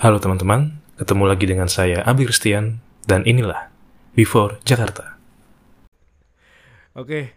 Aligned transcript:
Halo 0.00 0.16
teman-teman, 0.16 0.80
ketemu 0.96 1.24
lagi 1.28 1.44
dengan 1.44 1.68
saya 1.68 2.00
Abi 2.08 2.24
Christian 2.24 2.80
dan 3.04 3.20
inilah 3.28 3.68
Before 4.16 4.56
Jakarta. 4.64 5.20
Oke. 6.96 7.36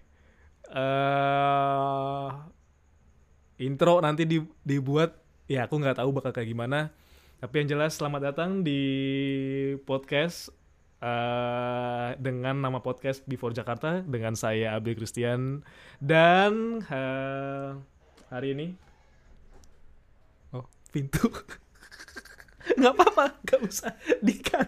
eh 0.72 2.30
intro 3.60 4.00
nanti 4.00 4.24
di- 4.24 4.48
dibuat 4.64 5.12
ya 5.52 5.68
aku 5.68 5.76
nggak 5.76 6.00
tahu 6.00 6.16
bakal 6.16 6.32
kayak 6.32 6.56
gimana. 6.56 6.96
Tapi 7.44 7.54
yang 7.60 7.76
jelas 7.76 8.00
selamat 8.00 8.32
datang 8.32 8.64
di 8.64 8.80
podcast 9.84 10.56
eh 11.04 12.16
dengan 12.16 12.64
nama 12.64 12.80
podcast 12.80 13.28
Before 13.28 13.52
Jakarta 13.52 14.08
dengan 14.08 14.40
saya 14.40 14.80
Abi 14.80 14.96
Christian 14.96 15.68
dan 16.00 16.80
eh, 16.88 17.76
hari 18.32 18.56
ini 18.56 18.68
oh 20.56 20.64
pintu 20.96 21.28
nggak 22.74 22.94
apa-apa 22.94 23.26
nggak 23.42 23.62
usah 23.64 23.92
dikat 24.20 24.68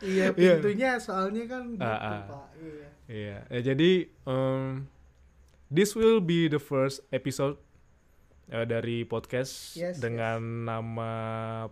Iya 0.00 0.32
Iya. 0.32 0.56
pintunya 0.56 0.90
soalnya 0.96 1.44
kan 1.44 1.62
gitu 1.70 1.84
Ah, 1.84 1.92
ah. 1.92 2.20
pak. 2.24 2.46
Iya. 2.56 2.86
Iya, 3.06 3.36
ya, 3.46 3.60
jadi 3.66 3.90
um, 4.22 4.88
this 5.68 5.92
will 5.92 6.18
be 6.18 6.46
the 6.46 6.56
first 6.56 7.02
episode 7.10 7.60
uh, 8.48 8.64
dari 8.64 9.02
podcast 9.02 9.74
Yes, 9.74 9.98
dengan 9.98 10.40
nama 10.64 11.10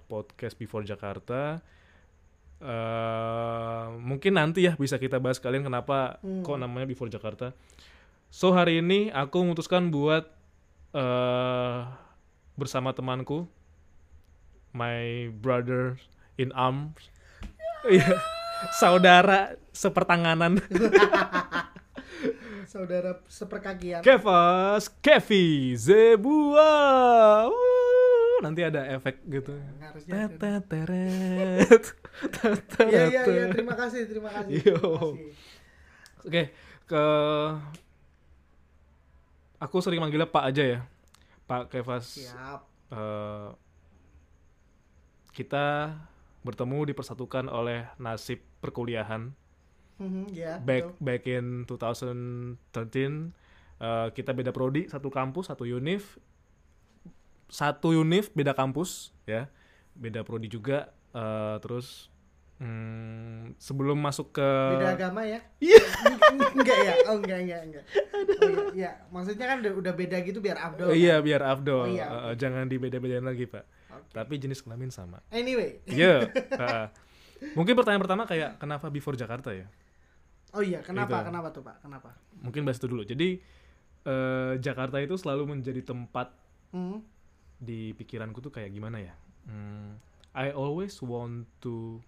podcast 0.03 0.55
Before 0.55 0.83
Jakarta. 0.83 1.62
Uh, 2.59 3.95
mungkin 3.97 4.34
nanti 4.34 4.67
ya 4.67 4.75
bisa 4.75 4.98
kita 4.98 5.17
bahas 5.17 5.39
kalian 5.39 5.62
kenapa 5.62 6.19
Hmm. 6.20 6.42
kok 6.42 6.59
namanya 6.59 6.84
Before 6.84 7.06
Jakarta. 7.06 7.55
So 8.28 8.51
hari 8.51 8.83
ini 8.83 9.09
aku 9.09 9.41
memutuskan 9.41 9.89
buat 9.89 10.27
uh, 10.92 11.87
bersama 12.53 12.91
temanku, 12.91 13.48
my 14.72 15.28
brother 15.38 15.96
in 16.36 16.52
arms, 16.54 17.10
Iya, 17.86 18.19
saudara 18.75 19.55
sepertanganan. 19.70 20.58
Saudara 22.69 23.16
seperkakian. 23.25 24.05
Kevas, 24.05 24.92
Kevi, 25.00 25.72
Zebua. 25.72 27.48
Wuh, 27.48 28.44
nanti 28.44 28.60
ada 28.60 28.84
efek 28.92 29.25
gitu. 29.25 29.56
Harusnya. 29.80 30.28
Teteteret. 30.36 31.84
Iya 32.78 33.03
iya 33.08 33.22
iya 33.25 33.47
terima 33.55 33.78
kasih 33.78 34.05
terima 34.10 34.28
kasih. 34.34 34.58
Terima 34.58 34.80
kasih. 34.82 35.30
Oke, 36.27 36.42
ke 36.84 37.05
aku 39.62 39.77
sering 39.78 40.03
manggilnya 40.03 40.27
Pak 40.27 40.44
aja 40.50 40.64
ya. 40.66 40.80
Pak 41.47 41.70
Kevas. 41.72 42.20
Siap. 42.20 42.60
Eh, 42.92 43.48
kita 45.39 45.94
bertemu 46.42 46.91
dipersatukan 46.91 47.47
oleh 47.47 47.86
nasib 48.03 48.42
perkuliahan. 48.58 49.31
Mhm, 49.98 50.31
ya. 50.31 50.62
back 50.62 50.94
betul. 50.94 51.03
back 51.03 51.22
in 51.27 51.47
2013 51.67 53.34
uh, 53.83 54.09
kita 54.14 54.31
beda 54.31 54.55
prodi 54.55 54.86
satu 54.86 55.11
kampus 55.11 55.50
satu 55.50 55.66
univ 55.66 56.22
satu 57.50 57.91
univ 57.91 58.31
beda 58.31 58.55
kampus 58.55 59.11
ya 59.27 59.50
beda 59.98 60.22
prodi 60.22 60.47
juga 60.47 60.94
uh, 61.11 61.59
terus 61.59 62.14
hmm, 62.59 63.55
sebelum 63.56 63.97
masuk 63.97 64.31
ke 64.33 64.48
Beda 64.75 64.92
agama 64.92 65.23
ya? 65.23 65.41
Iya. 65.59 65.78
enggak 66.53 66.78
ya? 66.78 66.95
Oh 67.06 67.17
enggak 67.17 67.39
enggak 67.41 67.61
enggak. 67.65 67.84
Oh, 67.89 68.23
iya, 68.45 68.59
iya. 68.75 68.91
Maksudnya 69.09 69.47
kan 69.47 69.56
udah, 69.62 69.73
udah 69.75 69.92
beda 69.95 70.17
gitu 70.20 70.39
biar 70.39 70.56
Oh, 70.56 70.67
abdul. 70.69 70.89
iya 70.92 71.17
biar 71.19 71.41
afdol 71.41 71.84
Oh, 71.84 71.89
iya, 71.89 72.06
Uh, 72.06 72.15
oke. 72.28 72.37
jangan 72.37 72.67
dibeda-bedain 72.67 73.23
lagi 73.23 73.47
pak 73.47 73.65
Oke. 73.89 74.11
tapi 74.12 74.34
jenis 74.37 74.61
kelamin 74.61 74.89
sama 74.89 75.23
Anyway. 75.28 75.78
iya 75.87 76.27
uh, 76.55 76.87
mungkin 77.55 77.73
pertanyaan 77.73 78.03
pertama 78.03 78.23
kayak 78.25 78.59
kenapa 78.59 78.87
before 78.89 79.15
Jakarta 79.15 79.50
ya 79.50 79.67
Oh 80.48 80.65
iya, 80.65 80.81
kenapa? 80.81 81.20
Gitu. 81.20 81.28
Kenapa 81.28 81.49
tuh, 81.50 81.61
Pak? 81.61 81.77
Kenapa? 81.81 82.11
mungkin 82.38 82.65
bahas 82.65 82.77
itu 82.77 82.88
dulu 82.88 83.03
jadi 83.03 83.37
eh, 84.00 84.53
Jakarta 84.59 84.97
itu 84.97 85.15
selalu 85.15 85.53
menjadi 85.53 85.84
tempat 85.84 86.32
Hmm. 86.69 87.00
di 87.56 87.93
pikiranku 87.93 88.38
tuh 88.38 88.49
kayak 88.49 88.69
gimana 88.71 88.97
ya? 88.99 89.12
Hmm, 89.44 89.97
I 90.31 90.49
always 90.50 90.97
want 91.00 91.44
to 91.59 92.00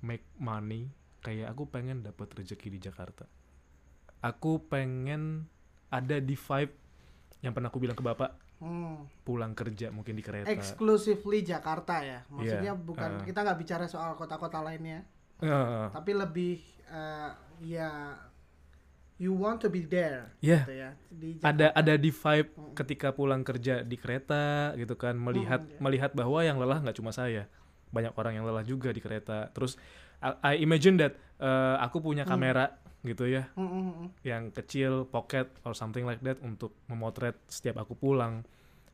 make 0.00 0.24
money. 0.36 0.90
Kayak 1.18 1.50
aku 1.50 1.66
pengen 1.66 2.00
dapat 2.00 2.30
rezeki 2.32 2.68
di 2.70 2.80
Jakarta. 2.80 3.26
Aku 4.18 4.62
pengen 4.64 5.46
ada 5.88 6.18
di 6.18 6.34
vibe 6.34 6.74
yang 7.40 7.50
pernah 7.50 7.68
aku 7.68 7.78
bilang 7.78 7.94
ke 7.94 8.02
bapak 8.02 8.34
Hmm. 8.58 9.06
pulang 9.22 9.54
kerja 9.54 9.86
mungkin 9.88 10.12
di 10.12 10.22
kereta. 10.22 10.50
Exclusively 10.50 11.46
Jakarta 11.46 12.02
ya. 12.02 12.26
Maksudnya 12.26 12.74
Iya, 12.74 12.74
bukan 12.74 13.10
uh. 13.14 13.24
kita 13.24 13.46
nggak 13.46 13.54
bicara 13.56 13.86
soal 13.86 14.18
kota-kota 14.18 14.58
lainnya. 14.58 15.06
Eh, 15.38 15.86
tapi 15.94 16.10
lebih 16.10 16.58
eh, 16.84 17.30
ya 17.62 18.18
you 19.14 19.30
want 19.30 19.58
to 19.58 19.66
be 19.66 19.82
there 19.82 20.34
Iya. 20.38 20.62
gitu 20.62 20.74
ya 20.74 20.90
di 21.08 21.28
ada 21.38 21.70
Jakarta. 21.70 21.78
ada 21.78 21.94
di 21.94 22.10
vibe 22.10 22.50
Mm. 22.50 22.72
ketika 22.74 23.08
pulang 23.10 23.42
kerja 23.42 23.74
di 23.82 23.94
kereta 23.94 24.44
gitu 24.74 24.94
kan 24.94 25.14
melihat 25.14 25.62
iya. 25.62 25.78
melihat 25.78 26.10
bahwa 26.12 26.38
yang 26.40 26.54
lelah 26.56 26.78
nggak 26.78 26.94
cuma 26.94 27.10
saya 27.10 27.46
banyak 27.88 28.12
orang 28.12 28.32
yang 28.34 28.44
lelah 28.44 28.62
juga 28.62 28.90
di 28.90 28.98
kereta 28.98 29.48
terus 29.50 29.76
I, 30.18 30.34
I 30.42 30.64
imagine 30.64 30.96
that 30.96 31.14
eh, 31.38 31.76
aku 31.78 31.98
punya 31.98 32.22
Hmm. 32.22 32.32
kamera 32.34 32.66
gitu 33.00 33.24
ya 33.24 33.46
Mm, 33.54 33.62
mm, 33.62 33.82
mm. 33.94 34.08
yang 34.22 34.42
kecil 34.50 35.06
pocket 35.06 35.46
or 35.62 35.72
something 35.72 36.02
like 36.02 36.18
that 36.20 36.36
untuk 36.40 36.74
memotret 36.86 37.38
setiap 37.46 37.78
aku 37.78 37.94
pulang 37.94 38.42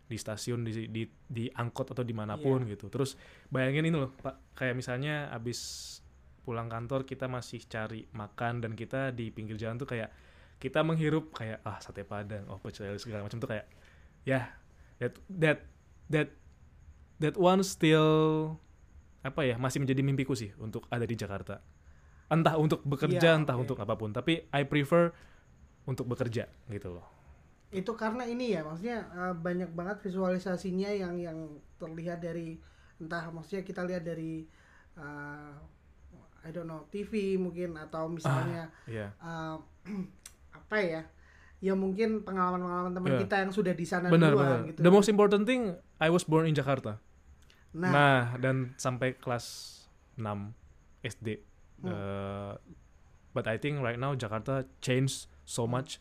di 0.05 0.15
stasiun 0.15 0.61
di 0.63 0.87
di, 0.87 1.03
di 1.25 1.49
angkot 1.49 1.91
atau 1.91 2.05
di 2.05 2.13
mana 2.13 2.37
pun 2.37 2.61
Iya. 2.63 2.77
gitu 2.77 2.93
terus 2.93 3.17
bayangin 3.49 3.89
ini 3.89 3.97
loh 3.97 4.13
pak 4.15 4.37
kayak 4.55 4.77
misalnya 4.77 5.33
abis 5.33 5.91
pulang 6.45 6.69
kantor 6.69 7.09
kita 7.09 7.25
masih 7.25 7.65
cari 7.65 8.05
makan 8.13 8.61
dan 8.61 8.77
kita 8.77 9.09
di 9.11 9.33
pinggir 9.33 9.57
jalan 9.57 9.81
tuh 9.81 9.89
kayak 9.89 10.13
kita 10.61 10.85
menghirup 10.85 11.33
kayak 11.33 11.65
ah 11.65 11.81
sate 11.81 12.05
padang 12.05 12.45
oh 12.53 12.61
pecel 12.61 12.93
segala 13.01 13.25
macam 13.25 13.41
tuh 13.41 13.49
kayak 13.49 13.65
ya 14.23 14.53
that 15.01 15.17
that 15.33 15.59
that 16.07 16.29
that 17.17 17.35
one 17.35 17.65
still 17.65 18.61
apa 19.25 19.41
ya 19.43 19.57
masih 19.57 19.81
menjadi 19.81 20.05
mimpiku 20.05 20.37
sih 20.37 20.53
untuk 20.57 20.85
ada 20.89 21.03
di 21.03 21.17
Jakarta. 21.17 21.65
Entah 22.29 22.57
untuk 22.57 22.85
bekerja 22.85 23.33
Iya, 23.33 23.41
entah 23.41 23.57
oke. 23.57 23.65
untuk 23.65 23.77
apa 23.79 23.97
pun 23.97 24.13
tapi 24.13 24.45
I 24.49 24.63
prefer 24.65 25.13
untuk 25.85 26.05
bekerja 26.07 26.45
gitu 26.69 26.89
loh. 26.93 27.05
Itu 27.69 27.97
karena 27.97 28.25
ini 28.25 28.53
ya 28.53 28.63
maksudnya 28.63 29.09
eh, 29.11 29.35
banyak 29.35 29.73
banget 29.73 30.01
visualisasinya 30.01 30.89
yang 30.89 31.17
yang 31.17 31.39
terlihat 31.75 32.21
dari 32.21 32.61
entah 32.97 33.27
maksudnya 33.29 33.61
kita 33.63 33.83
lihat 33.83 34.05
dari 34.05 34.45
eh, 34.95 35.53
I 36.45 36.53
don't 36.53 36.65
know 36.65 36.85
TV 36.87 37.37
mungkin 37.37 37.75
atau 37.75 38.07
misalnya 38.07 38.69
Iya. 38.85 39.09
eh, 39.11 39.57
apa 40.59 40.77
ya 40.79 41.03
ya 41.61 41.73
mungkin 41.73 42.21
pengalaman-pengalaman 42.21 42.93
teman 42.93 43.11
Iya. 43.11 43.21
kita 43.25 43.37
yang 43.41 43.53
sudah 43.53 43.73
di 43.73 43.85
sana 43.85 44.09
benar 44.09 44.33
duluan 44.33 44.49
benar. 44.61 44.69
gitu 44.69 44.79
the 44.81 44.93
most 44.93 45.09
important 45.09 45.45
thing 45.45 45.73
I 45.97 46.09
was 46.09 46.23
born 46.23 46.45
in 46.45 46.53
Jakarta 46.53 47.01
nah, 47.75 47.91
nah, 47.91 48.21
dan 48.39 48.73
sampai 48.79 49.19
kelas 49.19 49.47
6 50.17 50.55
SD 51.03 51.43
Hmm. 51.85 51.91
Uh, 51.91 52.53
but 53.35 53.45
I 53.45 53.59
think 53.59 53.83
right 53.83 53.99
now 53.99 54.15
Jakarta 54.15 54.65
changed 54.81 55.29
so 55.45 55.67
Hmm. 55.67 55.77
much. 55.77 55.99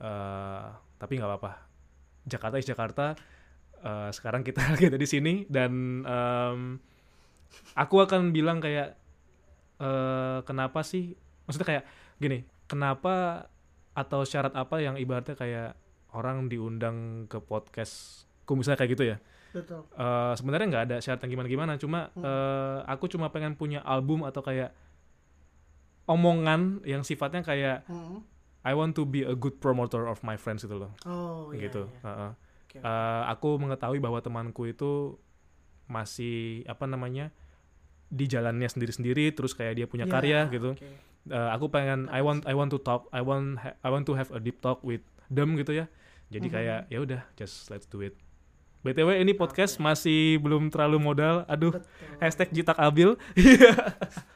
Uh, 0.00 0.74
tapi 0.96 1.20
nggak 1.20 1.28
apa-apa. 1.28 1.60
Jakarta 2.26 2.56
is 2.56 2.66
Jakarta. 2.66 3.14
Uh, 3.80 4.08
sekarang 4.10 4.42
kita 4.42 4.58
lagi 4.74 4.88
ada 4.88 4.98
di 4.98 5.06
sini 5.06 5.44
dan 5.46 6.02
um, 6.02 6.76
aku 7.76 8.00
akan 8.00 8.32
bilang 8.32 8.58
kayak 8.58 8.96
uh, 9.78 10.40
kenapa 10.42 10.82
sih? 10.82 11.14
Maksudnya 11.46 11.68
kayak 11.68 11.84
gini 12.20 12.42
kenapa 12.66 13.46
atau 13.96 14.24
syarat 14.24 14.56
apa 14.56 14.80
yang 14.80 14.96
ibaratnya 14.96 15.36
kayak 15.36 15.76
orang 16.16 16.48
diundang 16.48 17.28
ke 17.28 17.38
podcastku? 17.38 18.52
Misalnya 18.56 18.80
kayak 18.82 18.92
gitu 18.96 19.04
ya 19.14 19.16
betul 19.50 19.82
Eh, 19.90 20.32
sebenarnya 20.34 20.66
nggak 20.68 20.84
ada 20.86 20.96
syarat 20.98 21.20
yang 21.22 21.32
gimana-gimana 21.34 21.74
cuma 21.76 22.08
Hmm. 22.12 22.22
eh, 22.22 22.78
aku 22.86 23.06
cuma 23.06 23.28
pengen 23.28 23.54
punya 23.54 23.82
album 23.82 24.22
atau 24.22 24.40
kayak 24.40 24.70
omongan 26.06 26.82
yang 26.82 27.02
sifatnya 27.02 27.42
kayak 27.42 27.86
Mm. 27.86 28.22
I 28.60 28.76
want 28.76 28.92
to 28.92 29.02
be 29.02 29.24
a 29.24 29.32
good 29.32 29.56
promoter 29.56 30.04
of 30.04 30.20
my 30.20 30.36
friends 30.36 30.60
gitu 30.60 30.76
loh 30.76 30.92
oh 31.04 31.48
iya, 31.50 31.66
gitu 31.66 31.86
iya. 31.86 32.00
Heeh. 32.04 32.30
Oke. 32.66 32.76
Eh, 32.78 33.22
aku 33.26 33.48
mengetahui 33.56 33.98
bahwa 33.98 34.18
temanku 34.18 34.62
itu 34.64 35.16
masih 35.86 36.62
apa 36.66 36.86
namanya 36.86 37.34
di 38.06 38.26
jalannya 38.26 38.66
sendiri-sendiri 38.66 39.32
terus 39.32 39.54
kayak 39.54 39.74
dia 39.74 39.86
punya 39.86 40.06
Ya, 40.06 40.12
karya 40.12 40.40
gitu. 40.50 40.70
Eh, 41.26 41.48
aku 41.50 41.66
pengen 41.68 42.06
I 42.08 42.20
want 42.20 42.42
I 42.44 42.52
want 42.52 42.70
to 42.70 42.78
talk 42.78 43.06
I 43.10 43.22
want 43.22 43.58
I 43.60 43.88
want 43.88 44.06
to 44.06 44.14
have 44.14 44.30
a 44.30 44.38
deep 44.38 44.58
talk 44.58 44.82
with 44.82 45.02
them 45.26 45.54
gitu 45.54 45.74
ya 45.74 45.86
jadi 46.28 46.46
Mhm. 46.46 46.52
kayak 46.52 46.80
ya 46.88 46.98
udah 47.00 47.20
just 47.34 47.70
let's 47.70 47.86
do 47.86 48.02
it 48.02 48.14
btw 48.80 49.16
ini 49.16 49.32
podcast 49.32 49.76
masih 49.76 50.38
belum 50.38 50.68
terlalu 50.68 50.98
modal 50.98 51.44
aduh 51.46 51.72
Betul. 51.72 52.16
hashtag 52.18 52.48
jitak 52.50 52.76
abil 52.76 53.14
Iya. 53.34 53.72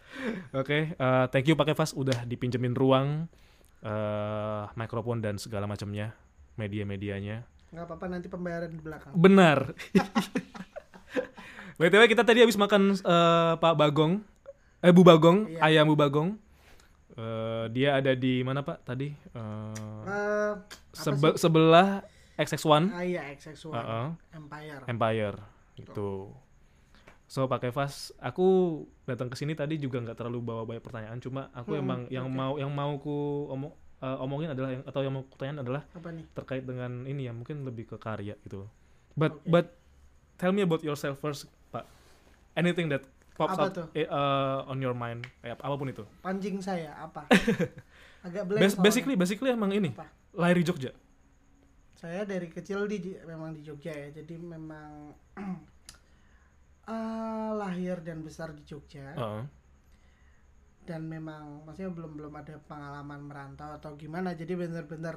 oke 0.61 0.79
eh, 0.91 1.25
thank 1.29 1.45
you 1.45 1.55
pakai 1.55 1.73
Fas 1.73 1.93
udah 1.93 2.23
dipinjemin 2.23 2.73
ruang 2.73 3.25
eh 3.81 4.65
mikrofon 4.75 5.19
dan 5.19 5.37
segala 5.37 5.65
macamnya 5.65 6.13
media-medianya 6.55 7.45
nggak 7.71 7.85
apa-apa 7.85 8.07
nanti 8.07 8.29
pembayaran 8.29 8.69
di 8.69 8.79
belakang 8.79 9.13
benar 9.13 9.59
BTW 11.75 12.07
kita 12.07 12.23
tadi 12.23 12.39
habis 12.39 12.55
makan 12.55 12.95
eh, 12.95 13.53
Pak 13.57 13.75
Bagong. 13.75 14.23
Eh 14.79 14.93
Bu 14.93 15.03
Bagong, 15.03 15.51
Iya. 15.51 15.59
ayam 15.61 15.91
Bu 15.91 15.99
Bagong. 15.99 16.39
Eh, 17.11 17.65
dia 17.73 17.99
ada 17.99 18.15
di 18.15 18.47
mana 18.47 18.63
Pak 18.63 18.85
tadi? 18.85 19.11
Eh, 19.11 19.75
Eh, 20.07 20.53
sebe- 20.95 21.35
sebelah 21.35 22.07
XX1 22.35 22.91
ah 22.91 23.01
iya 23.01 23.23
XX1 23.31 23.71
Heeh. 23.71 24.07
Empire. 24.33 24.83
Empire 24.87 25.37
gitu. 25.75 26.35
So 27.25 27.45
Pak 27.45 27.63
Kevas, 27.63 27.95
aku 28.17 28.47
datang 29.05 29.27
ke 29.27 29.35
sini 29.35 29.53
tadi 29.53 29.75
juga 29.77 29.99
nggak 29.99 30.15
terlalu 30.15 30.45
bawa 30.45 30.63
banyak 30.65 30.81
pertanyaan, 30.81 31.19
cuma 31.19 31.49
aku 31.51 31.73
Hmm, 31.73 31.81
emang 31.81 32.01
yang 32.09 32.27
oke. 32.27 32.37
mau 32.37 32.53
yang 32.55 32.71
mau 32.71 32.93
ku 32.97 33.17
omong, 33.49 33.73
eh, 33.99 34.17
omongin 34.21 34.49
adalah 34.51 34.71
yang 34.71 34.83
atau 34.83 35.01
yang 35.01 35.11
mau 35.11 35.25
ku 35.25 35.35
tanyain 35.35 35.57
adalah 35.57 35.83
Apa 35.89 36.11
nih? 36.11 36.25
terkait 36.33 36.63
dengan 36.63 37.03
ini 37.03 37.25
ya 37.25 37.33
mungkin 37.33 37.63
lebih 37.63 37.87
ke 37.87 37.97
karya 37.97 38.37
gitu. 38.43 38.69
But 39.13 39.35
Oke. 39.37 39.49
but 39.49 39.67
tell 40.37 40.51
me 40.51 40.61
about 40.61 40.83
yourself 40.83 41.17
first, 41.17 41.47
Pak. 41.71 41.87
Anything 42.53 42.87
that 42.89 43.03
pops 43.33 43.57
Apa 43.57 43.63
up 43.65 43.73
tuh? 43.73 43.87
eh, 43.95 44.07
uh, 44.07 44.63
on 44.65 44.79
your 44.79 44.93
mind, 44.93 45.25
eh, 45.41 45.51
apa 45.51 45.75
pun 45.75 45.89
itu. 45.89 46.05
Pancing 46.21 46.61
saya 46.61 46.93
apa? 46.95 47.25
Agak 48.27 48.43
blank. 48.45 48.61
Bas- 48.61 48.73
soalnya. 48.73 48.85
basically 48.85 49.15
basically 49.17 49.51
emang 49.51 49.71
ini 49.71 49.91
Apa? 49.91 50.07
lahir 50.35 50.57
di 50.57 50.65
Jogja. 50.65 50.93
Saya 51.95 52.23
dari 52.23 52.47
kecil 52.47 52.85
di 52.85 52.99
memang 53.23 53.55
di 53.55 53.63
Jogja 53.63 53.91
ya. 53.91 54.09
Jadi 54.13 54.35
memang 54.37 55.15
eh, 56.85 57.51
lahir 57.61 58.01
dan 58.01 58.21
besar 58.21 58.53
di 58.53 58.63
Jogja. 58.63 59.15
Heeh. 59.15 59.45
dan 60.85 61.01
memang 61.09 61.65
maksudnya 61.65 61.89
belum 61.89 62.13
belum 62.13 62.35
ada 62.37 62.61
pengalaman 62.61 63.25
merantau 63.25 63.73
atau 63.73 63.97
gimana 63.97 64.37
jadi 64.37 64.53
bener-bener 64.53 65.17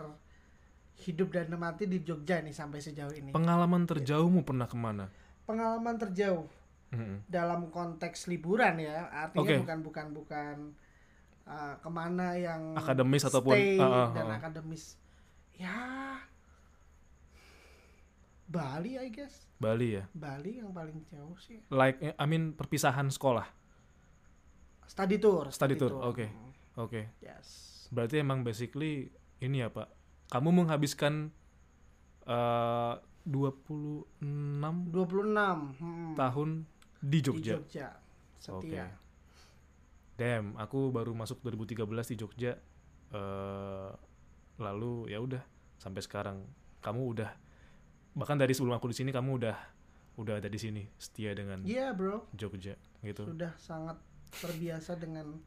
hidup 1.04 1.36
dan 1.36 1.52
mati 1.60 1.92
di 1.92 2.00
Jogja 2.00 2.40
nih 2.40 2.56
sampai 2.56 2.80
sejauh 2.80 3.12
ini 3.12 3.36
Pengalaman 3.36 3.84
terjauhmu 3.84 4.48
pernah 4.48 4.64
ke 4.64 4.80
mana? 4.80 5.12
pengalaman 5.44 6.00
terjauh 6.00 6.48
Mm-mm. 6.96 7.20
dalam 7.28 7.68
konteks 7.68 8.32
liburan 8.32 8.80
ya 8.80 9.12
artinya 9.12 9.44
Oke. 9.44 9.60
bukan 9.60 9.78
bukan 9.84 10.06
bukan 10.16 10.56
uh, 11.44 11.76
ke 11.84 11.90
mana 11.92 12.40
yang 12.40 12.72
Akademis 12.72 13.28
ataupun- 13.28 13.52
stay 13.52 13.76
ah, 13.76 14.08
ah, 14.08 14.08
dan 14.16 14.28
akademis 14.40 14.96
ya 15.52 16.16
Bali 18.48 18.96
I 18.96 19.12
guess 19.12 19.52
Bali 19.60 20.00
ya. 20.00 20.08
Bali 20.16 20.64
yang 20.64 20.72
paling 20.72 21.04
jauh 21.12 21.36
sih 21.36 21.60
Like 21.68 22.00
I 22.16 22.26
mean 22.26 22.56
perpisahan 22.56 23.12
sekolah. 23.12 23.44
study 24.88 25.20
tour 25.20 25.52
Study 25.52 25.76
tour, 25.76 26.00
oke. 26.00 26.26
Oke. 26.80 27.12
yes 27.20 27.76
Berarti 27.92 28.24
emang 28.24 28.44
basically 28.48 29.12
ini 29.44 29.62
ya, 29.62 29.70
Pak. 29.72 29.88
Kamu 30.32 30.64
menghabiskan 30.64 31.32
eh 32.28 32.96
26 33.28 34.16
26 34.24 34.96
hmm, 34.96 36.16
tahun 36.16 36.50
di 37.04 37.20
di 37.20 37.20
Jogja. 37.20 37.54
Jogja 37.60 37.88
Oke. 38.56 38.72
setia 38.72 38.88
Damn, 40.18 40.58
aku 40.58 40.90
baru 40.90 41.14
masuk 41.14 41.44
2013 41.46 41.84
di 42.12 42.16
Jogja. 42.18 42.54
eh 43.08 43.92
lalu 44.58 45.14
ya 45.14 45.22
udah 45.22 45.40
sampai 45.78 46.02
sekarang 46.02 46.44
kamu 46.82 47.02
udah 47.14 47.30
bahkan 48.18 48.34
dari 48.34 48.58
sebelum 48.58 48.82
aku 48.82 48.90
di 48.90 48.98
sini 48.98 49.14
kamu 49.14 49.30
udah 49.38 49.58
udah 50.18 50.42
ada 50.42 50.50
di 50.50 50.58
sini 50.58 50.82
setia 50.98 51.38
dengan 51.38 51.62
Iya 51.62 51.94
bro, 51.94 52.26
Jogja 52.34 52.74
gitu. 53.06 53.30
sudah 53.30 53.54
sangat 53.62 54.02
terbiasa 54.42 54.98
dengan 54.98 55.38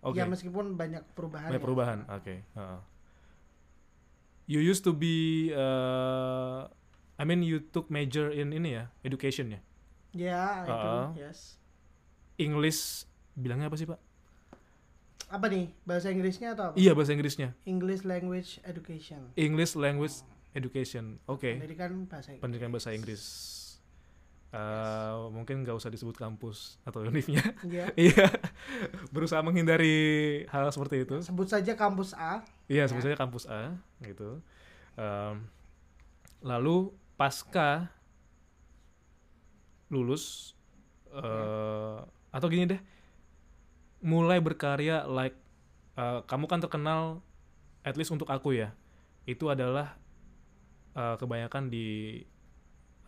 Oke. 0.00 0.16
ya 0.16 0.24
meskipun 0.24 0.72
banyak 0.80 1.04
perubahan. 1.12 1.52
Banyak 1.52 1.60
ya. 1.60 1.66
perubahan. 1.68 1.98
Oke. 2.08 2.34
heeh. 2.56 2.80
You 4.48 4.64
used 4.64 4.80
to 4.88 4.96
be 4.96 5.52
uh, 5.52 6.64
I 7.20 7.28
mean 7.28 7.44
you 7.44 7.60
took 7.60 7.92
major 7.92 8.32
in 8.32 8.56
ini 8.56 8.80
ya, 8.80 8.88
education 9.04 9.52
ya. 9.52 9.60
Ya, 10.16 10.64
itu 10.64 10.72
Uh-uh. 10.72 11.06
yes. 11.20 11.60
English 12.40 13.04
bilangnya 13.36 13.68
apa 13.68 13.76
sih, 13.76 13.84
Pak? 13.84 14.00
Apa 15.28 15.52
nih 15.52 15.68
bahasa 15.84 16.08
Inggrisnya 16.08 16.56
atau 16.56 16.72
apa? 16.72 16.74
Iya, 16.80 16.96
bahasa 16.96 17.12
Inggrisnya. 17.12 17.52
English 17.68 18.08
Language 18.08 18.64
Education. 18.64 19.28
English 19.36 19.76
language 19.76 20.24
education. 20.58 21.22
Oke. 21.30 21.54
Pendidikan 21.56 22.04
bahasa 22.10 22.34
Inggris. 22.34 22.42
Pendidikan 22.42 22.70
bahasa 22.74 22.90
Inggris. 22.90 23.22
Uh, 24.48 25.28
mungkin 25.28 25.60
nggak 25.60 25.76
usah 25.76 25.92
disebut 25.92 26.16
kampus 26.16 26.80
atau 26.82 27.04
univnya. 27.04 27.44
Iya. 27.62 27.86
Iya. 28.10 28.26
Berusaha 29.14 29.40
menghindari 29.44 30.42
hal 30.50 30.66
seperti 30.74 31.06
itu. 31.06 31.22
Sebut 31.22 31.46
saja 31.46 31.76
kampus 31.78 32.16
A. 32.16 32.42
Iya, 32.66 32.90
sebut 32.90 33.06
saja 33.06 33.16
kampus 33.16 33.46
A 33.46 33.76
gitu. 34.02 34.40
Em, 34.98 35.46
lalu 36.42 36.90
pasca 37.14 37.92
lulus 39.88 40.54
eh 41.08 41.98
atau 42.28 42.46
gini 42.52 42.68
deh, 42.68 42.80
mulai 44.04 44.36
berkarya 44.38 45.08
like 45.08 45.34
eh, 45.96 46.20
kamu 46.28 46.44
kan 46.44 46.60
terkenal 46.60 47.24
at 47.82 47.96
least 47.96 48.12
untuk 48.12 48.28
aku 48.28 48.52
ya, 48.52 48.76
itu 49.24 49.48
adalah 49.48 49.96
eh, 50.98 51.14
kebanyakan 51.16 51.70
di 51.70 51.86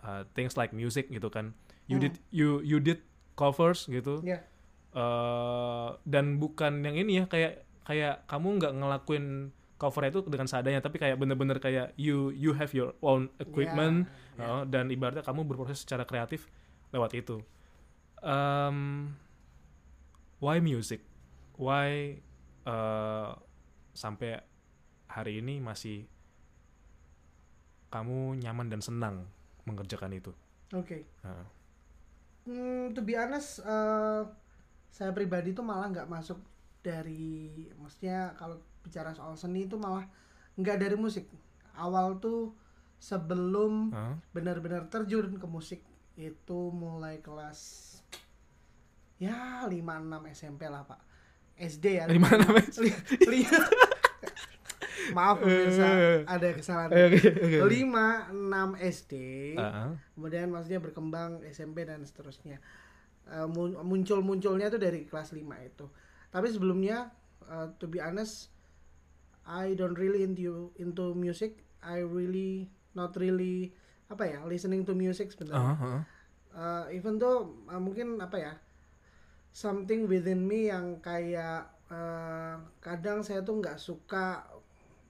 eh, 0.00 0.22
things 0.32 0.54
like 0.54 0.70
music 0.70 1.10
gitu 1.10 1.26
kan. 1.28 1.52
You 1.84 1.98
Hmm. 1.98 2.06
did 2.06 2.14
you 2.30 2.48
you 2.62 2.78
did 2.78 3.02
covers 3.34 3.84
gitu 3.84 4.22
Ya. 4.22 4.46
eh 4.90 5.88
dan 6.04 6.36
bukan 6.36 6.82
yang 6.82 6.94
ini 6.94 7.20
ya 7.20 7.24
kayak 7.26 7.66
kayak 7.82 8.22
kamu 8.26 8.58
nggak 8.58 8.72
ngelakuin 8.76 9.26
cover 9.74 10.04
itu 10.04 10.20
dengan 10.24 10.44
seadanya 10.44 10.78
tapi 10.78 11.00
kayak 11.00 11.16
bener-bener 11.16 11.56
kayak 11.56 11.96
you 11.96 12.28
you 12.30 12.52
have 12.52 12.70
your 12.70 12.92
own 13.00 13.26
equipment 13.38 14.06
Ya, 14.36 14.44
uh, 14.44 14.62
dan 14.64 14.88
ibaratnya 14.88 15.24
kamu 15.24 15.42
berproses 15.44 15.82
secara 15.82 16.04
kreatif 16.04 16.46
lewat 16.92 17.12
itu 17.12 17.40
Em, 18.20 19.08
why 20.38 20.60
music 20.60 21.00
why 21.56 22.20
eh, 22.62 23.30
sampai 23.92 24.40
hari 25.08 25.40
ini 25.40 25.58
masih 25.58 26.04
kamu 27.90 28.38
nyaman 28.38 28.70
dan 28.70 28.80
senang 28.80 29.26
mengerjakan 29.66 30.14
itu 30.14 30.30
Oke. 30.70 31.02
Nah, 31.26 31.42
Hmm, 32.40 32.96
to 32.96 33.04
be 33.04 33.12
honest, 33.14 33.60
eh, 33.62 34.22
saya 34.88 35.12
pribadi 35.12 35.52
tuh 35.52 35.60
malah 35.60 35.92
nggak 35.92 36.08
masuk 36.08 36.40
dari, 36.80 37.68
maksudnya 37.76 38.32
kalau 38.34 38.56
bicara 38.80 39.12
soal 39.12 39.36
seni 39.36 39.68
itu 39.68 39.76
malah 39.76 40.08
nggak 40.56 40.80
dari 40.80 40.96
musik. 40.96 41.28
Awal 41.76 42.16
tuh 42.18 42.56
sebelum 42.96 43.92
uh, 43.92 44.16
benar-benar 44.32 44.88
terjun 44.88 45.36
ke 45.36 45.46
musik 45.46 45.84
itu 46.16 46.60
mulai 46.72 47.20
kelas 47.20 47.60
ya 49.20 49.68
5 49.68 49.68
6 49.68 50.32
SMP 50.32 50.64
lah, 50.68 50.84
Pak. 50.88 51.00
SD 51.60 52.00
ya. 52.00 52.04
Lima, 52.08 52.32
enam 52.32 52.56
Li- 52.56 52.96
li- 53.28 53.44
Maaf 55.12 55.40
pemirsa, 55.40 55.86
ada 56.24 56.48
kesalahan. 56.50 56.90
Oke, 56.90 57.18
oke. 57.30 57.58
5 57.62 58.30
6 58.32 58.74
SD. 58.78 59.12
uh, 59.56 59.92
Kemudian 60.12 60.48
maksudnya 60.48 60.78
berkembang 60.78 61.42
SMP 61.46 61.82
dan 61.82 62.02
seterusnya. 62.02 62.58
Eh, 63.26 63.46
mun- 63.46 63.78
muncul-munculnya 63.80 64.66
tuh 64.68 64.78
dari 64.78 65.04
kelas 65.04 65.30
5 65.30 65.42
itu. 65.60 65.86
Tapi 66.28 66.46
sebelumnya 66.48 67.10
eh, 67.44 67.66
to 67.78 67.86
be 67.86 67.98
honest 67.98 68.50
I 69.44 69.74
don't 69.74 69.94
really 69.94 70.22
into 70.22 70.70
into 70.76 71.14
music. 71.14 71.58
I 71.80 72.02
really 72.02 72.68
not 72.92 73.14
really 73.14 73.72
apa 74.06 74.26
ya, 74.26 74.38
listening 74.44 74.82
to 74.84 74.92
music 74.92 75.30
sebenarnya. 75.30 75.74
uh, 75.74 75.78
uh. 75.78 76.00
Uh, 76.50 76.84
even 76.90 77.14
though 77.16 77.54
uh, 77.66 77.78
mungkin 77.78 78.18
apa 78.18 78.36
ya 78.36 78.52
something 79.50 80.06
within 80.06 80.42
me 80.42 80.66
yang 80.66 80.98
kayak 80.98 81.66
uh, 81.86 82.58
kadang 82.78 83.22
saya 83.22 83.42
tuh 83.42 83.58
nggak 83.58 83.78
suka 83.78 84.46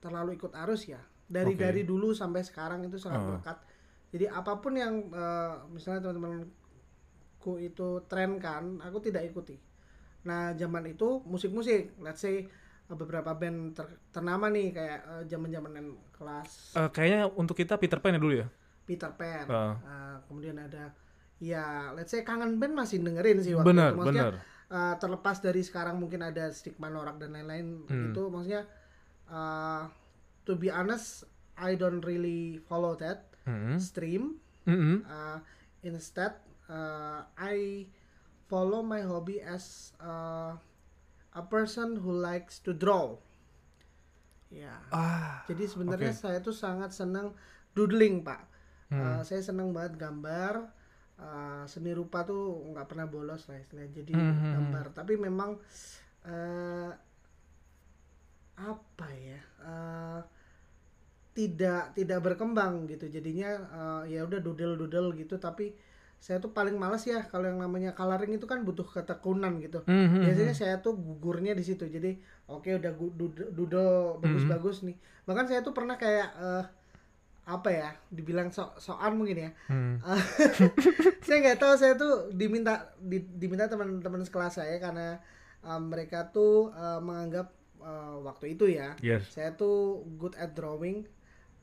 terlalu 0.01 0.35
ikut 0.35 0.53
arus 0.59 0.89
ya 0.89 1.01
dari 1.25 1.55
Oke. 1.55 1.61
dari 1.61 1.83
dulu 1.85 2.11
sampai 2.11 2.43
sekarang 2.43 2.83
itu 2.83 2.97
sangat 2.97 3.21
Uh. 3.21 3.27
melekat 3.31 3.59
jadi 4.11 4.27
apa 4.29 4.59
pun 4.59 4.75
yang 4.75 5.07
uh, 5.09 5.63
misalnya 5.69 6.11
teman-temanku 6.11 6.51
itu 7.59 7.89
tren 8.07 8.37
kan 8.37 8.81
aku 8.81 8.99
tidak 9.01 9.25
ikuti 9.25 9.57
nah 10.21 10.53
zaman 10.53 10.85
itu 10.87 11.23
musik-musik 11.25 11.97
let's 11.99 12.21
say 12.21 12.45
uh, 12.87 12.95
beberapa 12.95 13.33
band 13.33 13.73
ter- 13.73 13.97
ternama 14.11 14.49
nih 14.49 14.69
kayak 14.71 14.99
uh, 15.07 15.23
zaman-zaman 15.25 15.73
kelas 16.11 16.77
Eh, 16.77 16.91
kayaknya 16.91 17.31
untuk 17.31 17.55
kita 17.55 17.77
Peter 17.77 17.97
Pan 17.97 18.13
ya 18.13 18.21
dulu 18.21 18.35
ya 18.37 18.49
Peter 18.85 19.09
Pan 19.11 19.47
Uh. 19.47 19.57
Uh, 19.81 20.17
kemudian 20.27 20.57
ada 20.57 20.93
ya 21.39 21.95
let's 21.95 22.11
say 22.11 22.21
kangen 22.21 22.57
band 22.57 22.75
masih 22.75 23.01
dengerin 23.01 23.41
sih 23.41 23.57
waktu 23.57 23.69
benar 23.71 23.91
itu 23.91 23.97
maksudnya 23.97 24.25
benar 24.27 24.45
uh, 24.69 24.95
terlepas 24.97 25.37
dari 25.39 25.63
sekarang 25.63 25.97
mungkin 25.97 26.21
ada 26.21 26.51
stigma 26.51 26.89
norak 26.89 27.17
dan 27.17 27.33
lain-lain 27.33 27.89
Hmm. 27.89 28.13
itu 28.13 28.23
maksudnya 28.29 28.69
uh, 29.31 29.87
to 30.45 30.53
be 30.55 30.69
honest 30.69 31.25
I 31.57 31.75
don't 31.75 32.03
really 32.03 32.59
follow 32.61 32.97
that 32.99 33.31
Mm-mm. 33.47 33.79
stream 33.79 34.43
Mm-mm. 34.67 35.05
uh, 35.05 35.39
instead 35.83 36.37
uh, 36.67 37.25
I 37.35 37.87
follow 38.47 38.83
my 38.83 39.01
hobby 39.01 39.39
as 39.41 39.95
uh, 39.99 40.59
a 41.31 41.43
person 41.47 41.97
who 41.97 42.11
likes 42.11 42.59
to 42.61 42.75
draw 42.75 43.15
ya 44.51 44.75
ah 44.91 45.47
jadi 45.47 45.65
sebenarnya 45.71 46.11
Oke. 46.11 46.19
saya 46.19 46.39
tuh 46.43 46.55
sangat 46.55 46.91
senang 46.91 47.33
doodling 47.73 48.23
pak 48.23 48.51
Hmm. 48.91 48.99
Uh, 48.99 49.23
saya 49.23 49.39
senang 49.39 49.71
banget 49.71 49.95
gambar 50.03 50.67
uh, 51.23 51.63
seni 51.71 51.95
rupa 51.95 52.27
tuh 52.27 52.59
nggak 52.75 52.91
pernah 52.91 53.07
bolos 53.07 53.47
lah 53.47 53.63
istilahnya 53.63 54.03
jadi 54.03 54.19
Mhm. 54.19 54.51
gambar 54.51 54.87
tapi 54.91 55.15
memang 55.15 55.55
eh, 56.27 56.91
apa 58.61 59.09
ya 59.11 59.41
eh, 59.61 60.21
tidak 61.31 61.95
tidak 61.95 62.21
berkembang 62.21 62.85
gitu. 62.87 63.07
Jadinya 63.09 63.51
eh, 64.05 64.19
ya 64.19 64.27
udah 64.27 64.39
doodle 64.39 64.77
doodle 64.77 65.15
gitu. 65.15 65.37
Tapi 65.37 65.73
saya 66.21 66.37
tuh 66.37 66.53
paling 66.53 66.77
males 66.77 67.01
ya 67.03 67.25
kalau 67.25 67.49
yang 67.49 67.57
namanya 67.57 67.97
coloring 67.97 68.37
itu 68.37 68.45
kan 68.45 68.61
butuh 68.61 68.85
ketekunan 68.85 69.57
gitu. 69.57 69.81
Mhm. 69.89 70.21
biasanya 70.21 70.53
saya 70.53 70.75
tuh 70.79 70.93
gugurnya 70.93 71.57
di 71.57 71.65
situ. 71.65 71.87
Jadi 71.87 72.19
oke 72.47 72.69
udah 72.77 72.93
gu- 72.93 73.15
doodle, 73.17 73.49
doodle 73.51 73.91
bagus-bagus 74.21 74.85
nih. 74.85 74.97
Bahkan 75.25 75.49
saya 75.49 75.61
tuh 75.63 75.73
pernah 75.73 75.97
kayak 75.97 76.29
eh, 76.37 76.65
apa 77.41 77.67
ya 77.67 77.89
dibilang 78.13 78.53
so 78.53 78.69
soan 78.77 79.17
mungkin 79.17 79.49
ya. 79.49 79.51
Hmm. 79.67 79.97
saya 81.25 81.39
nggak 81.41 81.59
tahu 81.59 81.73
saya 81.75 81.97
tuh 81.97 82.29
diminta 82.31 82.93
di- 83.01 83.27
diminta 83.33 83.65
teman-teman 83.65 84.21
sekelas 84.21 84.61
saya 84.61 84.77
karena 84.77 85.17
eh, 85.63 85.81
mereka 85.81 86.29
tuh 86.29 86.69
eh, 86.71 87.01
menganggap 87.01 87.49
eh, 87.81 88.17
waktu 88.21 88.55
itu 88.55 88.65
ya 88.67 88.95
Yes. 89.01 89.31
saya 89.31 89.53
tuh 89.53 90.01
good 90.15 90.37
at 90.37 90.53
drawing 90.53 91.05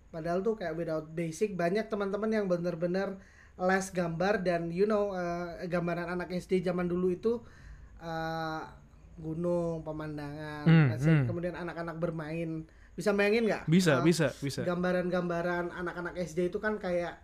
padahal 0.07 0.39
tuh 0.39 0.55
kayak 0.55 0.73
without 0.73 1.05
basic 1.09 1.53
banyak 1.53 1.85
teman-teman 1.85 2.31
yang 2.31 2.45
bener-bener 2.45 3.19
les 3.57 3.87
gambar 3.89 4.39
dan 4.39 4.69
you 4.69 4.83
know 4.83 5.11
eh, 5.11 5.65
gambaran 5.65 6.07
anak 6.09 6.29
SD 6.31 6.61
zaman 6.61 6.85
dulu 6.85 7.09
itu 7.09 7.33
eh, 7.97 8.61
gunung 9.17 9.81
pemandangan 9.81 10.65
let's 10.87 11.01
say, 11.01 11.11
hmm. 11.11 11.25
kemudian 11.25 11.53
anak-anak 11.53 11.97
bermain 11.97 12.65
bisa 12.93 13.13
bayangin 13.13 13.45
nggak 13.45 13.65
Bisa, 13.65 14.01
Eh, 14.01 14.03
bisa, 14.03 14.27
bisa. 14.35 14.61
gambaran-gambaran 14.61 15.69
anak-anak 15.71 16.17
SD 16.17 16.49
itu 16.49 16.57
kan 16.57 16.77
kayak 16.77 17.17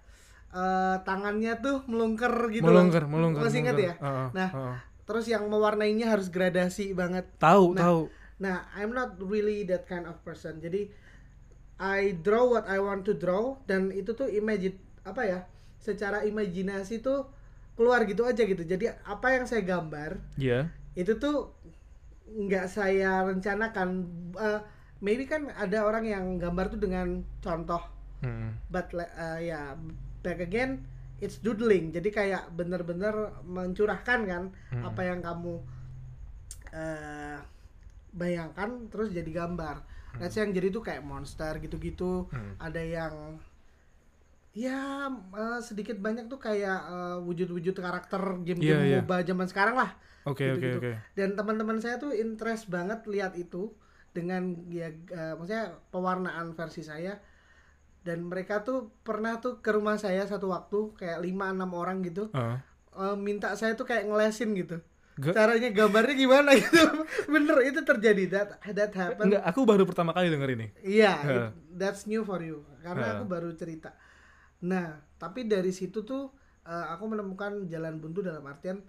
eh, 0.50 0.96
tangannya 1.02 1.58
tuh 1.58 1.82
melungker 1.86 2.30
gitu 2.50 2.62
melonggar, 2.64 3.06
loh. 3.06 3.10
melonggar. 3.12 3.42
masih 3.42 3.60
ingat 3.62 3.74
ya 3.76 3.94
melonggar. 3.94 4.06
Heeh, 4.06 4.28
Nah, 4.34 4.50
heeh. 4.52 4.78
terus 5.04 5.26
yang 5.26 5.44
mewarnainya 5.46 6.08
harus 6.08 6.30
gradasi 6.30 6.94
banget 6.94 7.26
tahu, 7.38 7.74
nah, 7.74 7.90
tahu. 7.90 8.02
Nah, 8.44 8.68
I'm 8.76 8.92
not 8.92 9.16
really 9.18 9.64
that 9.64 9.88
kind 9.88 10.04
of 10.04 10.20
person. 10.22 10.60
Jadi 10.60 10.92
I 11.80 12.12
draw 12.20 12.44
what 12.46 12.68
I 12.68 12.78
want 12.78 13.08
to 13.08 13.16
draw 13.16 13.56
dan 13.64 13.90
itu 13.90 14.12
tuh 14.12 14.28
imagine 14.28 14.76
apa 15.02 15.22
ya? 15.24 15.40
Secara 15.80 16.24
imajinasi 16.24 17.00
tuh 17.00 17.32
keluar 17.74 18.04
gitu 18.04 18.24
aja 18.24 18.44
gitu. 18.44 18.62
Jadi 18.62 18.92
apa 19.04 19.28
yang 19.32 19.48
saya 19.48 19.64
gambar 19.64 20.20
Iya. 20.36 20.68
itu 20.94 21.16
tuh 21.16 21.56
nggak 22.28 22.68
saya 22.68 23.24
rencanakan. 23.26 23.90
Eh, 24.36 24.60
maybe 25.00 25.24
kan 25.24 25.48
ada 25.50 25.84
orang 25.84 26.04
yang 26.04 26.26
gambar 26.36 26.72
tuh 26.72 26.80
dengan 26.80 27.24
contoh, 27.40 27.82
Hmm. 28.20 28.56
but 28.68 28.88
eh, 28.96 29.52
ya 29.52 29.76
back 30.20 30.40
again 30.40 30.84
it's 31.20 31.40
doodling. 31.40 31.92
Jadi 31.92 32.08
kayak 32.10 32.52
bener-bener 32.52 33.32
mencurahkan 33.44 34.20
kan 34.24 34.44
Hmm. 34.72 34.84
apa 34.84 35.02
yang 35.04 35.20
kamu 35.20 35.60
eh 36.74 37.38
bayangkan 38.14 38.88
terus 38.88 39.10
jadi 39.10 39.28
gambar. 39.28 39.82
Let's 40.22 40.38
say 40.38 40.46
yang 40.46 40.54
jadi 40.54 40.70
tuh 40.70 40.86
kayak 40.86 41.02
monster 41.02 41.58
gitu-gitu. 41.58 42.30
Hmm. 42.30 42.54
Ada 42.62 42.82
yang 42.86 43.42
ya 44.54 45.10
eh, 45.10 45.60
sedikit 45.66 45.98
banyak 45.98 46.30
tuh 46.30 46.38
kayak 46.38 46.80
eh, 46.86 47.18
wujud-wujud 47.26 47.74
karakter 47.74 48.22
game-game 48.46 48.62
Iya, 48.62 48.78
iya. 48.86 49.00
MOBA 49.02 49.26
zaman 49.26 49.50
sekarang 49.50 49.76
lah. 49.82 49.92
Oke, 50.30 50.54
oke, 50.54 50.68
oke. 50.80 50.92
Dan 51.18 51.34
teman-teman 51.34 51.82
saya 51.82 51.98
tuh 51.98 52.14
interest 52.14 52.70
banget 52.70 53.04
lihat 53.10 53.34
itu 53.36 53.74
dengan 54.14 54.54
ya 54.70 54.94
eh, 54.94 55.34
maksudnya 55.34 55.74
pewarnaan 55.90 56.54
versi 56.54 56.86
saya 56.86 57.18
dan 58.06 58.30
mereka 58.30 58.62
tuh 58.62 58.94
pernah 59.02 59.42
tuh 59.42 59.58
ke 59.64 59.74
rumah 59.74 59.98
saya 59.98 60.28
satu 60.30 60.54
waktu 60.54 60.94
kayak 60.94 61.24
5 61.24 61.34
6 61.58 61.72
orang 61.74 61.98
gitu 62.06 62.30
Heeh. 62.30 62.58
eh, 62.94 63.18
minta 63.18 63.58
saya 63.58 63.74
tuh 63.74 63.90
kayak 63.90 64.06
ngelesin 64.06 64.54
gitu. 64.54 64.78
Caranya 65.14 65.70
gambarnya 65.70 66.16
gimana 66.18 66.50
gitu. 66.58 66.82
Bener 67.34 67.58
itu 67.70 67.80
terjadi 67.86 68.24
that 68.34 68.50
that 68.74 68.94
happen. 68.98 69.30
Enggak, 69.30 69.44
aku 69.46 69.62
baru 69.62 69.84
pertama 69.86 70.10
kali 70.10 70.34
denger 70.34 70.50
ini. 70.58 70.68
Iya, 70.82 71.14
Heeh. 71.22 71.48
it- 71.50 71.54
that's 71.78 72.10
new 72.10 72.26
for 72.26 72.42
you. 72.42 72.66
Karena 72.82 73.14
Heeh. 73.14 73.16
aku 73.22 73.24
baru 73.30 73.54
cerita. 73.54 73.94
Nah, 74.66 74.98
tapi 75.22 75.46
dari 75.46 75.70
situ 75.70 76.02
tuh 76.02 76.34
eh, 76.66 76.86
aku 76.90 77.06
menemukan 77.14 77.70
jalan 77.70 78.02
buntu 78.02 78.26
dalam 78.26 78.42
artian 78.50 78.82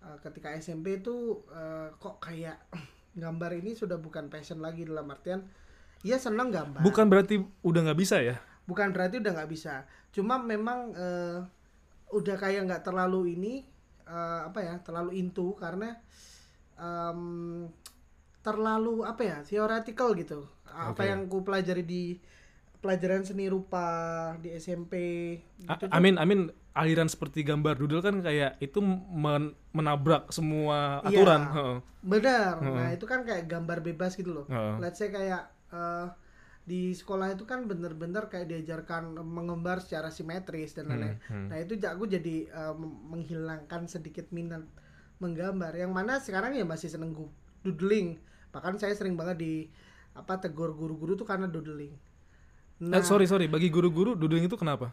eh, 0.00 0.16
ketika 0.24 0.56
SMP 0.56 1.04
tuh 1.04 1.44
eh, 1.52 1.92
kok 2.00 2.16
kayak 2.22 2.56
gambar 3.22 3.50
ini 3.58 3.76
sudah 3.76 4.00
bukan 4.00 4.30
passion 4.32 4.62
lagi 4.62 4.88
dalam 4.88 5.04
artian 5.10 5.44
ya 6.00 6.16
seneng 6.16 6.48
gambar. 6.48 6.80
Bukan 6.80 7.10
berarti 7.12 7.42
udah 7.60 7.80
nggak 7.90 7.98
bisa 7.98 8.22
ya? 8.24 8.40
Bukan 8.64 8.94
berarti 8.94 9.20
udah 9.20 9.32
nggak 9.36 9.50
bisa. 9.52 9.84
Cuma 10.14 10.40
memang 10.40 10.96
eh, 10.96 11.38
udah 12.08 12.36
kayak 12.40 12.64
nggak 12.64 12.82
terlalu 12.88 13.36
ini 13.36 13.54
eh, 14.08 14.40
apa 14.44 14.58
ya 14.58 14.74
terlalu 14.80 15.12
into 15.14 15.52
karena 15.54 16.00
em, 16.74 17.68
terlalu 18.40 19.04
apa 19.04 19.22
ya 19.22 19.38
theoretical 19.42 20.14
gitu. 20.14 20.40
Apa 20.64 20.96
Oke. 20.96 21.04
yang 21.04 21.20
ku 21.26 21.42
pelajari 21.42 21.82
di 21.82 22.16
pelajaran 22.78 23.26
seni 23.26 23.50
rupa 23.50 23.82
di 24.38 24.54
SMP 24.54 24.94
gitu 25.58 25.90
Amin, 25.90 26.14
amin. 26.14 26.46
Aliran 26.72 27.10
seperti 27.10 27.42
gambar 27.42 27.74
doodle 27.74 27.98
kan 27.98 28.22
kayak 28.22 28.54
itu 28.58 28.78
men- 29.10 29.58
menabrak 29.74 30.30
semua 30.30 31.02
Iya. 31.02 31.10
aturan. 31.10 31.42
Heeh. 31.50 31.76
Benar. 32.06 32.52
Heeh. 32.62 32.74
Nah, 32.78 32.88
itu 32.94 33.04
kan 33.04 33.26
kayak 33.26 33.50
gambar 33.50 33.82
bebas 33.82 34.14
gitu 34.14 34.30
loh. 34.30 34.46
Heeh. 34.46 34.78
Let's 34.78 35.02
say 35.02 35.10
kayak 35.10 35.50
eh, 35.74 36.06
di 36.68 36.92
sekolah 36.92 37.32
itu 37.32 37.42
kan 37.42 37.64
bener-bener 37.64 38.28
kayak 38.28 38.44
diajarkan 38.46 39.16
menggambar 39.16 39.80
secara 39.80 40.12
simetris 40.12 40.76
dan 40.76 40.92
lain-lain. 40.92 41.16
Hmm, 41.24 41.32
hmm. 41.32 41.46
Nah, 41.48 41.56
itu 41.58 41.72
aku 41.80 42.04
jadi 42.04 42.36
mem- 42.76 43.00
menghilangkan 43.08 43.88
sedikit 43.88 44.28
minat 44.28 44.68
menggambar. 45.16 45.72
Yang 45.72 45.92
mana 45.96 46.12
sekarang 46.20 46.52
ya 46.52 46.62
masih 46.62 46.92
seneng 46.92 47.16
doodling. 47.64 48.20
Bahkan 48.52 48.76
saya 48.76 48.92
sering 48.92 49.16
banget 49.16 49.40
di 49.40 49.52
apa 50.12 50.36
tegur 50.36 50.76
guru-guru 50.76 51.16
tuh 51.16 51.24
karena 51.24 51.48
doodling. 51.48 51.96
Eh, 52.78 52.86
Nah, 52.86 53.02
sorry, 53.02 53.24
sorry. 53.24 53.48
Bagi 53.48 53.72
guru-guru 53.72 54.12
doodling 54.12 54.44
itu 54.44 54.54
kenapa? 54.54 54.92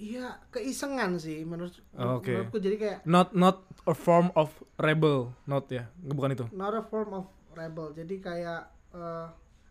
iya 0.00 0.40
keisengan 0.48 1.20
sih 1.20 1.44
menurut 1.44 1.76
Oh, 1.92 2.16
oke. 2.18 2.32
menurutku 2.32 2.56
jadi 2.56 2.76
kayak 2.80 2.98
Not 3.04 3.36
not 3.36 3.60
a 3.84 3.92
form 3.92 4.32
of 4.32 4.48
rebel, 4.80 5.36
not 5.44 5.68
ya. 5.68 5.92
Bukan 6.00 6.32
itu. 6.32 6.44
not 6.56 6.72
a 6.72 6.80
form 6.80 7.12
of 7.12 7.26
rebel. 7.52 7.92
Jadi 7.92 8.16
kayak 8.16 8.64
eh, 8.96 9.26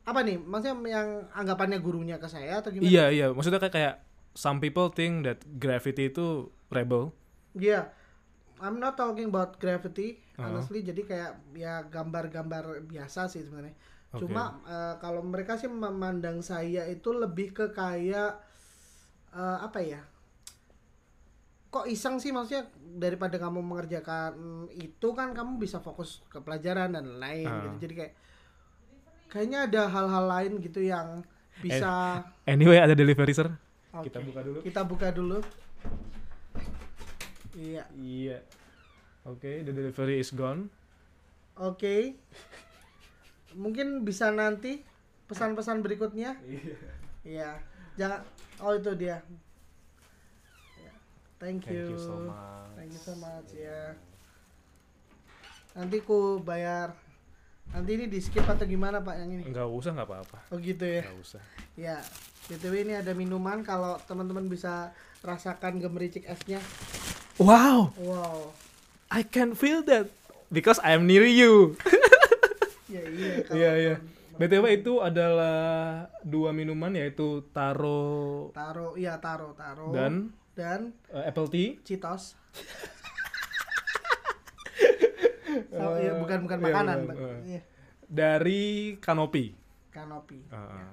apa 0.09 0.19
nih? 0.21 0.37
Maksudnya 0.37 0.75
yang 0.89 1.07
anggapannya 1.31 1.77
gurunya 1.77 2.17
ke 2.17 2.25
saya 2.25 2.59
atau 2.59 2.69
gimana? 2.69 2.85
Iya, 2.85 3.05
iya. 3.09 3.25
Maksudnya 3.29 3.57
kayak 3.57 3.73
kayak 3.73 3.95
some 4.33 4.57
people 4.57 4.89
think 4.89 5.23
that 5.23 5.37
graffiti 5.55 6.07
itu 6.07 6.49
rebel. 6.67 7.13
Iya. 7.53 7.93
I'm 8.59 8.75
not 8.75 8.95
talking 8.95 9.29
about 9.29 9.55
graffiti, 9.55 10.19
Uh-huh. 10.35 10.51
honestly. 10.51 10.81
Jadi 10.81 11.03
kayak 11.03 11.31
ya 11.53 11.83
gambar-gambar 11.85 12.83
biasa 12.83 13.27
sih 13.27 13.43
sebenarnya. 13.43 13.75
Oke. 14.09 14.23
Cuma 14.23 14.59
eh, 14.63 14.95
kalau 14.97 15.21
mereka 15.21 15.55
sih 15.55 15.67
memandang 15.67 16.39
saya 16.41 16.83
itu 16.85 17.11
lebih 17.11 17.51
ke 17.51 17.69
kayak 17.69 18.39
eh, 19.31 19.57
apa 19.59 19.79
ya? 19.79 20.01
Kok 21.69 21.85
iseng 21.85 22.17
sih 22.17 22.33
maksudnya 22.33 22.65
daripada 22.97 23.37
kamu 23.37 23.61
mengerjakan 23.61 24.33
itu 24.73 25.07
kan 25.13 25.31
kamu 25.31 25.61
bisa 25.61 25.77
fokus 25.77 26.25
ke 26.25 26.41
pelajaran 26.41 26.97
dan 26.97 27.21
lain 27.21 27.45
Ah. 27.45 27.61
gitu. 27.63 27.85
Jadi 27.85 27.93
kayak 27.95 28.13
kayaknya 29.29 29.69
ada 29.69 29.81
hal-hal 29.87 30.25
lain 30.25 30.51
gitu 30.59 30.81
yang 30.81 31.21
bisa 31.61 32.25
Anyway, 32.49 32.81
ada 32.81 32.97
delivery 32.97 33.31
sir. 33.31 33.47
Oke. 33.93 34.09
Kita 34.09 34.19
buka 34.25 34.39
dulu. 34.41 34.59
Kita 34.65 34.81
buka 34.85 35.07
dulu. 35.13 35.39
Iya. 37.53 37.83
Iya. 37.97 38.37
Oke, 39.27 39.61
the 39.61 39.73
delivery 39.73 40.17
is 40.21 40.33
gone. 40.33 40.71
Oke. 41.59 42.17
Mungkin 43.53 44.05
bisa 44.07 44.33
nanti 44.33 44.81
pesan-pesan 45.29 45.85
berikutnya. 45.85 46.37
Iya. 47.21 47.59
Jangan 47.99 48.23
oh 48.63 48.73
itu 48.79 48.95
dia. 48.95 49.19
Ya. 50.79 50.93
Thank 51.37 51.67
Thank 51.67 51.75
you. 51.75 51.93
you 51.93 51.99
so 51.99 52.15
much. 52.15 52.71
Thank 52.79 52.91
you 52.95 53.01
so 53.03 53.13
much 53.19 53.49
ya. 53.53 53.93
Nanti 55.75 55.99
ku 56.01 56.39
bayar. 56.39 57.08
Nanti 57.69 57.91
ini 57.93 58.05
di 58.05 58.17
skip 58.17 58.43
atau 58.43 58.65
gimana 58.65 58.97
Pak 58.99 59.15
yang 59.15 59.29
ini? 59.31 59.43
Enggak 59.45 59.69
usah, 59.69 59.93
nggak 59.93 60.07
apa-apa. 60.09 60.37
Oh 60.49 60.57
gitu 60.57 60.83
ya. 60.83 61.05
Enggak 61.05 61.19
usah. 61.21 61.41
Ya. 61.73 61.97
BTW 62.45 62.81
ini 62.81 62.93
ada 62.97 63.13
minuman 63.13 63.61
kalau 63.61 64.01
teman-teman 64.03 64.49
bisa 64.49 64.89
rasakan 65.21 65.77
gemericik 65.77 66.25
esnya. 66.25 66.57
Wow, 67.37 67.93
Wow. 67.95 68.51
I 69.09 69.21
can 69.21 69.53
feel 69.53 69.85
that 69.85 70.09
because 70.49 70.81
I 70.81 70.93
am 70.93 71.05
near 71.05 71.25
you. 71.25 71.73
Ya 72.89 73.05
iya 73.05 73.45
kalau 73.45 73.53
Iya, 73.53 73.71
iya. 73.77 73.95
BTW 74.33 74.81
itu 74.81 74.97
adalah 74.97 75.55
dua 76.25 76.49
minuman 76.49 76.89
yaitu 76.89 77.45
taro 77.53 78.49
Taro, 78.49 78.97
iya 78.97 79.21
taro, 79.21 79.53
taro. 79.53 79.93
dan 79.93 80.33
dan 80.57 80.89
eh, 81.13 81.29
apple 81.29 81.53
tea. 81.53 81.77
Citos. 81.85 82.33
So, 85.71 85.83
iya, 85.95 86.13
bukan 86.15 86.37
bukan 86.41 86.57
Iya, 86.57 86.65
makanan, 86.65 86.97
eh. 87.05 87.39
Iya, 87.47 87.61
dari 88.03 88.63
Kanopi. 88.97 89.55
kanopi. 89.89 90.45
Uh, 90.47 90.85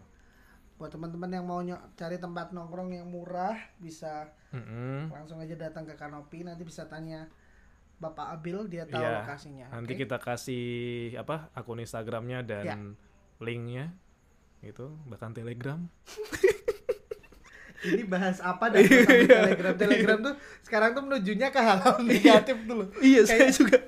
buat 0.76 0.88
teman-teman 0.88 1.30
yang 1.30 1.44
mau 1.44 1.60
cari 1.94 2.16
tempat 2.16 2.50
nongkrong 2.50 2.92
yang 2.92 3.06
murah 3.06 3.56
bisa 3.76 4.28
Mm-mm. 4.50 5.08
langsung 5.08 5.36
aja 5.36 5.52
datang 5.54 5.84
ke 5.84 5.94
Kanopi 5.94 6.42
nanti 6.42 6.62
bisa 6.62 6.84
tanya 6.84 7.28
Bapak 7.96 8.28
Abil 8.30 8.64
dia 8.66 8.84
tahu 8.84 8.98
Iya, 8.98 9.20
lokasinya 9.22 9.66
Nanti 9.70 9.92
oke? 9.92 10.00
kita 10.02 10.16
kasih 10.16 10.66
apa 11.14 11.48
akun 11.52 11.78
Instagramnya 11.78 12.40
dan 12.42 12.64
Ya. 12.66 12.76
linknya 13.38 13.84
itu 14.60 14.84
bahkan 15.04 15.32
Telegram. 15.32 15.80
ini 17.86 18.02
bahas 18.04 18.40
apa 18.40 18.68
dan 18.68 18.82
sampai 18.82 19.16
Iya. 19.22 19.36
Telegram 19.38 19.74
Telegram 19.76 20.18
tuh 20.22 20.34
sekarang 20.60 20.90
tuh 20.92 21.02
menujunya 21.04 21.48
ke 21.48 21.60
hal-hal 21.62 21.96
negatif 22.02 22.56
tuh 22.60 22.74
loh 22.76 22.88
Iya, 22.98 23.20
Kayak 23.22 23.28
saya 23.28 23.48
juga. 23.54 23.78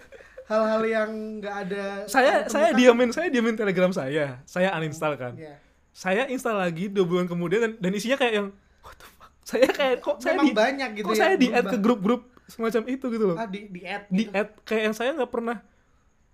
Hal-hal 0.48 0.82
yang 0.82 1.10
nggak 1.38 1.54
ada 1.68 1.84
Saya 2.08 2.48
saya 2.48 2.72
diamin 2.72 3.12
saya 3.12 3.28
diamin 3.28 3.54
Telegram 3.54 3.92
saya. 3.92 4.40
Saya 4.48 4.72
uninstall 4.74 5.14
kan. 5.14 5.36
Iya. 5.36 5.60
Saya 5.92 6.22
install 6.30 6.56
lagi 6.56 6.88
dua 6.88 7.04
bulan 7.04 7.26
kemudian 7.26 7.60
dan, 7.60 7.72
dan 7.76 7.90
isinya 7.92 8.16
kayak 8.16 8.34
yang 8.34 8.48
what 8.80 8.96
the 8.96 9.06
fuck. 9.14 9.30
Saya 9.44 9.66
kayak 9.68 9.96
kok 10.00 10.16
saya 10.18 10.34
memang 10.36 10.46
di 10.46 10.54
banyak 10.54 10.90
gitu 10.96 11.06
kok 11.06 11.14
ya 11.14 11.20
saya 11.20 11.34
di 11.36 11.48
add 11.50 11.66
ke 11.66 11.78
grup-grup 11.78 12.22
semacam 12.48 12.82
itu 12.88 13.06
gitu 13.08 13.24
loh. 13.28 13.36
ah, 13.36 13.44
di 13.44 13.68
di 13.68 13.80
add 13.84 14.08
Di 14.08 14.24
gitu. 14.24 14.32
add 14.32 14.50
kayak 14.64 14.82
yang 14.88 14.94
saya 14.96 15.10
nggak 15.12 15.28
pernah 15.28 15.56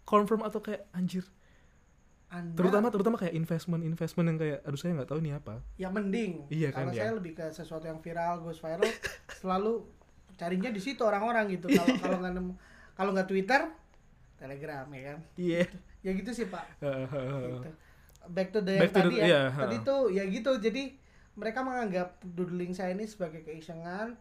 confirm 0.05 0.43
atau 0.43 0.61
kayak 0.61 0.87
anjir. 0.93 1.25
Anda 2.29 2.55
Terutama 2.59 2.91
terutama 2.91 3.17
kayak 3.17 3.35
investment 3.35 3.83
investment 3.83 4.27
yang 4.27 4.39
kayak 4.39 4.59
aduh 4.63 4.79
saya 4.79 4.91
nggak 4.95 5.09
tahu 5.09 5.19
ini 5.23 5.31
apa. 5.33 5.63
ya 5.75 5.87
mending 5.89 6.51
Iya 6.51 6.69
kan, 6.71 6.87
kalau 6.87 6.93
ya. 6.95 7.01
saya 7.07 7.13
lebih 7.15 7.33
ke 7.35 7.47
sesuatu 7.51 7.87
yang 7.87 8.03
viral 8.03 8.43
goes 8.43 8.59
viral 8.59 8.91
selalu 9.39 9.87
carinya 10.35 10.71
di 10.71 10.83
situ 10.83 10.99
orang-orang 11.07 11.47
gitu 11.55 11.71
kalau 11.71 11.95
kalau 12.03 12.17
nggak 12.19 12.35
nemu 12.35 12.53
kalau 12.99 13.11
nggak 13.15 13.29
Twitter 13.31 13.61
Telegram 14.45 14.85
ya 14.87 15.03
kan? 15.07 15.19
Iya. 15.35 15.63
ya 16.01 16.11
gitu 16.13 16.31
sih 16.31 16.47
pak. 16.47 16.65
Gitu. 16.77 17.71
back 18.27 18.49
to 18.51 18.61
the 18.61 18.77
Back 18.79 18.89
yang 18.89 18.95
to 18.95 19.01
the- 19.01 19.05
tadi 19.05 19.17
ya. 19.17 19.25
iya, 19.25 19.43
tadi 19.51 19.77
tuh 19.81 20.03
ya 20.09 20.25
gitu. 20.25 20.53
Jadi 20.59 20.83
mereka 21.35 21.61
menganggap 21.61 22.21
doodling 22.23 22.71
saya 22.71 22.93
ini 22.93 23.05
sebagai 23.05 23.43
keisengan 23.43 24.15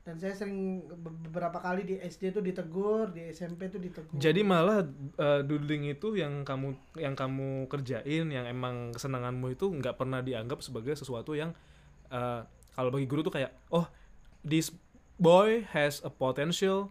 dan 0.00 0.14
saya 0.16 0.36
sering 0.36 0.84
be- 0.84 1.16
beberapa 1.24 1.56
kali 1.58 1.80
di 1.82 1.96
SD 1.96 2.28
tuh 2.30 2.40
ditegur 2.40 3.08
di 3.10 3.30
SMP 3.30 3.66
tuh 3.66 3.78
ditegur. 3.78 4.14
Jadi 4.14 4.40
malah 4.40 4.84
uh, 5.16 5.40
doodling 5.40 5.88
itu 5.88 6.14
yang 6.14 6.42
kamu 6.42 6.72
yang 6.94 7.14
kamu 7.14 7.66
kerjain 7.66 8.26
yang 8.26 8.44
emang 8.44 8.92
kesenanganmu 8.92 9.50
itu 9.50 9.70
nggak 9.70 9.96
pernah 9.96 10.20
dianggap 10.20 10.60
sebagai 10.60 10.92
sesuatu 10.92 11.32
yang 11.32 11.56
uh, 12.10 12.44
kalau 12.70 12.90
bagi 12.90 13.06
guru 13.06 13.22
tuh 13.22 13.32
kayak 13.32 13.54
oh 13.70 13.86
this 14.42 14.68
boy 15.14 15.62
has 15.70 16.02
a 16.02 16.10
potential 16.10 16.90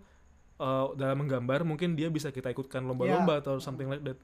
uh, 0.58 0.94
dalam 0.94 1.24
menggambar 1.26 1.64
mungkin 1.64 1.96
dia 1.96 2.10
bisa 2.10 2.30
kita 2.30 2.52
ikutkan 2.52 2.84
lomba-lomba 2.84 3.38
Ya. 3.38 3.42
atau 3.42 3.58
something 3.58 3.88
like 3.88 4.04
that. 4.04 4.20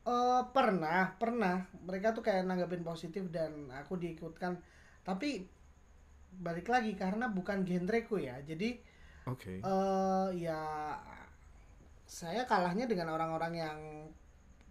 Eh, 0.00 0.42
pernah 0.56 1.12
pernah 1.20 1.68
mereka 1.84 2.16
tuh 2.16 2.24
kayak 2.24 2.48
nanggapin 2.48 2.80
positif 2.80 3.28
dan 3.28 3.68
aku 3.68 4.00
diikutkan 4.00 4.56
tapi 5.04 5.44
balik 6.40 6.72
lagi 6.72 6.96
karena 6.96 7.28
bukan 7.28 7.68
genreku 7.68 8.16
ya 8.16 8.40
jadi 8.40 8.80
Oke. 9.28 9.60
eh 9.60 10.28
ya 10.40 10.96
saya 12.08 12.48
kalahnya 12.48 12.88
dengan 12.88 13.12
orang-orang 13.12 13.52
yang 13.54 13.78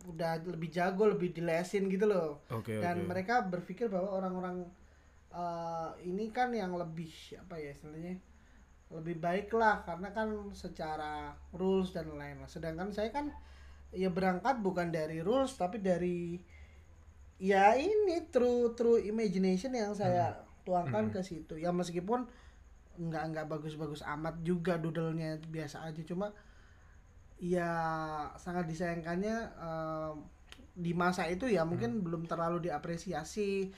udah 0.10 0.42
lebih 0.50 0.74
jago 0.74 1.06
lebih 1.06 1.30
dilesin 1.30 1.86
gitu 1.88 2.10
loh 2.10 2.42
Oke 2.50 2.82
dan 2.82 3.06
mereka 3.06 3.46
berpikir 3.46 3.86
bahwa 3.86 4.10
orang-orang 4.18 4.66
eh, 5.30 5.90
ini 6.10 6.34
kan 6.34 6.50
yang 6.52 6.74
lebih 6.74 7.14
apa 7.38 7.54
ya 7.62 7.70
istilahnya 7.70 8.18
lebih 8.90 9.22
baik 9.22 9.54
lah 9.54 9.86
karena 9.86 10.10
kan 10.18 10.30
secara 10.54 11.34
rules 11.54 11.94
dan 11.94 12.10
lain-lain. 12.10 12.50
Sedangkan 12.50 12.90
saya 12.90 13.10
kan 13.14 13.30
ya 13.94 14.10
berangkat 14.14 14.62
bukan 14.62 14.94
dari 14.94 15.22
rules 15.26 15.54
tapi 15.58 15.82
dari 15.82 16.38
ya 17.40 17.74
ini 17.78 18.28
true 18.34 18.76
true 18.78 19.00
imagination 19.02 19.72
yang 19.74 19.94
saya 19.96 20.44
tuangkan 20.68 21.10
Hmm. 21.10 21.14
ke 21.14 21.22
situ. 21.24 21.56
Ya 21.58 21.72
meskipun 21.72 22.28
nggak 23.00 23.24
nggak 23.32 23.48
bagus-bagus 23.48 24.04
amat 24.04 24.36
juga 24.44 24.76
doodle-nya 24.76 25.40
biasa 25.48 25.88
aja 25.88 26.02
cuma 26.04 26.36
ya 27.40 27.72
sangat 28.36 28.68
disayangkannya 28.68 29.36
eh, 29.56 30.12
di 30.76 30.92
masa 30.96 31.28
itu 31.32 31.48
ya 31.48 31.64
mungkin 31.64 32.04
belum 32.04 32.28
terlalu 32.28 32.68
diapresiasi 32.68 33.72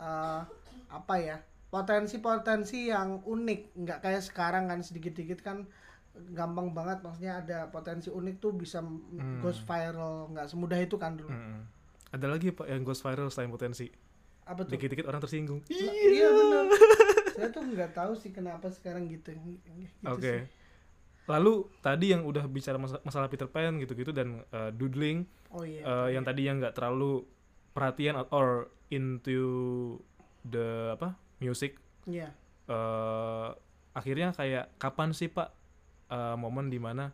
eh, 0.00 0.40
apa 0.88 1.14
ya 1.20 1.36
potensi-potensi 1.72 2.86
yang 2.86 3.18
unik 3.18 3.60
nggak 3.74 3.98
kayak 3.98 4.20
sekarang 4.20 4.68
kan 4.68 4.78
sedikit-sedikit 4.78 5.40
kan 5.40 5.64
gampang 6.30 6.70
banget 6.70 7.00
maksudnya 7.00 7.40
ada 7.40 7.58
potensi 7.66 8.06
unik 8.06 8.36
tuh 8.36 8.52
bisa 8.52 8.78
m- 8.78 9.00
ghost 9.40 9.64
viral 9.64 10.28
nggak 10.28 10.44
semudah 10.46 10.76
itu 10.76 10.94
kan 10.94 11.16
dulu 11.16 11.32
Mm-mm. 11.32 11.64
Ada 12.12 12.28
lagi 12.28 12.52
pak 12.52 12.68
yang 12.68 12.84
ghost 12.84 13.00
viral 13.00 13.26
selain 13.26 13.48
potensi. 13.48 13.88
apa 14.44 14.60
tuh 14.60 14.74
Dikit-dikit 14.74 15.06
orang 15.06 15.16
tersinggung. 15.18 15.64
Lah, 15.64 15.94
iya 15.94 16.28
benar 16.28 16.64
saya 17.32 17.48
tuh 17.48 17.64
nggak 17.64 17.90
tahu 17.92 18.12
sih 18.12 18.28
kenapa 18.28 18.68
sekarang 18.68 19.08
gitu, 19.08 19.32
gitu 19.32 20.04
Oke. 20.04 20.20
sih. 20.20 20.40
Lalu 21.24 21.52
tadi 21.80 22.12
yang 22.12 22.22
udah 22.22 22.44
bicara 22.44 22.76
masa- 22.76 23.00
masalah 23.00 23.26
Peter 23.26 23.46
Pan 23.46 23.78
gitu-gitu 23.78 24.10
dan 24.10 24.44
uh, 24.50 24.68
doodling 24.70 25.24
oh 25.48 25.62
iya 25.62 25.80
eh, 25.80 26.08
yang 26.12 26.20
tadi 26.20 26.44
yang 26.44 26.58
nggak 26.58 26.74
terlalu 26.74 27.24
perhatian 27.70 28.20
or 28.28 28.68
into 28.90 29.96
the 30.44 30.92
apa 30.92 31.16
music. 31.42 31.74
Iya. 32.06 32.30
Eh 32.70 33.48
akhirnya 33.92 34.30
kayak 34.32 34.78
kapan 34.78 35.10
sih 35.10 35.26
pak? 35.28 35.50
Eh, 36.12 36.36
momen 36.38 36.68
di 36.68 36.76
mana 36.78 37.10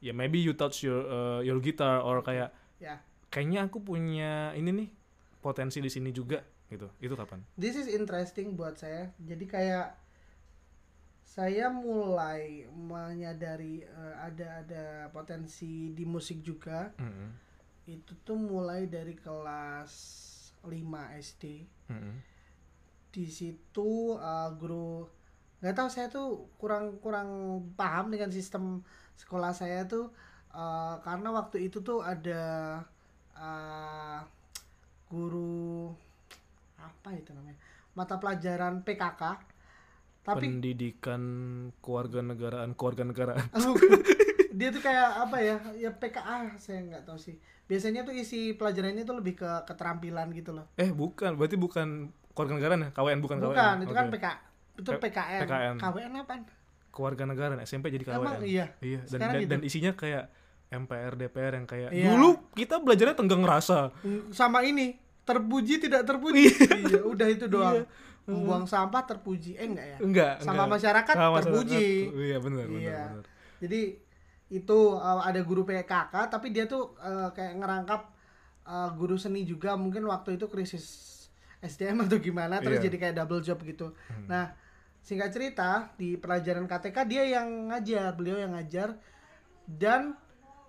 ya 0.00 0.16
maybe 0.16 0.40
you 0.40 0.56
touch 0.56 0.82
your 0.86 1.04
eh, 1.04 1.40
your 1.44 1.60
guitar 1.60 2.00
or 2.00 2.24
kayak 2.24 2.50
ya. 2.80 2.96
Kayaknya 3.30 3.68
aku 3.70 3.78
punya 3.78 4.50
ini 4.58 4.70
nih 4.74 4.88
potensi 5.38 5.78
di 5.78 5.92
sini 5.92 6.10
juga 6.10 6.40
gitu. 6.72 6.88
Itu 6.98 7.14
kapan? 7.14 7.44
This 7.54 7.76
is 7.78 7.86
interesting 7.86 8.58
buat 8.58 8.80
saya. 8.80 9.12
Jadi 9.22 9.44
kayak 9.46 9.94
saya 11.22 11.70
mulai 11.70 12.66
menyadari 12.74 13.86
eh, 13.86 14.14
ada 14.18 14.66
ada 14.66 14.84
potensi 15.14 15.94
di 15.94 16.02
musik 16.02 16.42
juga. 16.42 16.90
Mm-mm. 16.98 17.52
itu 17.90 18.14
tuh 18.22 18.38
mulai 18.38 18.86
dari 18.86 19.18
kelas 19.18 19.90
5 20.62 20.70
SD 21.26 21.66
Mm-mm. 21.90 22.14
Di 23.10 23.26
situ 23.26 24.16
eh, 24.16 24.50
guru 24.56 25.06
nggak 25.60 25.76
tahu 25.76 25.88
saya 25.92 26.08
tuh 26.08 26.48
kurang 26.56 26.96
kurang 27.04 27.28
paham 27.76 28.08
dengan 28.08 28.32
sistem 28.32 28.80
sekolah 29.18 29.52
saya 29.52 29.84
tuh 29.84 30.10
eh, 30.54 30.94
karena 31.02 31.28
waktu 31.34 31.68
itu 31.70 31.82
tuh 31.82 32.00
ada 32.00 32.42
eh, 33.34 34.20
guru 35.10 35.90
apa 36.80 37.12
itu 37.18 37.34
namanya 37.34 37.58
mata 37.92 38.16
pelajaran 38.16 38.86
PKK 38.86 39.50
tapi 40.20 40.46
pendidikan 40.46 41.22
kewarganegaraan 41.80 42.76
kewarganegaraan. 42.76 43.48
Dia 44.58 44.68
tuh 44.68 44.82
kayak 44.84 45.08
apa 45.24 45.36
ya 45.40 45.56
ya 45.80 45.90
PKA 45.96 46.60
saya 46.60 46.84
nggak 46.84 47.04
tahu 47.08 47.16
sih. 47.16 47.40
Biasanya 47.64 48.04
tuh 48.04 48.12
isi 48.12 48.52
pelajarannya 48.52 49.08
tuh 49.08 49.16
lebih 49.16 49.40
ke 49.40 49.50
keterampilan 49.64 50.28
gitu 50.36 50.52
loh. 50.52 50.68
Eh 50.76 50.92
bukan 50.92 51.40
berarti 51.40 51.56
bukan 51.56 52.12
kewarganegaraan 52.40 52.80
ya 52.80 52.90
KWN 52.90 53.18
bukan 53.20 53.36
bukan 53.38 53.52
KWN 53.52 53.76
itu 53.78 53.92
kan 53.92 54.04
Oke. 54.04 54.12
PK 54.14 54.26
itu 54.72 54.90
PKN 54.96 55.40
PKN. 55.42 55.74
KWN 55.76 56.12
apa 56.16 56.34
kewarganegaraan 56.90 57.60
SMP 57.60 57.90
jadi 57.90 58.02
KWN 58.02 58.16
emang 58.18 58.40
iya 58.42 58.66
Iya, 58.80 59.00
dan, 59.06 59.18
dan, 59.20 59.32
gitu. 59.38 59.50
dan 59.50 59.60
isinya 59.62 59.92
kayak 59.92 60.24
MPR 60.70 61.12
DPR 61.14 61.52
yang 61.52 61.66
kayak 61.66 61.90
Iya. 61.90 62.08
dulu 62.08 62.30
kita 62.52 62.78
belajarnya 62.78 63.12
tenggang 63.12 63.42
rasa. 63.42 63.90
Mm, 64.00 64.30
sama 64.30 64.62
ini 64.62 64.94
terpuji 65.20 65.78
tidak 65.78 66.02
terpuji 66.04 66.46
iya 66.86 67.02
udah 67.04 67.28
itu 67.28 67.44
doang 67.44 67.84
membuang 68.22 68.64
sampah 68.64 69.02
terpuji 69.04 69.54
eh 69.54 69.66
enggak 69.66 69.86
ya 69.86 69.98
Enggak, 69.98 70.34
sama 70.40 70.64
enggak. 70.64 70.70
masyarakat 70.78 71.14
Sama 71.14 71.38
terpuji 71.40 71.84
masyarakat. 72.06 72.24
Iya, 72.24 72.36
benar, 72.40 72.64
benar, 72.64 72.80
Iya. 72.80 73.00
benar. 73.04 73.24
jadi 73.58 73.80
itu 74.50 74.78
uh, 74.92 75.20
ada 75.20 75.40
guru 75.40 75.62
PKK 75.62 75.94
tapi 76.26 76.50
dia 76.50 76.64
tuh 76.64 76.94
uh, 76.96 77.30
kayak 77.30 77.54
ngerangkap 77.56 78.02
uh, 78.64 78.90
guru 78.92 79.14
seni 79.14 79.42
juga 79.42 79.74
mungkin 79.74 80.02
waktu 80.04 80.34
itu 80.34 80.46
krisis 80.46 80.86
SDM 81.60 82.02
atau 82.02 82.18
gimana 82.18 82.58
terus 82.58 82.76
Iya. 82.76 82.86
jadi 82.86 82.96
kayak 82.98 83.14
double 83.16 83.40
job 83.40 83.58
gitu 83.60 83.92
nah 84.24 84.52
singkat 85.00 85.28
cerita 85.30 85.92
di 85.94 86.14
pelajaran 86.14 86.64
KTK 86.64 86.96
dia 87.04 87.24
yang 87.26 87.68
ngajar 87.68 88.12
beliau 88.12 88.36
yang 88.36 88.52
ngajar 88.52 88.96
dan 89.64 90.12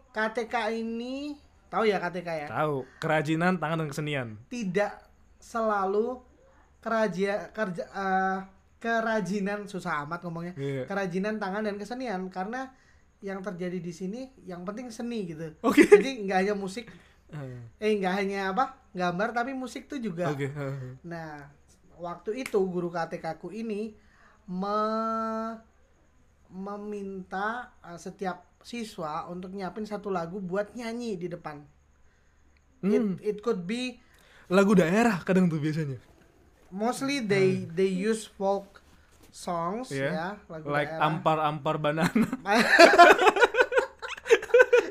KTK 0.09 0.55
ini 0.77 1.35
tahu 1.67 1.83
ya 1.85 1.97
KTK 1.97 2.29
ya 2.37 2.47
Tahu, 2.49 2.83
kerajinan 2.97 3.55
tangan 3.55 3.79
dan 3.79 3.87
kesenian. 3.87 4.27
tidak 4.45 4.99
selalu 5.37 6.19
keraja 6.77 7.47
kerja 7.49 7.83
eh, 7.85 8.39
kerajinan 8.77 9.65
susah 9.65 10.03
amat 10.03 10.19
ngomongnya 10.21 10.53
Iya. 10.53 10.83
kerajinan 10.85 11.37
tangan 11.37 11.61
dan 11.61 11.75
kesenian 11.75 12.27
karena 12.27 12.73
yang 13.21 13.39
terjadi 13.39 13.77
di 13.77 13.93
sini 13.93 14.21
yang 14.41 14.63
penting 14.63 14.89
seni 14.89 15.27
gitu 15.27 15.53
Oke. 15.61 15.85
jadi 15.85 16.25
nggak 16.25 16.37
hanya 16.39 16.55
musik 16.55 16.89
Eh, 17.31 17.63
eh 17.79 17.91
nggak 17.95 18.13
hanya 18.13 18.51
apa 18.51 18.63
gambar 18.91 19.31
tapi 19.31 19.51
musik 19.51 19.85
tuh 19.85 19.97
juga 19.97 20.27
Oke. 20.27 20.47
eh, 20.47 20.99
nah 21.01 21.47
waktu 21.95 22.41
itu 22.41 22.59
guru 22.61 22.87
KTK 22.87 23.37
ku 23.37 23.47
ini 23.49 23.95
me- 24.45 25.55
meminta 26.49 27.47
eh, 27.81 27.95
setiap 27.95 28.43
siswa 28.59 29.25
untuk 29.25 29.49
nyiapin 29.49 29.83
satu 29.83 30.07
lagu 30.07 30.37
buat 30.37 30.73
nyanyi 30.73 31.15
di 31.15 31.27
depan 31.27 31.63
Hmm. 32.79 32.89
it, 32.91 33.03
it 33.21 33.37
could 33.39 33.63
be 33.63 34.01
lagu 34.47 34.73
daerah 34.73 35.21
kadang 35.21 35.45
tuh 35.45 35.57
biasanya. 35.57 36.01
mostly 36.69 37.21
they 37.21 37.69
they 37.69 37.85
use 37.87 38.25
folk 38.27 38.81
songs 39.29 39.87
Hmm. 39.87 39.97
Iya. 39.97 40.09
ya 40.09 40.29
lagu 40.47 40.65
Like 40.67 40.89
daerah. 40.89 41.07
ampar-ampar 41.07 41.75
banana. 41.77 42.27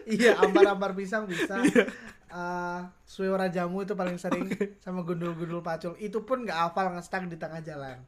iya 0.09 0.35
ambar-ambar 0.37 0.93
pisang 0.93 1.27
bisa 1.27 1.61
Iya. 1.61 1.85
Eh, 2.31 2.81
suara 3.03 3.51
jamu 3.51 3.83
itu 3.83 3.99
paling 3.99 4.15
sering 4.15 4.47
sama 4.87 5.03
gundul-gundul 5.03 5.67
pacul 5.67 5.99
itu 5.99 6.23
pun 6.23 6.47
nggak 6.47 6.71
hafal 6.71 6.95
ngestak 6.95 7.27
di 7.27 7.35
tengah 7.35 7.59
jalan 7.59 7.99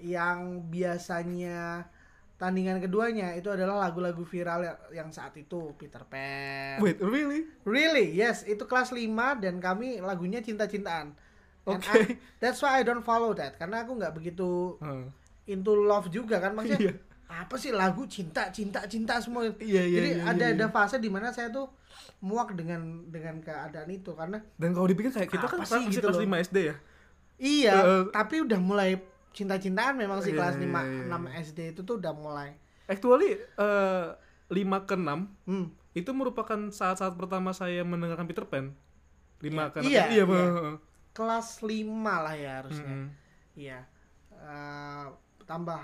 yang 0.00 0.64
biasanya 0.64 1.84
tandingan 2.34 2.80
keduanya 2.80 3.36
itu 3.36 3.52
adalah 3.52 3.84
lagu-lagu 3.84 4.24
viral 4.24 4.64
ya- 4.64 4.80
yang 4.96 5.12
saat 5.12 5.36
itu 5.36 5.76
Peter 5.76 6.02
Pan 6.08 6.80
Wait, 6.80 6.96
really? 7.04 7.44
Really? 7.68 8.16
Yes, 8.16 8.48
itu 8.48 8.64
kelas 8.64 8.90
5 8.90 9.04
dan 9.36 9.60
kami 9.60 10.00
lagunya 10.00 10.40
cinta-cintaan. 10.40 11.12
Oke. 11.64 11.84
I- 11.84 12.16
that's 12.40 12.64
why 12.64 12.80
I 12.80 12.82
don't 12.82 13.04
follow 13.04 13.36
that 13.36 13.60
karena 13.60 13.84
aku 13.84 13.92
nggak 13.94 14.16
begitu 14.16 14.80
Heeh. 14.80 15.04
into 15.52 15.76
love 15.76 16.08
juga 16.08 16.40
kan 16.40 16.56
maksudnya. 16.56 16.96
Iya. 16.96 17.13
Apa 17.24 17.56
sih 17.56 17.72
lagu 17.72 18.04
cinta 18.04 18.48
cinta 18.50 18.84
cinta 18.84 19.16
semua. 19.18 19.44
Iya, 19.46 19.82
iya, 19.82 19.98
Jadi 19.98 20.10
iya, 20.12 20.22
ada 20.24 20.44
iya, 20.44 20.54
ada 20.54 20.66
fase 20.68 20.96
di 20.96 21.08
mana 21.08 21.30
saya 21.30 21.48
tuh 21.48 21.66
muak 22.20 22.52
dengan 22.52 22.80
dengan 23.08 23.40
keadaan 23.40 23.88
itu 23.88 24.12
karena 24.12 24.40
Dan 24.56 24.72
kalau 24.72 24.84
dipikir 24.84 25.10
kayak 25.10 25.28
kita 25.28 25.46
kan 25.46 25.60
sih 25.60 25.76
masih 25.82 25.92
gitu 25.94 26.08
kelas? 26.08 26.20
5 26.20 26.44
SD 26.46 26.58
ya. 26.62 26.74
iya, 27.36 27.74
Eh, 27.76 28.02
tapi 28.10 28.40
udah 28.40 28.56
mulai 28.56 28.96
cinta-cintaan 29.30 29.96
memang 29.96 30.20
sih 30.20 30.30
Iya, 30.30 30.38
kelas 30.38 30.56
iya, 30.56 30.64
5 30.64 30.80
iya, 30.80 31.02
6 31.10 31.44
SD 31.44 31.58
itu 31.70 31.80
tuh 31.82 31.98
udah 31.98 32.12
mulai. 32.12 32.50
Actually 32.84 33.40
5 34.46 34.54
ke 34.84 34.94
6 34.94 35.26
Hmm. 35.44 35.66
itu 35.92 36.10
merupakan 36.10 36.58
saat-saat 36.70 37.14
pertama 37.14 37.50
saya 37.50 37.82
mendengarkan 37.82 38.26
Peter 38.26 38.44
Pan. 38.44 38.74
5 39.40 39.72
ke 39.72 39.78
6. 39.80 39.86
Iya, 39.86 40.02
iya, 40.10 40.24
iya. 40.24 40.48
Kelas 41.10 41.60
5 41.60 41.88
lah 42.20 42.34
ya 42.34 42.52
harusnya. 42.60 42.90
Mm-mm. 42.90 43.08
Iya. 43.54 43.78
Eh, 44.34 45.06
tambah 45.44 45.80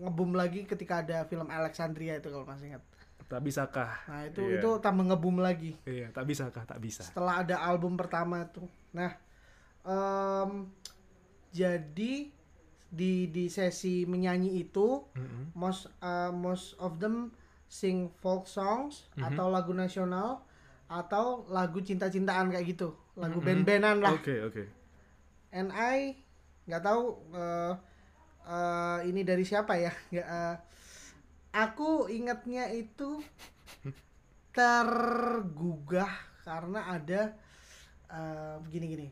ngebum 0.00 0.32
lagi 0.32 0.64
ketika 0.64 1.02
ada 1.02 1.24
film 1.24 1.46
Alexandria 1.46 2.16
itu 2.16 2.28
kalau 2.28 2.44
masih 2.44 2.72
ingat. 2.72 2.84
Tak 3.28 3.44
bisakah? 3.44 3.92
Nah, 4.08 4.24
itu 4.24 4.40
Iya. 4.40 4.56
itu 4.56 4.70
tambah 4.80 5.04
ngebum 5.04 5.36
lagi 5.38 5.76
Iya, 5.84 6.08
tak 6.10 6.24
bisakah? 6.24 6.64
Tak 6.64 6.80
bisa. 6.80 7.04
setelah 7.04 7.42
ada 7.42 7.60
album 7.60 7.92
pertama 7.92 8.40
itu. 8.42 8.64
Nah, 8.90 9.12
em, 9.84 10.72
jadi 11.50 12.32
di 12.88 13.12
di 13.28 13.44
sesi 13.46 14.08
menyanyi 14.08 14.58
itu 14.58 15.04
Mm-mm. 15.12 15.52
most 15.52 15.92
eh, 16.00 16.32
most 16.32 16.72
of 16.78 16.96
them 16.96 17.36
sing 17.68 18.08
folk 18.14 18.48
songs 18.48 19.12
Mhm. 19.14 19.28
atau 19.28 19.52
lagu 19.52 19.72
nasional 19.72 20.40
atau 20.88 21.44
lagu 21.46 21.84
cinta-cintaan 21.84 22.48
kayak 22.48 22.64
gitu. 22.66 22.96
Lagu 23.12 23.36
Mhm. 23.38 23.44
band-bandan 23.44 23.96
lah. 24.00 24.16
Oke, 24.16 24.40
oke. 24.40 24.64
and 25.50 25.68
I 25.70 26.12
nggak 26.64 26.80
tahu 26.82 27.02
eh, 27.30 27.72
eh, 28.48 28.98
ini 29.12 29.20
dari 29.22 29.44
siapa 29.44 29.76
ya 29.76 29.92
nggak 30.12 30.26
eh, 30.26 30.56
aku 31.52 32.08
ingatnya 32.08 32.72
itu 32.72 33.20
tergugah 34.56 36.10
karena 36.42 36.88
ada 36.96 37.36
eh, 38.08 38.56
begini-gini 38.64 39.08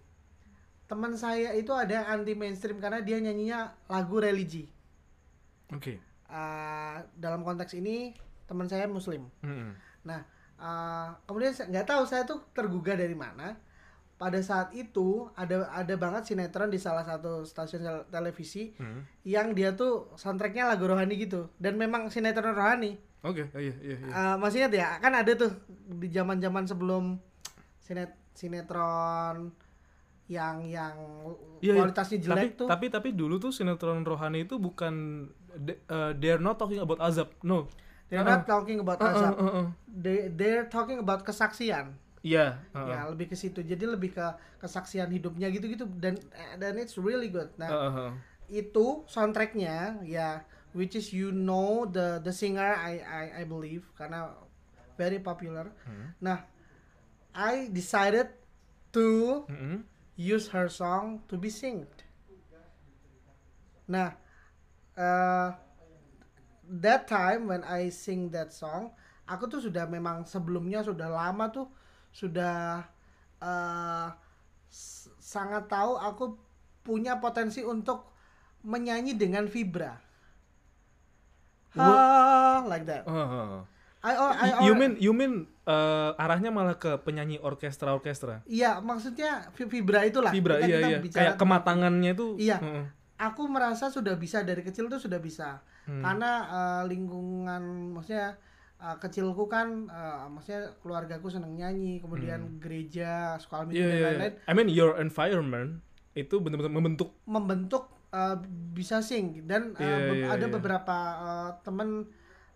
teman 0.88 1.18
saya 1.18 1.52
itu 1.52 1.74
ada 1.76 2.02
yang 2.02 2.06
anti 2.08 2.32
mainstream 2.32 2.80
karena 2.80 3.04
dia 3.04 3.20
nyanyinya 3.20 3.74
lagu 3.90 4.16
religi 4.22 4.64
Oke. 5.74 5.98
Eh, 6.30 6.96
dalam 7.18 7.42
konteks 7.42 7.74
ini 7.74 8.14
teman 8.46 8.70
saya 8.70 8.86
muslim 8.86 9.26
Mm-mm. 9.42 9.74
Nah, 10.06 10.22
uh, 10.62 11.10
kemudian 11.26 11.50
nggak 11.52 11.86
tahu 11.86 12.06
saya 12.06 12.22
tuh 12.22 12.38
tergugah 12.54 12.94
dari 12.94 13.18
mana. 13.18 13.58
Pada 14.16 14.40
saat 14.40 14.72
itu 14.72 15.28
ada 15.32 15.68
ada 15.68 15.94
banget 15.94 16.24
sinetron 16.26 16.68
di 16.68 16.76
salah 16.76 17.04
satu 17.04 17.44
stasiun 17.44 17.80
tel- 17.80 18.06
televisi 18.08 18.72
Mm. 18.74 19.00
yang 19.22 19.52
dia 19.52 19.72
tuh 19.72 20.08
soundtracknya 20.14 20.64
lagu 20.66 20.84
rohani 20.84 21.16
gitu 21.18 21.52
dan 21.56 21.76
memang 21.76 22.08
sinetron 22.08 22.50
rohani. 22.50 22.96
Oke, 23.20 23.50
oh, 23.50 23.58
iya, 23.58 23.74
iya, 23.78 23.96
iya. 23.98 24.08
Uh, 24.08 24.36
masih 24.38 24.62
ingat 24.62 24.72
ya? 24.72 24.88
Kan 24.98 25.12
ada 25.12 25.28
tuh 25.30 25.52
di 25.92 26.08
zaman-zaman 26.08 26.64
sebelum 26.64 27.20
sinet 27.76 28.16
sinetron 28.32 29.52
yang 30.26 30.58
yang 30.60 30.94
Iya, 31.58 31.70
iya. 31.70 31.74
kualitasnya 31.76 32.18
tapi, 32.18 32.26
jelek 32.26 32.50
tuh. 32.56 32.66
tapi 32.66 32.86
tapi 32.88 33.08
dulu 33.12 33.36
tuh 33.36 33.50
sinetron 33.50 34.00
rohani 34.00 34.42
itu 34.42 34.56
bukan 34.56 35.26
de- 35.54 35.80
uh, 35.86 36.16
they're 36.16 36.38
not 36.38 36.56
talking 36.56 36.78
about 36.78 36.98
azab. 36.98 37.30
No. 37.40 37.68
They're 38.06 38.22
Uh-uh. 38.22 38.32
not 38.32 38.46
talking 38.46 38.78
about 38.78 38.96
Uh, 38.96 39.04
uh, 39.04 39.12
azab. 39.12 39.32
uh, 39.34 39.44
uh. 39.44 39.66
They 39.86 40.30
they're 40.30 40.66
talking 40.66 40.96
about 40.96 41.20
kesaksian. 41.20 41.98
Iya, 42.26 42.58
uh, 42.74 42.90
ya 42.90 42.98
lebih 43.06 43.30
ke 43.30 43.36
situ 43.38 43.62
jadi 43.62 43.86
lebih 43.86 44.10
ke 44.10 44.26
kesaksian 44.58 45.06
hidupnya 45.14 45.46
gitu-gitu 45.46 45.86
dan 46.02 46.18
dan 46.58 46.74
it's 46.74 46.98
really 46.98 47.30
good 47.30 47.46
nah 47.54 47.70
uh, 47.70 47.78
uh, 47.86 47.94
uh. 48.10 48.12
itu 48.50 49.06
soundtracknya 49.06 50.02
ya 50.02 50.42
which 50.74 50.98
is 50.98 51.14
you 51.14 51.30
know 51.30 51.86
the 51.86 52.18
the 52.26 52.34
singer 52.34 52.66
I 52.66 52.98
I, 52.98 53.24
I 53.40 53.42
believe 53.46 53.86
karena 53.94 54.34
very 54.98 55.22
popular 55.22 55.70
Hmm. 55.86 56.18
nah 56.18 56.42
I 57.30 57.70
decided 57.70 58.34
to 58.90 59.44
Mm-mm. 59.46 59.86
use 60.18 60.50
her 60.50 60.66
song 60.66 61.22
to 61.30 61.38
be 61.38 61.46
synced 61.46 62.02
nah 63.86 64.18
uh, 64.98 65.54
that 66.66 67.06
time 67.06 67.46
when 67.46 67.62
I 67.62 67.94
sing 67.94 68.34
that 68.34 68.50
song 68.50 68.90
aku 69.30 69.46
tuh 69.46 69.62
sudah 69.62 69.86
memang 69.86 70.26
sebelumnya 70.26 70.82
sudah 70.82 71.06
lama 71.06 71.54
tuh 71.54 71.70
sudah 72.16 72.80
uh, 73.44 74.08
sangat 75.20 75.68
tahu 75.68 76.00
aku 76.00 76.24
punya 76.80 77.20
potensi 77.20 77.60
untuk 77.60 78.08
menyanyi 78.64 79.12
dengan 79.12 79.44
vibra 79.44 80.00
Ah, 81.76 82.64
like 82.64 82.88
that 82.88 83.04
Uh, 83.04 83.12
uh, 83.12 83.28
uh. 83.60 83.62
I, 84.00 84.12
oh, 84.16 84.30
I, 84.30 84.46
You 84.64 84.72
or- 84.72 84.78
mean 84.78 84.92
you 84.96 85.12
mean 85.12 85.32
uh, 85.66 86.14
arahnya 86.16 86.48
malah 86.48 86.78
ke 86.78 86.94
penyanyi 87.02 87.42
orkestra 87.42 87.90
orkestra. 87.90 88.38
Iya, 88.46 88.78
maksudnya 88.78 89.50
vi- 89.58 89.66
vibra 89.66 90.06
itulah. 90.06 90.30
Vibra 90.30 90.62
Kita- 90.62 90.68
iya 90.70 90.78
kita 90.78 90.88
iya. 90.88 90.98
bicara 91.02 91.18
Kayak 91.18 91.34
kematangannya 91.36 92.10
itu. 92.14 92.26
Iya. 92.38 92.56
uh, 92.62 92.66
uh. 92.80 92.84
Aku 93.18 93.50
merasa 93.50 93.90
sudah 93.90 94.14
bisa 94.14 94.46
dari 94.46 94.62
kecil 94.62 94.86
tuh 94.86 95.02
sudah 95.02 95.18
bisa. 95.18 95.58
Hmm. 95.90 96.06
Karena 96.06 96.32
eh, 96.46 96.82
lingkungan 96.86 97.62
maksudnya 97.92 98.38
eh, 98.76 98.96
kecilku 98.96 99.46
kan 99.46 99.86
eh, 99.86 100.24
maksudnya 100.26 100.74
keluargaku 100.78 101.26
seneng 101.26 101.54
nyanyi, 101.54 101.98
kemudian 101.98 102.58
gereja, 102.58 103.36
sekolah 103.36 103.64
minggu 103.64 103.76
Hmm. 103.76 103.82
Iya 103.82 103.90
dan 103.90 103.96
iya. 103.96 104.08
lain-lain 104.10 104.34
I 104.42 104.52
mean 104.52 104.68
your 104.68 104.96
environment 104.96 105.80
itu 106.12 106.38
benar-benar 106.38 106.72
membentuk. 106.72 107.12
membentuk 107.24 107.84
eh, 108.10 108.36
bisa 108.72 109.00
sing 109.00 109.44
dan 109.44 109.72
Iya, 109.74 109.96
be- 110.02 110.16
iya, 110.18 110.26
ada 110.30 110.46
iya. 110.46 110.52
beberapa 110.52 110.96
eh, 111.16 111.50
temen 111.60 112.08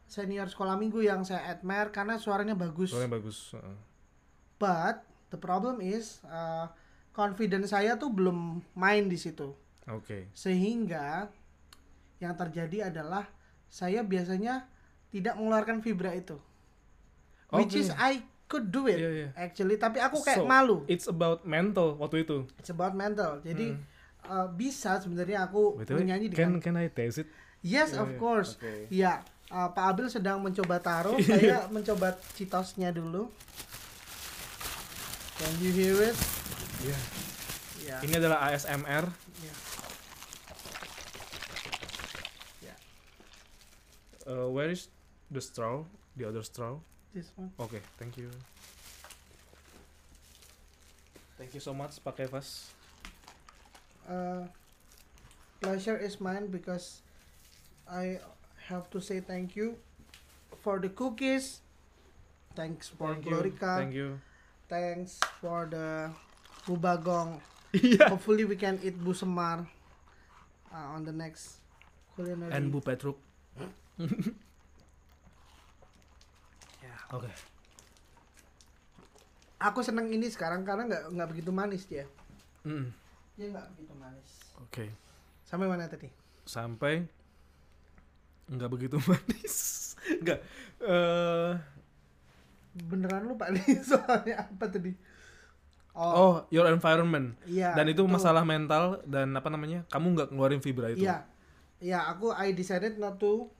senior 0.04 0.44
sekolah 0.44 0.74
minggu 0.74 1.00
yang 1.00 1.22
saya 1.22 1.50
admire 1.50 1.88
karena 1.88 2.16
suaranya 2.16 2.52
bagus. 2.52 2.90
Soalnya 2.90 3.14
bagus. 3.14 3.52
uh, 3.52 3.62
uh. 3.62 3.78
But 4.56 5.02
the 5.28 5.38
problem 5.38 5.78
is 5.78 6.18
eh, 6.24 6.66
confidence 7.11 7.70
saya 7.70 7.94
tuh 7.94 8.11
belum 8.11 8.38
main 8.74 9.06
di 9.06 9.16
situ. 9.16 9.54
Oke. 9.87 10.30
sehingga 10.30 11.26
yang 12.18 12.37
terjadi 12.37 12.92
adalah 12.92 13.26
saya 13.66 14.06
biasanya 14.06 14.70
tidak 15.11 15.35
mengeluarkan 15.35 15.79
vibra 15.79 16.12
itu 16.12 16.38
which 17.51 17.75
Oke. 17.75 17.81
is 17.81 17.90
I 17.92 18.23
could 18.46 18.68
do 18.68 18.87
it 18.87 18.96
Iya, 18.96 19.11
iya. 19.11 19.29
actually 19.35 19.75
tapi 19.75 19.99
aku 19.99 20.18
kayak 20.20 20.42
So, 20.42 20.46
malu 20.46 20.83
It's 20.87 21.07
about 21.07 21.42
mental 21.44 21.94
waktu 21.96 22.25
itu. 22.25 22.46
it's 22.57 22.68
about 22.68 22.94
mental 22.94 23.38
jadi 23.40 23.75
Hmm. 23.75 23.83
uh, 24.27 24.49
bisa 24.49 24.99
sebenarnya 24.99 25.44
aku 25.44 25.79
BTW, 25.79 25.99
menyanyi 25.99 26.27
can 26.29 26.59
dengan 26.59 26.61
can 26.61 26.77
I 26.77 26.88
taste 26.88 27.23
it? 27.23 27.29
yes 27.61 27.90
Iya, 27.90 28.01
of 28.01 28.09
iya. 28.09 28.18
course 28.18 28.51
Oke. 28.55 28.87
ya 28.88 29.12
uh, 29.49 29.68
Pak 29.68 29.85
Abil 29.88 30.07
sedang 30.07 30.38
mencoba 30.38 30.79
taruh 30.79 31.14
Iya. 31.16 31.27
saya 31.31 31.59
mencoba 31.68 32.09
citosnya 32.33 32.90
dulu 32.90 33.31
can 35.37 35.53
you 35.59 35.70
hear 35.70 35.96
it 36.05 36.18
Iya. 36.81 36.99
ya 37.83 37.96
Ini 38.01 38.14
adalah 38.16 38.38
ASMR. 38.46 39.05
Ya. 42.61 42.75
Uh, 44.23 44.46
where 44.49 44.68
is 44.68 44.87
the 45.30 45.40
straw? 45.40 45.84
The 46.16 46.28
other 46.28 46.42
straw? 46.42 46.76
this 47.14 47.30
one 47.34 47.50
Oke, 47.58 47.82
thank 47.98 48.16
you. 48.16 48.30
Thank 51.38 51.54
you 51.54 51.60
so 51.60 51.72
much, 51.72 51.98
Pak 52.04 52.16
Kevas. 52.20 52.68
uh, 54.10 54.44
pleasure 55.60 55.96
is 55.96 56.20
mine 56.20 56.46
because 56.48 57.00
I 57.88 58.20
have 58.68 58.90
to 58.90 59.00
say 59.00 59.20
thank 59.20 59.56
you 59.56 59.76
for 60.62 60.78
the 60.78 60.88
cookies. 60.90 61.60
Thanks 62.54 62.88
for 62.88 63.14
Thank 63.14 63.26
you. 63.26 63.32
Glorica. 63.32 63.72
Thank 63.78 63.94
you. 63.94 64.20
Thanks 64.68 65.18
for 65.40 65.66
the 65.70 66.10
bubagong. 66.66 67.40
Iya. 67.74 68.08
Hopefully 68.12 68.44
we 68.44 68.58
can 68.58 68.78
eat 68.82 68.98
busemar 68.98 69.66
uh, 70.74 70.94
on 70.94 71.06
the 71.06 71.14
next 71.14 71.62
culinary. 72.14 72.50
And 72.52 72.70
Bu 72.70 72.82
Petruk. 72.82 73.16
Oke. 77.11 77.31
Aku 79.61 79.85
seneng 79.85 80.09
ini 80.09 80.31
sekarang 80.31 80.64
karena 80.64 80.88
nggak 80.88 81.03
nggak 81.12 81.29
begitu 81.29 81.51
manis 81.53 81.85
dia. 81.85 82.09
Mm, 82.64 82.88
dia 83.37 83.46
nggak 83.57 83.66
begitu 83.73 83.94
manis 83.96 84.31
Oke. 84.61 84.85
sampai 85.49 85.64
mana 85.64 85.88
tadi 85.88 86.12
Sampai 86.44 87.09
nggak 88.49 88.70
begitu 88.70 88.96
manis. 89.09 89.57
Nggak. 90.20 90.38
eh 90.81 91.53
beneran 92.70 93.27
lupa 93.27 93.51
nih 93.51 93.66
soalnya 93.90 94.46
apa 94.46 94.70
tadi 94.70 94.94
oh, 95.92 96.12
oh, 96.14 96.35
your 96.55 96.70
environment. 96.70 97.35
iya 97.44 97.75
dan 97.75 97.90
itu 97.90 98.07
masalah 98.07 98.46
mental 98.46 99.03
dan 99.05 99.35
apa 99.35 99.51
namanya? 99.51 99.85
Kamu 99.90 100.07
nggak 100.16 100.29
ngeluarin 100.33 100.62
fibra 100.62 100.88
itu. 100.94 101.03
iya 101.05 101.27
iya 101.83 102.07
aku 102.07 102.31
I 102.33 102.55
decided 102.55 102.96
not 102.96 103.18
to 103.18 103.51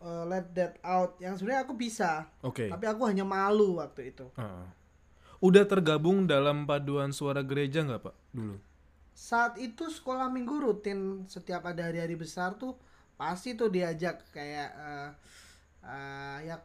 uh, 0.00 0.24
let 0.26 0.50
that 0.54 0.78
out 0.82 1.18
yang 1.18 1.34
sebenarnya 1.34 1.64
aku 1.64 1.74
bisa 1.74 2.26
Oke. 2.42 2.68
tapi 2.68 2.84
aku 2.86 3.06
hanya 3.06 3.22
malu 3.22 3.78
waktu 3.78 4.12
itu 4.14 4.26
Heeh. 4.36 4.66
Udah 5.38 5.62
tergabung 5.70 6.26
dalam 6.26 6.66
paduan 6.66 7.14
suara 7.14 7.46
gereja 7.46 7.86
nggak 7.86 8.02
pak 8.02 8.16
dulu? 8.34 8.58
saat 9.14 9.58
itu 9.58 9.86
sekolah 9.86 10.30
minggu 10.30 10.62
rutin 10.62 11.26
setiap 11.26 11.66
ada 11.66 11.90
hari-hari 11.90 12.14
besar 12.14 12.54
tuh 12.54 12.74
pasti 13.18 13.54
tuh 13.54 13.66
diajak 13.66 14.22
kayak 14.30 14.70
eh, 14.74 15.10
eh, 15.82 16.38
ya 16.46 16.56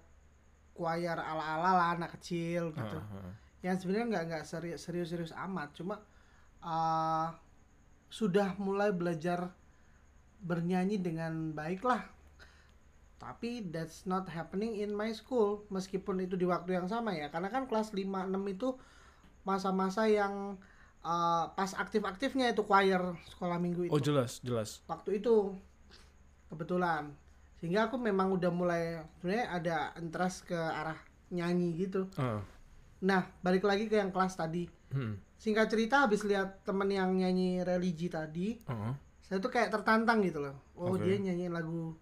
choir 0.73 1.17
ala-ala 1.17 1.69
lah 1.73 1.87
anak 1.93 2.17
kecil 2.17 2.73
gitu 2.73 2.97
Heeh. 2.97 3.29
yang 3.65 3.77
sebenarnya 3.77 4.05
nggak 4.09 4.23
nggak 4.29 4.43
seri- 4.45 4.77
serius-serius 4.77 5.33
amat 5.33 5.73
cuma 5.77 6.01
eh, 6.61 7.27
sudah 8.09 8.53
mulai 8.61 8.93
belajar 8.93 9.49
bernyanyi 10.41 10.97
dengan 10.97 11.53
baik 11.53 11.81
lah 11.81 12.05
tapi 13.23 13.63
that's 13.63 14.03
not 14.03 14.27
happening 14.27 14.75
in 14.75 14.91
my 14.91 15.07
school 15.09 15.63
meskipun 15.71 16.19
itu 16.19 16.35
di 16.35 16.43
waktu 16.43 16.75
yang 16.75 16.85
sama 16.85 17.15
ya 17.15 17.31
karena 17.31 17.47
kan 17.47 17.63
kelas 17.65 17.95
5 17.95 18.03
6 18.03 18.35
itu 18.51 18.75
masa-masa 19.43 20.03
yang 20.05 20.59
eh, 20.99 21.45
pas 21.49 21.71
aktif-aktifnya 21.73 22.51
itu 22.51 22.63
choir 22.63 22.99
sekolah 23.31 23.55
minggu 23.57 23.87
itu 23.87 23.91
Oh 23.91 23.99
jelas 23.99 24.43
jelas. 24.43 24.83
waktu 24.85 25.23
itu 25.23 25.55
kebetulan 26.49 27.15
sehingga 27.59 27.87
aku 27.87 27.95
memang 27.95 28.35
udah 28.35 28.51
mulai 28.51 28.83
sebenarnya 29.17 29.47
ada 29.49 29.77
interest 29.97 30.43
ke 30.43 30.57
arah 30.59 30.99
nyanyi 31.31 31.79
gitu 31.79 32.11
Heeh. 32.19 32.41
nah 33.01 33.23
balik 33.39 33.63
lagi 33.63 33.87
ke 33.87 33.95
yang 33.95 34.11
kelas 34.11 34.35
tadi 34.35 34.67
Hmm. 34.93 35.17
singkat 35.41 35.73
cerita 35.73 36.05
habis 36.05 36.21
lihat 36.21 36.61
temen 36.61 36.85
yang 36.85 37.09
nyanyi 37.17 37.65
religi 37.65 38.13
tadi 38.13 38.61
Heeh. 38.61 38.93
saya 39.25 39.41
tuh 39.41 39.49
kayak 39.49 39.73
tertantang 39.73 40.21
gitu 40.21 40.37
loh 40.37 40.53
oh 40.77 40.93
Oke. 40.93 41.01
dia 41.01 41.17
nyanyiin 41.17 41.49
lagu 41.49 41.97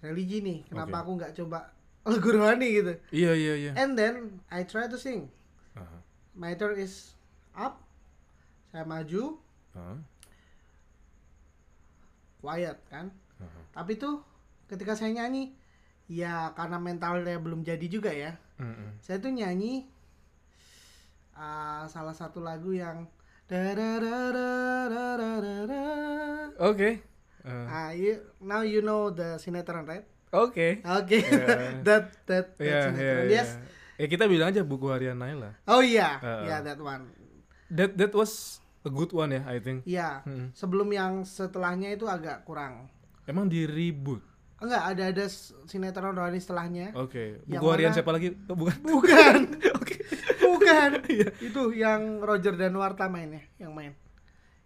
religi 0.00 0.40
nih 0.40 0.64
kenapa 0.66 1.00
Oke. 1.00 1.02
aku 1.04 1.10
nggak 1.16 1.32
coba 1.36 1.58
lagu 2.10 2.28
rohani 2.32 2.68
gitu 2.72 2.92
Iya 3.12 3.32
iya 3.32 3.54
iya. 3.56 3.72
and 3.76 3.94
then 3.94 4.40
I 4.48 4.64
try 4.64 4.88
to 4.88 4.96
sing 4.96 5.28
Heeh. 5.76 6.00
my 6.32 6.56
turn 6.56 6.76
is 6.76 7.14
up 7.52 7.84
saya 8.68 8.84
maju 8.84 9.36
Heeh. 9.72 9.98
quiet 12.40 12.78
kan 12.88 13.12
Heeh. 13.36 13.62
tapi 13.70 13.96
tuh 13.96 14.24
ketika 14.66 14.94
saya 14.94 15.12
nyanyi 15.12 15.52
ya 16.08 16.50
karena 16.54 16.80
mentalnya 16.80 17.36
belum 17.36 17.62
jadi 17.62 17.86
juga 17.86 18.10
ya 18.10 18.34
Mm-mm. 18.56 18.98
saya 18.98 19.20
tuh 19.20 19.30
nyanyi 19.30 19.86
uh, 21.32 21.88
salah 21.88 22.12
satu 22.12 22.44
lagu 22.44 22.76
yang. 22.76 23.08
Oke. 26.60 27.02
Eh, 27.40 27.66
Ah, 27.66 27.90
you, 27.90 28.12
now 28.38 28.60
you 28.60 28.80
know 28.80 29.08
the 29.08 29.36
sinetron 29.36 29.84
right? 29.84 30.04
Oke. 30.30 30.84
Oke, 30.84 31.18
Yeah. 31.18 31.80
that 31.86 32.04
that 32.24 32.46
that 32.54 32.56
Iya 32.58 32.70
iya 32.70 32.82
sinetron. 32.86 33.24
iya. 33.24 33.34
Yes. 33.34 33.48
Ya 33.96 34.06
kita 34.06 34.24
bilang 34.24 34.48
aja 34.48 34.62
buku 34.62 34.88
harian 34.88 35.14
Naila. 35.14 35.56
Oh 35.64 35.80
iya, 35.80 36.16
Uh, 36.18 36.44
ya 36.46 36.56
that 36.60 36.78
one. 36.78 37.10
That 37.68 37.94
that 37.94 38.12
was 38.12 38.56
a 38.80 38.88
good 38.88 39.10
one 39.10 39.30
ya 39.30 39.42
I 39.44 39.58
think. 39.58 39.84
Iya. 39.84 40.22
Mm. 40.22 40.52
Sebelum 40.52 40.88
yang 40.88 41.12
setelahnya 41.22 41.90
itu 41.90 42.04
agak 42.04 42.44
kurang. 42.44 42.88
Emang 43.24 43.46
di 43.46 43.64
reboot. 43.64 44.24
Enggak 44.56 44.82
ada 44.86 45.04
ada 45.08 45.24
sinetron 45.64 46.12
rohani 46.12 46.36
setelahnya. 46.36 46.92
Oke. 46.94 47.40
Yang 47.44 47.60
Buku 47.60 47.70
harian 47.70 47.90
mana- 47.90 47.96
siapa 47.96 48.10
lagi? 48.10 48.28
Oh, 48.44 48.54
bukan. 48.54 48.76
Bukan. 48.92 49.36
Oke. 49.80 49.96
Bukan. 50.38 50.90
Iya. 51.06 51.28
itu 51.40 51.62
yang 51.72 52.00
Roger 52.20 52.54
dan 52.54 52.72
Warta 52.72 53.06
mainnya, 53.06 53.40
yang 53.56 53.72
main. 53.72 53.96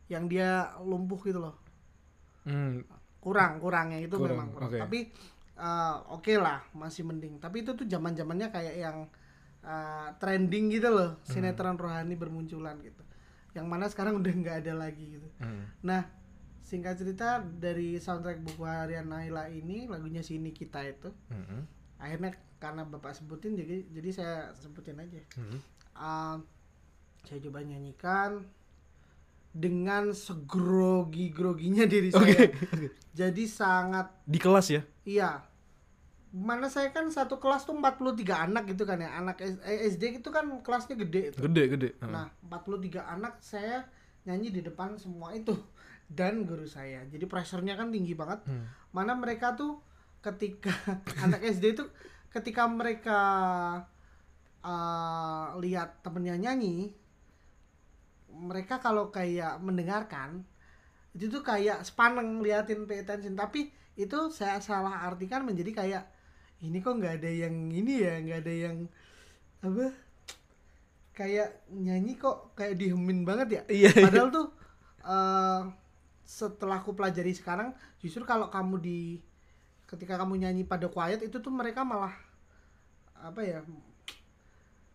Yang 0.06 0.24
dia 0.28 0.50
lumpuh 0.78 1.18
gitu 1.20 1.40
loh. 1.40 1.56
Hmm. 2.44 2.84
Kurang, 3.18 3.56
kurangnya 3.56 3.98
itu 3.98 4.14
Kurang, 4.14 4.36
memang 4.36 4.48
kurang. 4.52 4.68
oke. 4.68 4.78
Tapi 4.84 4.98
eh, 5.54 5.96
oke 6.10 6.34
lah, 6.36 6.60
masih 6.72 7.02
mending. 7.02 7.38
Tapi 7.38 7.62
itu 7.62 7.72
tuh 7.72 7.84
zaman-zamannya 7.84 8.48
kayak 8.48 8.76
yang 8.76 8.98
eh, 9.64 10.08
trending 10.20 10.68
gitu 10.70 10.88
loh, 10.88 11.16
Hmm. 11.16 11.24
sinetron 11.24 11.74
rohani 11.74 12.14
bermunculan 12.14 12.76
gitu. 12.80 13.00
Yang 13.56 13.66
mana 13.66 13.88
sekarang 13.88 14.20
udah 14.20 14.32
nggak 14.34 14.56
ada 14.60 14.74
lagi 14.76 15.16
gitu. 15.16 15.28
Hmm. 15.40 15.64
Nah, 15.80 16.04
singkat 16.60 16.96
cerita 16.96 17.40
dari 17.40 17.96
soundtrack 17.96 18.40
buku 18.40 18.60
harian 18.60 19.08
Naila 19.08 19.48
ini 19.48 19.84
lagunya 19.84 20.20
si 20.20 20.36
Nikita 20.36 20.80
itu 20.82 21.08
Hmm. 21.28 21.64
akhirnya 21.96 22.32
karena 22.56 22.84
bapak 22.84 23.12
sebutin 23.12 23.52
jadi 23.54 23.84
jadi 23.88 24.10
saya 24.10 24.36
sebutin 24.52 24.96
aja. 24.96 25.20
Hmm. 25.36 25.58
Uh, 25.94 26.36
saya 27.22 27.40
coba 27.40 27.62
nyanyikan 27.62 28.44
dengan 29.54 30.10
segrogi-groginya 30.10 31.86
diri 31.86 32.10
saya. 32.10 32.26
Oke. 32.26 32.44
Jadi 33.14 33.46
sangat 33.46 34.10
Di 34.26 34.42
kelas 34.42 34.66
ya? 34.74 34.82
iya. 35.06 35.30
Mana 36.34 36.66
saya 36.66 36.90
kan 36.90 37.06
satu 37.06 37.38
kelas 37.38 37.62
tuh 37.62 37.78
43 37.78 38.50
anak 38.50 38.74
gitu 38.74 38.82
kan 38.82 38.98
ya. 38.98 39.14
Anak 39.14 39.38
S- 39.38 39.62
eh, 39.62 39.86
SD 39.86 40.18
itu 40.18 40.34
kan 40.34 40.50
kelasnya 40.66 40.98
gede 40.98 41.30
itu. 41.30 41.38
Gede 41.38 41.62
gede. 41.70 41.88
Nah, 42.02 42.26
43 42.42 43.06
anak 43.06 43.38
saya 43.38 43.86
nyanyi 44.26 44.50
di 44.50 44.60
depan 44.66 44.98
semua 44.98 45.30
itu 45.30 45.54
dan 46.10 46.42
guru 46.42 46.66
saya. 46.66 47.06
Jadi 47.06 47.22
pressure-nya 47.30 47.78
kan 47.78 47.94
tinggi 47.94 48.18
banget. 48.18 48.42
Hmm. 48.50 48.66
Mana 48.90 49.14
mereka 49.14 49.54
tuh 49.54 49.78
ketika 50.18 50.74
anak 51.24 51.38
SD 51.46 51.78
itu 51.78 51.86
ketika 52.34 52.66
mereka 52.66 53.20
uh, 54.58 55.54
lihat 55.62 56.02
temennya 56.02 56.34
nyanyi, 56.34 56.90
mereka 58.34 58.82
kalau 58.82 59.08
kayak 59.14 59.62
mendengarkan 59.62 60.42
itu 61.14 61.30
tuh 61.30 61.46
kayak 61.46 61.86
sepaneng 61.86 62.42
liatin 62.42 62.84
pay 62.90 63.06
attention 63.06 63.38
tapi 63.38 63.70
itu 63.94 64.18
saya 64.34 64.58
salah 64.58 65.06
artikan 65.06 65.46
menjadi 65.46 65.70
kayak 65.70 66.04
ini 66.66 66.82
kok 66.82 66.98
nggak 66.98 67.22
ada 67.22 67.30
yang 67.30 67.54
ini 67.70 68.02
ya 68.02 68.14
nggak 68.18 68.38
ada 68.42 68.54
yang 68.54 68.76
apa 69.62 69.94
kayak 71.14 71.62
nyanyi 71.70 72.18
kok 72.18 72.58
kayak 72.58 72.74
dihemin 72.74 73.22
banget 73.22 73.48
ya 73.48 73.62
Iya. 73.70 73.90
iya. 73.94 74.02
padahal 74.02 74.28
tuh 74.34 74.46
eh 75.06 75.62
setelah 76.24 76.80
aku 76.80 76.96
pelajari 76.96 77.36
sekarang 77.36 77.70
justru 78.00 78.24
kalau 78.24 78.48
kamu 78.48 78.80
di 78.80 79.00
ketika 79.84 80.16
kamu 80.18 80.40
nyanyi 80.42 80.64
pada 80.66 80.88
quiet 80.90 81.20
itu 81.22 81.38
tuh 81.38 81.52
mereka 81.52 81.84
malah 81.84 82.16
apa 83.14 83.40
ya 83.44 83.60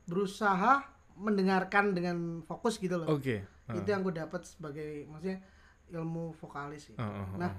berusaha 0.10 0.84
mendengarkan 1.19 1.91
dengan 1.91 2.17
fokus 2.47 2.79
gitu 2.79 2.95
loh 2.95 3.12
Oke. 3.12 3.43
itu 3.75 3.86
yang 3.86 4.01
gue 4.01 4.15
dapat 4.15 4.41
sebagai 4.47 5.03
maksudnya 5.05 5.43
ilmu 5.91 6.32
vokalis 6.39 6.88
gitu. 6.88 6.97
Oh, 6.97 7.05
oh, 7.05 7.36
Nah, 7.36 7.51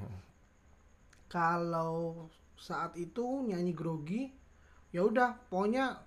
kalau 1.30 2.26
saat 2.56 2.96
itu 2.96 3.22
nyanyi 3.46 3.72
grogi 3.72 4.32
ya 4.90 5.06
udah 5.06 5.38
pokoknya 5.48 6.02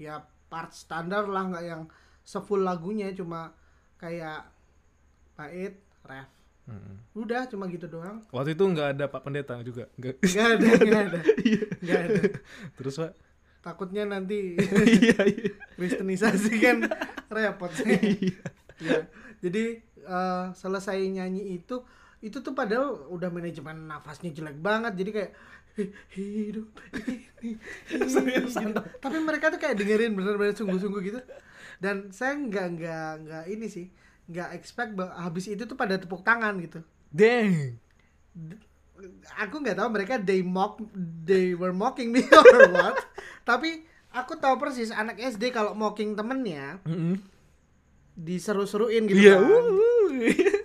ya 0.00 0.24
part 0.48 0.72
standar 0.72 1.28
lah 1.28 1.48
nggak 1.48 1.64
yang 1.64 1.82
sefull 2.22 2.60
lagunya 2.60 3.12
cuma 3.12 3.52
kayak 3.96 4.46
bait 5.34 5.76
ref 6.04 6.30
Hmm. 6.62 6.94
udah 7.18 7.50
cuma 7.50 7.66
gitu 7.66 7.90
doang 7.90 8.22
Waktu 8.30 8.54
itu 8.54 8.62
nggak 8.62 8.94
ada 8.94 9.10
Pak 9.10 9.26
Pendeta 9.26 9.58
juga. 9.66 9.90
Nggak. 9.98 10.14
nggak 10.22 10.46
ada 10.46 10.66
nggak 10.78 11.02
ada 11.10 11.18
nggak 11.82 12.00
ada 12.06 12.22
Terus 12.78 12.94
Pak? 13.02 13.12
Takutnya 13.62 14.04
nanti 14.04 14.58
Iya 15.00 15.22
iya. 15.24 15.50
kristenisasi 15.78 16.52
kan 16.58 16.76
repot. 17.34 17.70
Sih 17.72 18.34
ya 18.82 19.06
jadi 19.42 19.82
eh, 19.82 20.46
selesai 20.54 20.98
nyanyi 21.10 21.58
itu 21.58 21.82
itu 22.22 22.38
tuh 22.38 22.54
padahal 22.54 23.10
udah 23.10 23.30
manajemen 23.34 23.90
nafasnya 23.90 24.30
jelek 24.30 24.58
banget. 24.62 24.94
Jadi 24.94 25.10
kayak 25.10 25.32
hidup 26.12 26.68
ini 27.40 27.56
gitu. 27.88 28.80
tapi 29.00 29.16
mereka 29.24 29.48
tuh 29.48 29.56
kayak 29.56 29.80
dengerin 29.80 30.12
bener-bener 30.12 30.54
sungguh-sungguh 30.54 31.02
gitu. 31.02 31.20
Dan 31.82 32.14
saya 32.14 32.38
nggak 32.38 32.66
nggak 32.78 33.10
nggak 33.26 33.44
ini 33.50 33.66
sih 33.66 33.86
nggak 34.30 34.54
expect 34.54 34.94
habis 35.18 35.50
itu 35.50 35.66
tuh 35.66 35.74
pada 35.74 35.98
tepuk 35.98 36.22
tangan 36.22 36.54
gitu. 36.62 36.78
Dang. 37.10 37.78
Aku 39.34 39.54
nggak 39.58 39.74
tahu 39.74 39.88
mereka 39.90 40.14
they 40.16 40.40
mock 40.40 40.78
they 41.22 41.52
were 41.52 41.72
mocking 41.72 42.08
me 42.08 42.22
or 42.32 42.70
what 42.70 42.96
tapi 43.42 43.82
aku 44.10 44.36
tahu 44.36 44.56
persis 44.56 44.90
anak 44.90 45.16
SD 45.16 45.50
kalau 45.50 45.72
mocking 45.72 46.12
temennya 46.12 46.78
Mm-mm. 46.82 47.16
diseru-seruin 48.14 49.06
gitu 49.06 49.18
Iya. 49.22 49.36
kan. 49.36 49.64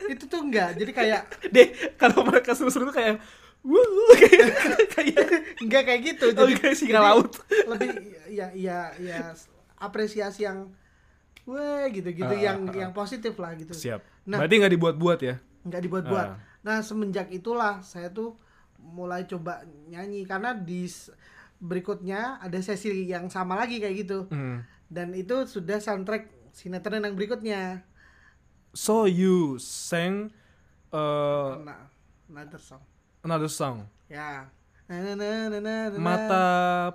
itu 0.08 0.24
tuh 0.26 0.42
enggak 0.42 0.76
jadi 0.76 0.92
kayak 0.92 1.22
Deh, 1.56 1.68
kalau 1.96 2.22
mereka 2.22 2.52
seru-seru 2.52 2.86
tuh 2.86 2.94
kayak 2.94 3.24
wuh 3.62 3.84
kayak 4.20 4.48
kayak 4.92 5.26
enggak 5.58 5.84
kayak 5.84 6.02
gitu 6.06 6.26
oh, 6.30 6.46
jadi 6.46 6.54
kayak 6.58 6.76
singa 6.76 7.00
laut. 7.02 7.32
lebih 7.66 7.90
ya 8.30 8.48
ya 8.54 8.92
ya 8.98 9.32
apresiasi 9.78 10.44
yang 10.44 10.72
weh 11.44 11.88
gitu-gitu 11.92 12.28
Ah, 12.28 12.36
yang 12.36 12.60
ah. 12.66 12.76
yang 12.78 12.92
positif 12.92 13.32
lah 13.34 13.56
gitu 13.56 13.72
Siap. 13.72 14.04
Nah. 14.26 14.38
Berarti 14.38 14.54
nggak 14.58 14.74
dibuat-buat 14.74 15.20
ya? 15.22 15.36
nggak 15.64 15.82
dibuat-buat 15.82 16.28
Ah. 16.30 16.40
Nah 16.68 16.84
semenjak 16.84 17.32
itulah 17.32 17.80
saya 17.80 18.12
tuh 18.12 18.36
mulai 18.78 19.24
coba 19.24 19.64
nyanyi 19.88 20.22
karena 20.22 20.52
di 20.52 20.84
berikutnya 21.58 22.38
ada 22.38 22.60
sesi 22.60 23.08
yang 23.08 23.32
sama 23.32 23.56
lagi 23.56 23.80
kayak 23.80 23.96
gitu 24.04 24.28
Hmm. 24.28 24.62
dan 24.88 25.16
itu 25.16 25.48
sudah 25.48 25.80
soundtrack 25.80 26.28
sinetron 26.52 27.02
yang 27.02 27.16
berikutnya 27.16 27.88
So 28.76 29.08
you 29.10 29.58
sang 29.58 30.30
uh, 30.92 31.58
nah 31.58 31.90
another 32.28 32.60
song 32.60 32.84
another 33.24 33.50
song. 33.50 33.88
ya 34.06 34.46
na 34.86 35.02
na 35.02 35.14
na 35.16 35.28
na 35.50 35.60
na 35.60 35.74
na. 35.90 35.98
Mata 35.98 36.46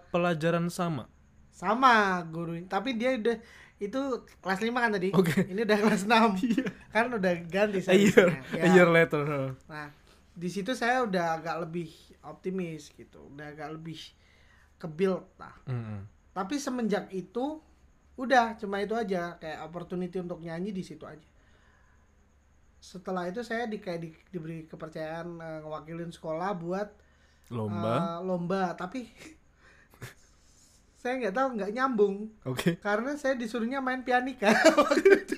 pelajaran 0.08 0.68
sama. 0.68 1.10
sama 1.50 2.22
guru 2.24 2.56
tapi 2.64 2.94
dia 2.94 3.14
udah 3.14 3.36
itu 3.82 4.00
kelas 4.38 4.60
5 4.60 4.70
kan 4.72 4.90
tadi? 4.92 5.10
Oke. 5.10 5.42
ini 5.44 5.60
udah 5.60 5.78
kelas 5.80 6.02
6 6.04 6.38
kan 6.94 7.10
udah 7.10 7.32
ganti 7.44 7.82
A 7.82 7.92
year, 7.92 8.30
saya 8.46 8.62
a 8.62 8.68
year 8.70 8.86
later. 8.88 9.26
nah 9.66 9.90
di 10.32 10.46
situ 10.46 10.70
saya 10.72 11.02
udah 11.02 11.36
agak 11.36 11.56
lebih 11.60 11.90
optimis 12.22 12.88
gitu. 12.92 13.26
Udah 13.28 13.50
agak 13.50 13.74
lebih 13.74 13.98
ke 14.76 14.86
build 14.86 15.26
lah. 15.36 15.52
Hmm. 15.64 16.06
tapi 16.30 16.56
semenjak 16.56 17.10
itu 17.10 17.58
udah 18.14 18.54
cuma 18.56 18.78
itu 18.78 18.94
aja. 18.94 19.34
Kayak 19.36 19.66
opportunity 19.66 20.16
untuk 20.16 20.38
nyanyi 20.38 20.70
di 20.70 20.80
situ 20.80 21.02
aja. 21.02 21.26
Setelah 22.78 23.26
itu 23.26 23.40
saya 23.40 23.64
di 23.64 23.78
kayak 23.78 24.00
di- 24.00 24.22
diberi 24.28 24.64
kepercayaan 24.64 25.28
eh, 25.36 25.58
ngewakilin 25.60 26.10
sekolah 26.10 26.50
buat 26.56 26.88
Lomba. 27.48 27.94
eh, 27.94 28.18
lomba. 28.22 28.62
Tapi 28.74 29.06
saya 31.02 31.18
nggak 31.18 31.34
tahu 31.34 31.48
nggak 31.56 31.72
nyambung 31.72 32.30
Oke. 32.44 32.78
karena 32.78 33.12
saya 33.14 33.34
disuruhnya 33.34 33.78
main 33.78 34.00
pianika 34.00 34.54
waktu 34.78 35.02
itu. 35.20 35.36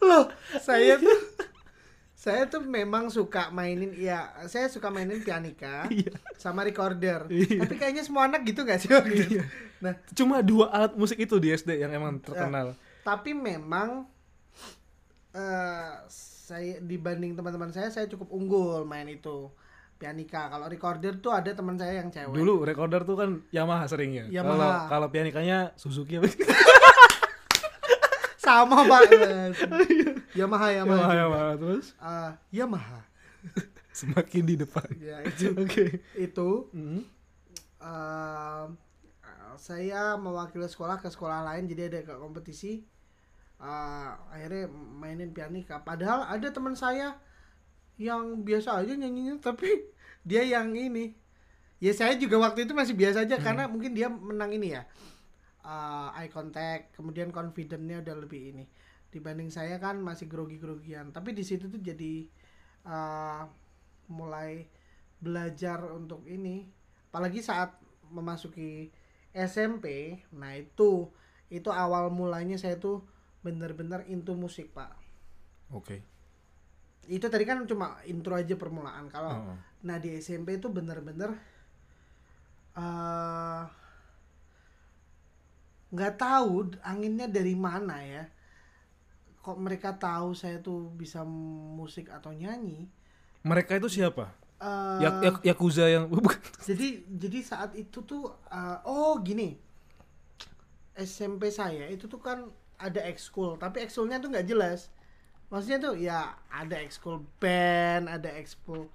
loh 0.00 0.28
saya 0.58 0.96
tuh 0.96 1.18
saya 2.14 2.42
tuh 2.46 2.60
memang 2.60 3.08
suka 3.08 3.48
mainin 3.50 3.92
ya 3.92 4.32
saya 4.46 4.66
suka 4.66 4.88
mainin 4.88 5.20
pianika 5.20 5.84
sama 6.34 6.64
recorder 6.64 7.28
Iya. 7.28 7.60
tapi 7.60 7.74
kayaknya 7.74 8.00
semua 8.00 8.24
anak 8.24 8.44
gitu 8.44 8.64
gak 8.64 8.80
sih 8.80 8.88
itu? 8.88 9.40
nah 9.78 9.92
Cuma 10.12 10.40
dua 10.40 10.68
alat 10.70 10.92
musik 10.94 11.16
itu 11.18 11.36
di 11.36 11.52
SD 11.52 11.76
yang 11.78 11.92
emang 11.92 12.16
terkenal. 12.18 12.72
tapi 13.00 13.32
memang 13.32 14.08
eh 15.30 15.92
saya 16.08 16.78
dibanding 16.78 17.34
teman-teman 17.34 17.68
saya 17.68 17.88
saya 17.88 18.06
cukup 18.06 18.28
unggul 18.30 18.84
main 18.84 19.04
itu 19.06 19.52
pianika 20.04 20.52
kalau 20.52 20.68
recorder 20.68 21.16
tuh 21.16 21.32
ada 21.32 21.48
teman 21.48 21.74
saya 21.74 21.96
yang 21.96 22.12
cewek 22.12 22.36
Dulu 22.36 22.60
recorder 22.62 23.00
tuh 23.02 23.16
kan 23.16 23.40
Yamaha 23.48 23.88
seringnya. 23.88 24.28
Yamaha. 24.28 24.84
kalau 24.86 25.08
pianikanya 25.08 25.72
Suzuki 25.74 26.20
apa? 26.20 26.28
sama 28.36 28.84
banget 28.84 29.56
Yamaha 30.38 30.68
Yamaha 30.70 30.76
Yamaha, 30.76 31.08
juga. 31.08 31.16
Yamaha 31.16 31.52
terus 31.56 31.86
Ah, 31.96 32.36
Yamaha 32.50 33.00
semakin 33.94 34.42
di 34.44 34.54
depan. 34.58 34.84
ya 34.98 35.22
itu 35.22 35.54
Oke. 35.54 35.86
itu 36.14 36.48
Hmm. 36.68 37.00
eh, 37.80 38.64
saya 39.56 40.18
mewakili 40.18 40.66
sekolah 40.66 40.98
ke 40.98 41.08
sekolah 41.08 41.40
lain 41.42 41.64
jadi 41.64 41.88
ada 41.88 42.00
ke 42.02 42.14
kompetisi 42.14 42.84
Eh, 43.56 44.10
akhirnya 44.28 44.66
mainin 44.68 45.30
pianika 45.30 45.80
padahal 45.80 46.26
ada 46.26 46.50
teman 46.50 46.74
saya 46.74 47.16
yang 47.96 48.42
biasa 48.42 48.82
aja 48.82 48.92
nyanyinya 48.92 49.38
tapi 49.40 49.70
dia 50.24 50.42
yang 50.42 50.72
ini. 50.72 51.14
Ya 51.78 51.92
saya 51.92 52.16
juga 52.16 52.40
waktu 52.40 52.64
itu 52.64 52.72
masih 52.72 52.96
biasa 52.96 53.28
aja 53.28 53.36
karena 53.36 53.68
mungkin 53.68 53.92
dia 53.92 54.08
menang 54.08 54.56
ini 54.56 54.72
ya. 54.72 54.82
Eh, 55.64 56.08
eye 56.20 56.32
contact 56.32 56.96
kemudian 56.96 57.28
confidentnya 57.28 58.00
udah 58.00 58.16
lebih 58.24 58.56
ini. 58.56 58.64
Dibanding 59.12 59.52
saya 59.52 59.76
kan 59.78 60.00
masih 60.00 60.26
grogi-grogian. 60.26 61.12
Tapi 61.12 61.36
di 61.36 61.44
situ 61.44 61.68
tuh 61.68 61.78
jadi 61.78 62.24
eh, 62.88 63.42
mulai 64.08 64.64
belajar 65.20 65.84
untuk 65.92 66.24
ini. 66.24 66.64
Apalagi 67.12 67.44
saat 67.44 67.76
memasuki 68.08 68.88
SMP 69.34 70.16
nah 70.30 70.54
itu 70.54 71.10
itu 71.50 71.68
awal 71.68 72.08
mulanya 72.08 72.54
saya 72.54 72.78
tuh 72.78 73.02
bener-bener 73.42 74.06
into 74.08 74.32
musik 74.32 74.72
pak. 74.72 74.94
Oke. 75.68 76.00
itu 77.04 77.28
tadi 77.28 77.44
kan 77.44 77.60
cuma 77.68 78.00
intro 78.08 78.32
aja 78.32 78.56
permulaan. 78.56 79.12
Kalau 79.12 79.52
Oh. 79.52 79.56
Nah 79.84 79.96
di 80.00 80.08
SMP 80.18 80.56
itu 80.58 80.68
bener-bener 80.72 81.30
eh, 82.76 83.62
nggak 85.94 86.14
tahu 86.18 86.74
anginnya 86.82 87.26
dari 87.30 87.54
mana 87.54 87.96
ya 88.02 88.24
kok 89.44 89.58
mereka 89.60 89.90
tahu 89.94 90.32
saya 90.34 90.58
tuh 90.58 90.88
bisa 90.96 91.20
musik 91.78 92.08
atau 92.10 92.32
nyanyi 92.32 92.88
Mereka 93.44 93.76
itu 93.76 93.88
siapa? 93.92 94.32
Eh, 94.56 94.98
Ya, 95.04 95.10
ya 95.20 95.30
Yakuza 95.52 95.84
yang 95.86 96.08
bukan. 96.24 96.40
jadi 96.64 96.88
jadi 97.06 97.38
saat 97.44 97.70
itu 97.76 98.00
tuh 98.02 98.24
uh, 98.48 98.78
oh 98.88 99.20
gini 99.20 99.60
SMP 100.94 101.50
saya 101.50 101.86
itu 101.90 102.06
tuh 102.06 102.20
kan 102.22 102.38
ada 102.78 103.00
ekskul 103.12 103.58
tapi 103.58 103.82
ekskulnya 103.82 104.16
tuh 104.22 104.30
nggak 104.32 104.46
jelas 104.46 104.80
maksudnya 105.50 105.78
tuh 105.82 105.94
ya 105.98 106.18
ada 106.50 106.76
ekskul 106.86 107.16
band 107.42 108.04
ada 108.10 108.30
ekskul 108.40 108.86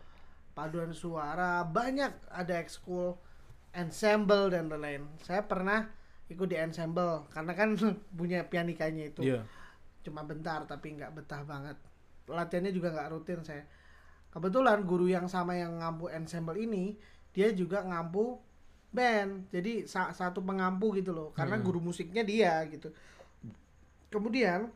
paduan 0.59 0.91
suara 0.91 1.63
banyak 1.63 2.11
ada 2.27 2.59
ekskul 2.59 3.15
ensemble 3.71 4.51
dan 4.51 4.67
lain-lain. 4.67 5.07
Saya 5.23 5.47
pernah 5.47 5.87
ikut 6.27 6.51
di 6.51 6.59
ensemble 6.59 7.23
karena 7.31 7.55
kan 7.55 7.79
punya 8.19 8.43
pianikanya 8.43 9.07
itu. 9.07 9.23
Iya. 9.23 9.47
cuma 9.99 10.23
bentar 10.23 10.63
tapi 10.63 10.95
nggak 10.95 11.11
betah 11.11 11.43
banget. 11.43 11.75
Latihannya 12.27 12.71
juga 12.71 12.91
nggak 12.91 13.09
rutin 13.11 13.39
saya. 13.43 13.63
Kebetulan 14.31 14.83
guru 14.83 15.07
yang 15.07 15.27
sama 15.27 15.55
yang 15.55 15.79
ngampu 15.79 16.07
ensemble 16.07 16.55
ini 16.55 16.95
dia 17.31 17.51
juga 17.51 17.83
ngampu 17.83 18.35
band. 18.91 19.47
Jadi 19.51 19.83
sa- 19.85 20.11
satu 20.11 20.39
pengampu 20.39 20.91
gitu 20.95 21.11
loh 21.11 21.31
karena 21.31 21.55
Hmm. 21.55 21.63
guru 21.63 21.79
musiknya 21.79 22.23
dia 22.23 22.63
gitu. 22.67 22.91
Kemudian 24.09 24.71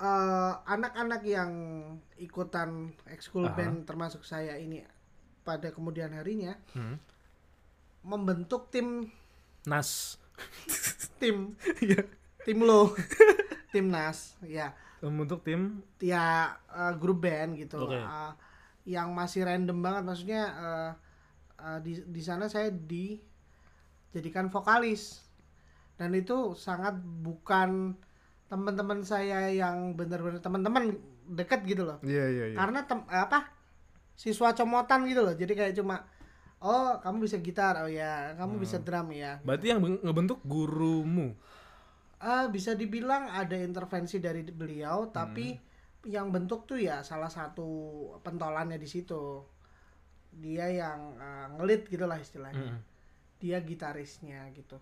eh, 0.00 0.52
anak-anak 0.66 1.22
yang 1.22 1.52
ikutan 2.16 2.88
ekskul 3.06 3.44
Aha. 3.44 3.54
band 3.54 3.84
termasuk 3.84 4.22
saya 4.22 4.56
ini 4.56 4.80
pada 5.40 5.68
kemudian 5.70 6.12
harinya 6.12 6.56
Hmm. 6.72 6.96
membentuk 8.02 8.68
tim 8.68 9.08
Nas. 9.62 10.16
tim 11.20 11.52
Iya. 11.78 12.00
tim 12.42 12.58
lo 12.60 12.96
timnas 13.68 14.40
ya 14.40 14.72
Membentuk 15.00 15.44
tim. 15.44 15.84
ya 15.98 16.56
eh, 16.66 16.92
grup 16.96 17.20
band 17.20 17.56
gitu 17.56 17.84
Oke. 17.84 17.96
Eh, 17.96 18.32
yang 18.88 19.12
masih 19.12 19.44
random 19.44 19.78
banget 19.78 20.02
maksudnya 20.02 20.42
eh, 20.48 20.92
eh, 21.60 21.78
di 21.80 21.92
di 22.02 22.20
sana 22.20 22.48
saya 22.48 22.72
dijadikan 22.72 24.48
vokalis 24.48 25.20
dan 25.96 26.16
itu 26.16 26.56
sangat 26.56 26.96
bukan 26.96 27.92
teman-teman 28.50 29.00
saya 29.00 29.46
yang 29.48 29.94
benar-benar 29.94 30.42
teman-teman 30.42 30.98
deket 31.30 31.62
gitu 31.64 31.86
loh 31.86 32.02
Iya 32.02 32.26
iya 32.26 32.44
iya. 32.50 32.56
karena 32.58 32.82
tem- 32.82 33.06
apa 33.06 33.46
siswa 34.12 34.50
comotan 34.52 35.06
gitu 35.06 35.22
loh 35.22 35.32
jadi 35.32 35.52
kayak 35.54 35.74
cuma 35.78 36.02
oh 36.58 36.98
kamu 36.98 37.24
bisa 37.24 37.38
gitar 37.38 37.78
oh 37.78 37.88
ya 37.88 38.34
kamu 38.34 38.58
Hmm. 38.58 38.62
bisa 38.62 38.76
drum 38.78 39.08
ya 39.10 39.38
Berarti 39.40 39.66
yang 39.66 39.80
ben- 39.80 40.02
ngebentuk 40.02 40.42
gurumu. 40.44 41.32
Ah, 42.20 42.44
bisa 42.46 42.76
dibilang 42.76 43.32
ada 43.32 43.56
intervensi 43.56 44.20
dari 44.20 44.44
beliau, 44.44 45.08
tapi 45.08 45.56
Hmm. 45.56 45.64
yang 46.04 46.28
bentuk 46.28 46.68
tuh 46.68 46.76
ya 46.76 47.00
salah 47.00 47.32
satu 47.32 47.64
pentolannya 48.20 48.76
di 48.76 48.84
situ. 48.84 49.40
Dia 50.30 50.68
yang 50.68 51.16
ah, 51.16 51.48
ngelit 51.50 51.88
gitu 51.88 52.04
lah 52.04 52.20
istilahnya. 52.20 52.76
Mm. 52.76 52.80
Dia 53.40 53.64
gitarisnya 53.64 54.52
gitu. 54.52 54.76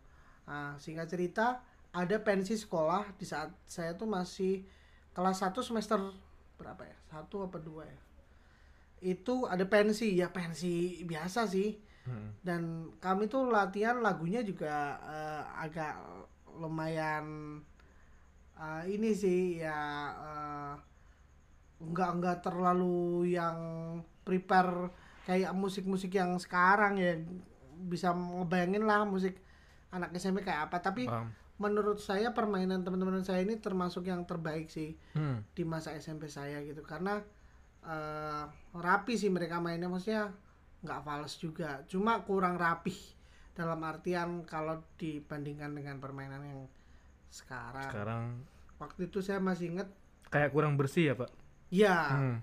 Ah, 0.44 0.74
singkat 0.76 1.06
cerita, 1.06 1.62
ada 1.92 2.16
pensi 2.20 2.54
sekolah 2.54 3.16
di 3.16 3.24
saat 3.24 3.50
saya 3.64 3.96
tuh 3.96 4.06
masih 4.06 4.64
kelas 5.16 5.40
1 5.42 5.56
semester 5.64 5.98
berapa 6.60 6.82
ya? 6.84 6.96
Satu 7.08 7.46
apa 7.48 7.58
dua 7.58 7.86
ya? 7.88 7.98
Itu 8.98 9.46
ada 9.46 9.64
pensi, 9.66 10.14
ya 10.18 10.28
pensi 10.30 11.02
biasa 11.06 11.46
sih 11.48 11.88
Mm. 12.08 12.30
dan 12.40 12.62
kami 13.04 13.28
tuh 13.28 13.52
latihan 13.52 14.00
lagunya 14.00 14.40
juga 14.40 14.96
eh, 15.04 15.44
agak 15.60 15.92
lumayan 16.56 17.60
eh, 18.56 18.82
ini 18.88 19.12
sih 19.12 19.60
ya 19.60 19.76
eh, 20.16 20.74
nggak 21.84 22.10
nggak 22.16 22.38
terlalu 22.40 23.36
yang 23.36 23.58
prepare 24.24 24.88
kayak 25.28 25.52
musik-musik 25.52 26.16
yang 26.16 26.40
sekarang 26.40 26.96
ya 26.96 27.12
bisa 27.76 28.16
ngebayangin 28.16 28.88
lah 28.88 29.04
musik 29.04 29.36
anak 29.92 30.16
SMP 30.16 30.40
kayak 30.40 30.72
apa 30.72 30.80
tapi 30.80 31.04
Paham. 31.06 31.28
Menurut 31.58 31.98
saya 31.98 32.30
permainan 32.30 32.80
teman-teman 32.80 33.20
saya 33.20 33.42
ini 33.42 33.54
termasuk 33.54 34.06
yang 34.06 34.22
terbaik 34.22 34.66
sih 34.66 34.94
Hmm. 35.12 35.42
di 35.52 35.62
masa 35.62 35.92
SMP 35.92 36.26
saya 36.26 36.62
gitu 36.62 36.80
karena 36.80 37.18
eh, 37.80 38.44
rapi 38.72 39.14
sih 39.14 39.28
mereka 39.28 39.58
mainnya 39.58 39.86
maksudnya 39.86 40.30
nggak 40.78 41.00
fals 41.00 41.34
juga 41.36 41.82
cuma 41.84 42.22
kurang 42.22 42.54
rapih 42.54 42.94
dalam 43.52 43.82
artian 43.82 44.42
kalau 44.44 44.78
dibandingkan 44.94 45.72
dengan 45.72 45.98
permainan 45.98 46.42
yang 46.42 46.60
sekarang. 47.28 47.90
Sekarang 47.90 48.24
Waktu 48.78 49.00
itu 49.04 49.18
saya 49.18 49.42
masih 49.42 49.74
inget, 49.74 49.90
kayak 50.28 50.48
kurang 50.48 50.78
bersih 50.78 51.10
ya 51.10 51.14
pak. 51.16 51.30
ya 51.68 51.98
Hmm. 52.08 52.38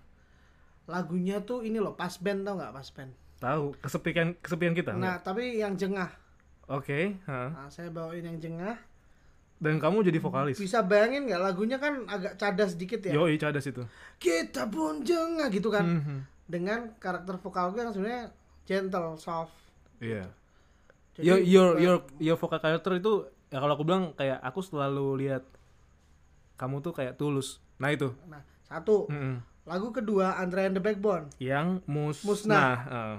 lagunya 0.85 1.39
tuh 1.39 1.63
ini 1.63 1.79
loh 1.79 1.95
pas 1.95 2.11
band 2.15 2.43
tau 2.43 2.55
nggak 2.55 2.73
pas 2.73 2.87
band. 2.91 3.11
Tahu 3.37 3.63
kesepian 3.79 4.35
kesepian 4.37 4.73
kita. 4.73 4.91
Nah 4.93 5.17
tapi 5.17 5.55
yang 5.55 5.73
jengah, 5.73 6.11
Oke. 6.67 7.15
ha. 7.25 7.49
nah, 7.49 7.69
saya 7.69 7.87
bawain 7.89 8.21
yang 8.21 8.37
jengah. 8.37 8.75
Dan 9.55 9.79
kamu 9.79 10.03
jadi 10.03 10.19
vokalis. 10.19 10.59
Bisa 10.59 10.83
bayangin 10.83 11.31
nggak 11.31 11.41
lagunya 11.41 11.77
kan 11.79 12.03
agak 12.11 12.35
cadas 12.35 12.75
dikit 12.75 12.99
ya. 13.07 13.15
Yoi 13.15 13.39
cadas 13.39 13.63
itu. 13.63 13.81
Kita 14.19 14.67
pun 14.67 15.01
jengah 15.01 15.47
gitu 15.47 15.71
kan. 15.71 15.85
Mhm. 15.87 16.17
Dengan 16.45 16.93
karakter 16.99 17.39
vokal 17.39 17.71
gue 17.71 17.81
yang 17.81 17.93
sebenarnya 17.95 18.23
gentle, 18.67 19.15
soft. 19.15 19.55
Iya. 20.03 20.27
Jadi, 21.15 21.23
Your 21.23 21.39
your 21.39 21.67
eh, 21.79 21.81
your 21.81 21.97
your 22.19 22.37
vocal 22.37 22.59
character 22.59 22.91
itu 22.99 23.23
ya 23.47 23.63
kalau 23.63 23.79
aku 23.79 23.87
bilang 23.87 24.11
kayak 24.19 24.43
aku 24.43 24.59
selalu 24.59 25.23
lihat 25.23 25.47
kamu 26.59 26.83
tuh 26.83 26.91
kayak 26.91 27.15
tulus. 27.15 27.63
Nah 27.79 27.95
itu. 27.95 28.11
Nah, 28.27 28.43
satu. 28.67 29.07
Mm-mm. 29.07 29.39
Lagu 29.65 29.89
kedua 29.89 30.37
Andrea 30.37 30.67
and 30.69 30.75
the 30.77 30.83
Backbone. 30.83 31.31
Yang 31.39 31.81
mus 31.87 32.21
Musnah. 32.21 32.75
heeh. 32.85 33.15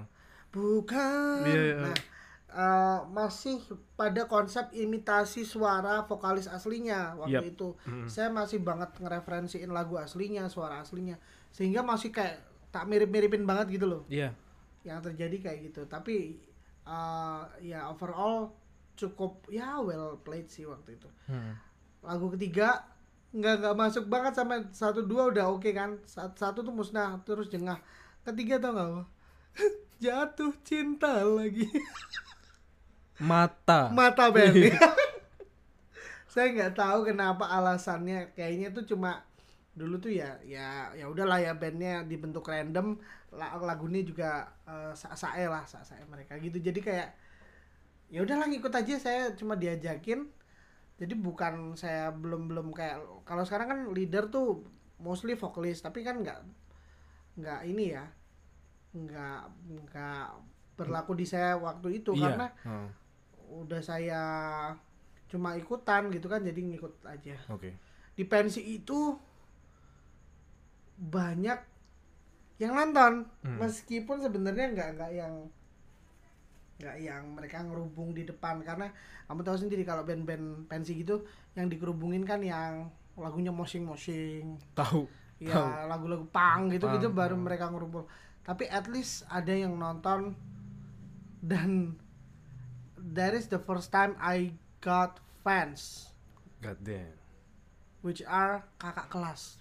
Bukan. 0.52 1.42
Iya, 1.42 1.62
iya. 1.72 1.76
Nah, 1.90 1.96
eh, 2.56 3.00
masih 3.12 3.60
pada 3.94 4.24
konsep 4.24 4.72
imitasi 4.72 5.44
suara 5.44 6.02
vokalis 6.02 6.48
aslinya 6.48 7.12
waktu 7.14 7.44
Yap. 7.44 7.52
itu. 7.52 7.68
Saya 8.08 8.32
masih 8.32 8.64
banget 8.64 8.96
ngereferensiin 8.96 9.68
lagu 9.68 10.00
aslinya, 10.00 10.48
suara 10.48 10.80
aslinya. 10.80 11.20
Sehingga 11.52 11.84
masih 11.84 12.08
kayak 12.08 12.40
tak 12.72 12.88
mirip-miripin 12.88 13.44
banget 13.44 13.76
gitu 13.76 13.86
loh. 13.86 14.02
Iya. 14.08 14.32
Yang 14.82 15.12
terjadi 15.12 15.36
kayak 15.44 15.58
gitu. 15.68 15.80
Tapi 15.84 16.40
eh, 16.82 17.42
ya 17.60 17.92
overall 17.92 18.56
cukup 18.96 19.44
ya 19.52 19.76
well 19.78 20.16
played 20.24 20.48
sih 20.48 20.64
waktu 20.64 20.96
itu. 20.96 21.08
Hmm. 21.28 21.52
Lagu 22.00 22.32
ketiga 22.32 22.80
nggak 23.36 23.60
nggak 23.60 23.76
masuk 23.76 24.08
banget 24.08 24.32
sampai 24.32 24.64
satu 24.72 25.04
dua 25.04 25.28
udah 25.28 25.52
oke 25.52 25.68
kan. 25.76 26.00
Sat- 26.08 26.32
Satu 26.34 26.64
tuh 26.64 26.72
musnah 26.72 27.20
terus 27.20 27.52
jengah. 27.52 27.76
Ketiga 28.24 28.56
tau 28.56 28.72
nggak? 28.72 29.06
Jatuh 30.04 30.52
cinta 30.64 31.24
lagi. 31.24 31.68
Mata. 33.16 33.88
mata 33.92 34.28
band 34.28 34.54
saya 36.36 36.52
nggak 36.52 36.76
tahu 36.76 37.08
kenapa 37.08 37.48
alasannya. 37.48 38.36
Kayaknya 38.36 38.68
tuh 38.76 38.84
cuma 38.84 39.24
dulu 39.76 39.96
tuh 40.00 40.12
ya 40.12 40.36
ya 40.44 40.92
ya 40.92 41.08
udahlah 41.08 41.40
ya 41.40 41.56
bandnya 41.56 42.04
dibentuk 42.04 42.44
random. 42.44 43.00
La- 43.32 43.56
lagunya 43.56 44.04
juga 44.04 44.52
uh, 44.68 44.92
sae 44.92 45.48
lah 45.48 45.64
sae 45.64 46.04
mereka 46.04 46.36
gitu. 46.36 46.60
Jadi 46.60 46.84
kayak 46.84 47.08
ya 48.12 48.20
udahlah 48.20 48.52
ngikut 48.52 48.68
aja. 48.68 49.00
Saya 49.00 49.22
cuma 49.32 49.56
diajakin. 49.56 50.28
Jadi 51.00 51.14
bukan 51.16 51.72
saya 51.72 52.12
belum 52.12 52.52
belum 52.52 52.76
kayak 52.76 53.24
kalau 53.24 53.44
sekarang 53.48 53.68
kan 53.72 53.80
leader 53.96 54.28
tuh 54.28 54.64
mostly 55.00 55.36
vokalis 55.36 55.80
tapi 55.80 56.04
kan 56.04 56.20
nggak 56.20 56.40
nggak 57.36 57.60
ini 57.68 57.92
ya 57.96 58.04
nggak 58.96 59.40
nggak 59.72 60.26
berlaku 60.76 61.16
di 61.16 61.24
saya 61.24 61.56
waktu 61.56 62.04
itu. 62.04 62.12
Iya. 62.12 62.36
karena 62.36 62.48
Oh, 62.68 62.88
udah 63.50 63.80
saya 63.82 64.22
cuma 65.26 65.58
ikutan 65.58 66.06
gitu 66.14 66.26
kan 66.30 66.42
jadi 66.42 66.56
ngikut 66.56 67.02
aja. 67.06 67.36
Oke. 67.50 67.74
di 68.16 68.24
pensi 68.24 68.64
itu 68.64 69.12
banyak 70.96 71.60
yang 72.56 72.72
nonton. 72.72 73.28
Hmm. 73.44 73.60
meskipun 73.60 74.24
sebenarnya 74.24 74.72
nggak 74.72 74.88
nggak 74.96 75.12
yang 75.12 75.34
nggak 76.80 76.96
yang 77.00 77.24
mereka 77.36 77.60
ngerubung 77.60 78.16
di 78.16 78.24
depan. 78.24 78.64
Karena 78.64 78.88
kamu 79.28 79.40
tahu 79.44 79.56
sendiri 79.60 79.84
kalau 79.84 80.06
band-band 80.08 80.64
pensi 80.70 80.96
gitu 80.96 81.28
yang 81.52 81.68
dikerubungin 81.68 82.24
kan 82.24 82.40
yang 82.40 82.88
lagunya 83.16 83.52
mosing-mosing. 83.52 84.56
Tahu. 84.72 85.26
ya 85.36 85.84
lagu-lagu 85.84 86.24
pang 86.32 86.72
gitu 86.72 86.88
gitu 86.96 87.12
baru 87.12 87.36
mereka 87.36 87.68
ngerumpul 87.68 88.08
tapi 88.40 88.64
at 88.72 88.88
least 88.88 89.28
ada 89.28 89.52
yang 89.52 89.76
nonton 89.76 90.32
dan 91.44 91.92
that 93.14 93.36
is 93.36 93.46
the 93.46 93.62
first 93.62 93.94
time 93.94 94.18
I 94.18 94.56
got 94.82 95.22
fans. 95.46 96.10
God 96.58 96.82
damn. 96.82 97.26
which 98.06 98.22
are 98.22 98.62
kakak 98.78 99.10
kelas. 99.10 99.58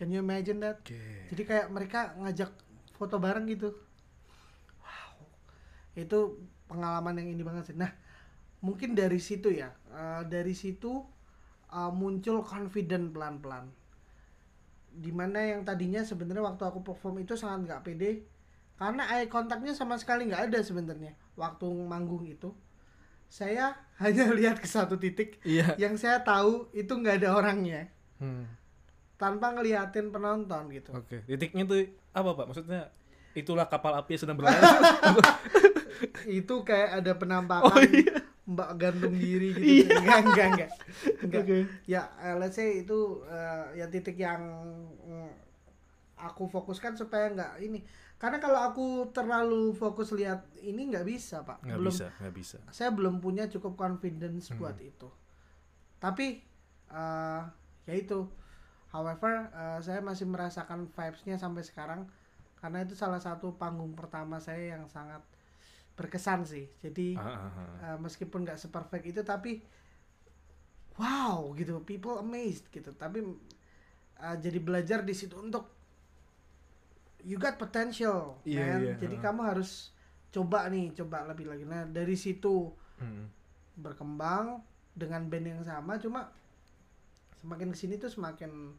Can 0.00 0.08
you 0.08 0.24
imagine 0.24 0.64
that? 0.64 0.80
Oke. 0.80 0.96
jadi 1.28 1.42
kayak 1.44 1.66
mereka 1.68 2.16
ngajak 2.16 2.48
foto 2.96 3.20
bareng 3.20 3.44
gitu. 3.52 3.76
Wow. 4.80 5.12
Itu 5.92 6.40
pengalaman 6.72 7.20
yang 7.20 7.36
ini 7.36 7.44
banget 7.44 7.68
sih. 7.68 7.76
Nah 7.76 7.92
mungkin 8.64 8.96
dari 8.96 9.20
situ 9.20 9.52
ya. 9.52 9.68
Eh, 9.92 10.22
dari 10.24 10.56
situ 10.56 11.04
eh, 11.68 11.92
muncul 11.92 12.40
confident 12.40 13.12
pelan-pelan. 13.12 13.68
Di 14.92 15.12
mana 15.12 15.44
yang 15.44 15.60
tadinya 15.68 16.00
sebenarnya 16.00 16.40
waktu 16.48 16.64
aku 16.64 16.80
perform 16.80 17.20
itu 17.20 17.36
sangat 17.36 17.68
nggak 17.68 17.82
pede. 17.84 18.24
Karena 18.80 19.04
eye 19.12 19.28
kontaknya 19.28 19.76
sama 19.76 20.00
sekali 20.00 20.32
nggak 20.32 20.48
ada 20.48 20.58
sebenarnya. 20.64 21.12
Waktu 21.36 21.68
manggung 21.84 22.24
itu 22.24 22.56
saya 23.32 23.72
hanya 24.02 24.28
lihat 24.30 24.60
ke 24.60 24.68
satu 24.68 24.94
titik 24.94 25.40
Iya. 25.42 25.72
yang 25.80 25.96
saya 25.96 26.20
tahu 26.20 26.68
itu 26.72 26.92
nggak 26.92 27.16
ada 27.16 27.32
orangnya 27.32 27.88
Hmm. 28.20 28.44
tanpa 29.16 29.50
ngeliatin 29.50 30.10
penonton 30.10 30.68
gitu 30.68 30.92
Oke. 30.92 31.24
Titiknya 31.24 31.64
tuh 31.64 31.80
apa 32.12 32.30
pak? 32.32 32.46
Maksudnya 32.46 32.92
itulah 33.32 33.64
kapal 33.64 33.96
api 33.96 34.14
yang 34.14 34.20
sedang 34.20 34.36
berlayar. 34.36 34.62
itu 36.28 36.54
kayak 36.62 37.00
ada 37.00 37.12
penampakan 37.14 37.72
Oh, 37.72 37.82
iya. 37.82 38.20
mbak 38.42 38.70
gantung 38.76 39.14
diri 39.14 39.54
gitu 39.54 39.86
Iya. 39.86 39.96
enggak 39.96 40.18
enggak 40.20 40.46
enggak 40.48 40.70
enggak 41.24 41.42
Oke. 41.42 41.58
ya 41.84 42.02
eh, 42.20 42.34
let's 42.36 42.54
say 42.54 42.78
itu 42.78 42.98
eh, 43.24 43.64
ya 43.76 43.86
titik 43.86 44.18
yang 44.18 44.42
mm, 45.00 45.30
aku 46.18 46.46
fokuskan 46.46 46.94
supaya 46.94 47.26
nggak 47.28 47.58
ini 47.60 47.82
karena 48.22 48.38
kalau 48.38 48.60
aku 48.62 48.86
terlalu 49.10 49.74
fokus 49.74 50.14
lihat 50.14 50.46
ini 50.62 50.86
nggak 50.94 51.02
bisa 51.02 51.42
pak. 51.42 51.58
Nggak 51.66 51.78
belum 51.82 51.90
bisa, 51.90 52.06
nggak 52.22 52.34
bisa. 52.38 52.56
saya 52.70 52.94
belum 52.94 53.18
punya 53.18 53.50
cukup 53.50 53.74
confidence 53.74 54.54
Hmm. 54.54 54.62
buat 54.62 54.78
itu. 54.78 55.10
Tapi 55.98 56.38
eh, 56.86 57.42
ya 57.82 57.94
itu. 57.98 58.30
However 58.94 59.50
eh, 59.50 59.78
saya 59.82 59.98
masih 59.98 60.30
merasakan 60.30 60.86
vibesnya 60.86 61.34
sampai 61.34 61.66
sekarang. 61.66 62.06
Karena 62.62 62.86
itu 62.86 62.94
salah 62.94 63.18
satu 63.18 63.58
panggung 63.58 63.98
pertama 63.98 64.38
saya 64.38 64.78
yang 64.78 64.86
sangat 64.86 65.18
berkesan 65.98 66.46
sih. 66.46 66.70
Jadi 66.78 67.18
Ah, 67.18 67.26
ah, 67.26 67.50
ah. 67.50 67.68
eh, 67.90 67.98
meskipun 67.98 68.46
nggak 68.46 68.60
seperfect 68.62 69.02
itu 69.02 69.26
tapi 69.26 69.66
wow 71.00 71.50
gitu. 71.58 71.80
People 71.82 72.22
amazed 72.22 72.70
gitu. 72.70 72.94
Tapi 72.94 73.18
eh, 74.22 74.36
jadi 74.38 74.58
belajar 74.62 75.02
di 75.02 75.14
situ 75.16 75.34
untuk 75.40 75.71
you 77.22 77.36
got 77.36 77.54
potential 77.54 78.38
man 78.42 78.82
iya, 78.82 78.94
jadi 78.96 79.16
ha. 79.16 79.22
kamu 79.24 79.40
harus 79.44 79.90
coba 80.28 80.66
nih 80.66 80.90
coba 80.92 81.24
lebih 81.24 81.46
lagi 81.46 81.62
nah 81.62 81.84
dari 81.84 82.14
situ 82.14 82.70
Hmm. 82.96 83.26
berkembang 83.74 84.62
dengan 84.92 85.26
band 85.26 85.46
yang 85.48 85.62
sama 85.62 85.98
cuma 85.98 86.30
semakin 87.34 87.68
ke 87.68 87.76
sini 87.76 87.94
tuh 87.96 88.06
semakin 88.06 88.78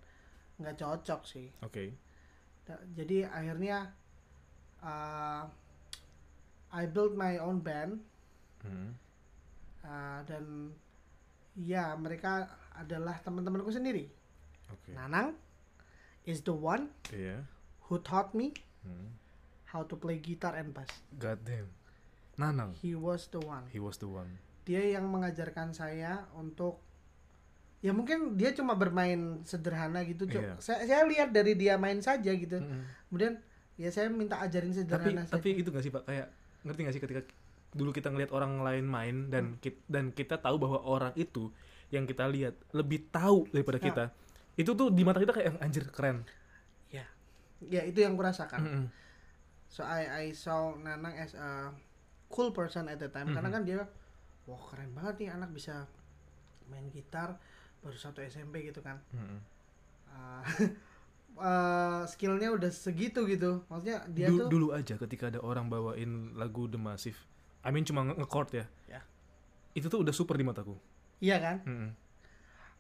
nggak 0.56 0.80
cocok 0.80 1.22
sih 1.24 1.52
Oke. 1.60 1.92
Da- 2.64 2.80
jadi 2.94 3.28
akhirnya 3.28 3.92
uh, 4.80 5.44
I 6.72 6.88
built 6.88 7.14
my 7.14 7.36
own 7.38 7.60
band 7.60 8.00
Hmm. 8.64 8.96
uh, 9.84 10.24
dan 10.24 10.72
ya 11.54 11.92
mereka 11.94 12.48
adalah 12.72 13.20
teman-temanku 13.20 13.68
sendiri 13.68 14.08
Oke. 14.72 14.96
Nanang 14.96 15.36
is 16.24 16.40
the 16.42 16.56
one 16.56 16.88
Iya. 17.12 17.44
Who 17.94 18.02
taught 18.02 18.34
me 18.34 18.50
Hmm. 18.82 19.14
how 19.70 19.82
to 19.82 19.94
play 19.94 20.18
guitar 20.18 20.54
and 20.54 20.74
bass 20.74 20.90
God 21.14 21.38
damn. 21.42 21.70
Nanang. 22.34 22.74
he 22.76 22.92
was 22.92 23.30
the 23.30 23.38
one 23.40 23.70
He 23.70 23.78
was 23.78 23.96
the 23.96 24.10
one. 24.10 24.42
dia 24.64 24.82
yang 24.82 25.06
mengajarkan 25.06 25.72
saya 25.72 26.26
untuk 26.34 26.82
ya 27.80 27.92
mungkin 27.92 28.34
dia 28.34 28.52
cuma 28.52 28.74
bermain 28.74 29.44
sederhana 29.44 30.02
gitu. 30.02 30.26
Iya. 30.26 30.56
saya, 30.58 30.82
saya 30.84 31.04
lihat 31.04 31.30
dari 31.30 31.54
dia 31.54 31.76
main 31.76 32.00
saja 32.00 32.32
gitu 32.32 32.58
Mm-mm. 32.58 32.82
kemudian 33.08 33.38
ya 33.76 33.88
saya 33.88 34.08
minta 34.08 34.40
ajarin 34.40 34.72
Tapi 34.72 34.80
sederhana 34.80 35.22
saja 35.22 35.36
tapi 35.36 35.50
itu 35.54 35.68
gak 35.68 35.84
sih 35.84 35.92
pak? 35.92 36.04
Kayak 36.04 36.28
ngerti 36.64 36.80
gak 36.82 36.94
sih 36.94 37.02
ketika 37.02 37.22
dulu 37.72 37.90
kita 37.90 38.08
ngelihat 38.08 38.32
orang 38.32 38.62
lain 38.62 38.86
main 38.86 39.16
Hmm. 39.22 39.30
dan 39.30 39.44
kita, 39.60 39.80
dan 39.86 40.06
kita 40.10 40.36
tahu 40.38 40.56
bahwa 40.58 40.80
orang 40.82 41.14
itu 41.14 41.52
yang 41.90 42.04
kita 42.04 42.26
lihat 42.26 42.56
lebih 42.72 43.06
tahu 43.08 43.46
daripada 43.50 43.78
Ya. 43.78 43.86
kita. 43.86 44.04
Itu 44.56 44.74
tuh 44.74 44.90
di 44.90 45.02
mata 45.02 45.18
kita 45.18 45.30
kayak 45.32 45.58
anjir 45.58 45.86
keren. 45.88 46.24
Ya 47.68 47.82
itu 47.82 48.00
yang 48.00 48.14
kurasakan 48.14 48.62
Mm-mm. 48.62 48.86
so 49.66 49.82
I 49.82 50.04
I 50.06 50.34
saw 50.34 50.74
Nanang 50.76 51.16
as 51.16 51.34
a 51.34 51.72
cool 52.28 52.50
person 52.50 52.88
at 52.88 52.98
the 52.98 53.08
time 53.08 53.30
karena 53.30 53.48
Mhm. 53.48 53.56
kan 53.56 53.64
dia 53.64 53.80
wah 54.44 54.62
keren 54.66 54.92
banget 54.92 55.16
nih 55.20 55.30
anak 55.32 55.50
bisa 55.50 55.88
main 56.66 56.90
gitar 56.90 57.38
baru 57.80 57.96
satu 57.96 58.20
SMP 58.22 58.64
gitu 58.64 58.80
kan 58.80 59.00
Mm-mm. 59.12 59.40
Ah, 60.10 60.42
eh, 61.40 62.02
skillnya 62.08 62.50
udah 62.50 62.70
segitu 62.70 63.26
gitu 63.26 63.66
maksudnya 63.66 64.06
dia 64.08 64.28
Du- 64.28 64.46
tuh 64.46 64.50
dulu 64.50 64.68
aja 64.72 64.94
ketika 64.96 65.28
ada 65.28 65.40
orang 65.40 65.68
bawain 65.68 66.12
lagu 66.34 66.66
The 66.66 66.78
Massive 66.78 67.18
I 67.62 67.70
mean 67.70 67.82
cuma 67.82 68.04
nge- 68.04 68.20
nge-chord 68.20 68.50
ya. 68.54 68.66
Ya. 68.90 69.02
Itu 69.72 69.88
tuh 69.88 70.04
udah 70.04 70.12
super 70.12 70.36
di 70.36 70.44
mataku. 70.44 70.76
Iya 71.18 71.40
kan? 71.40 71.58
Mm-mm. 71.64 71.90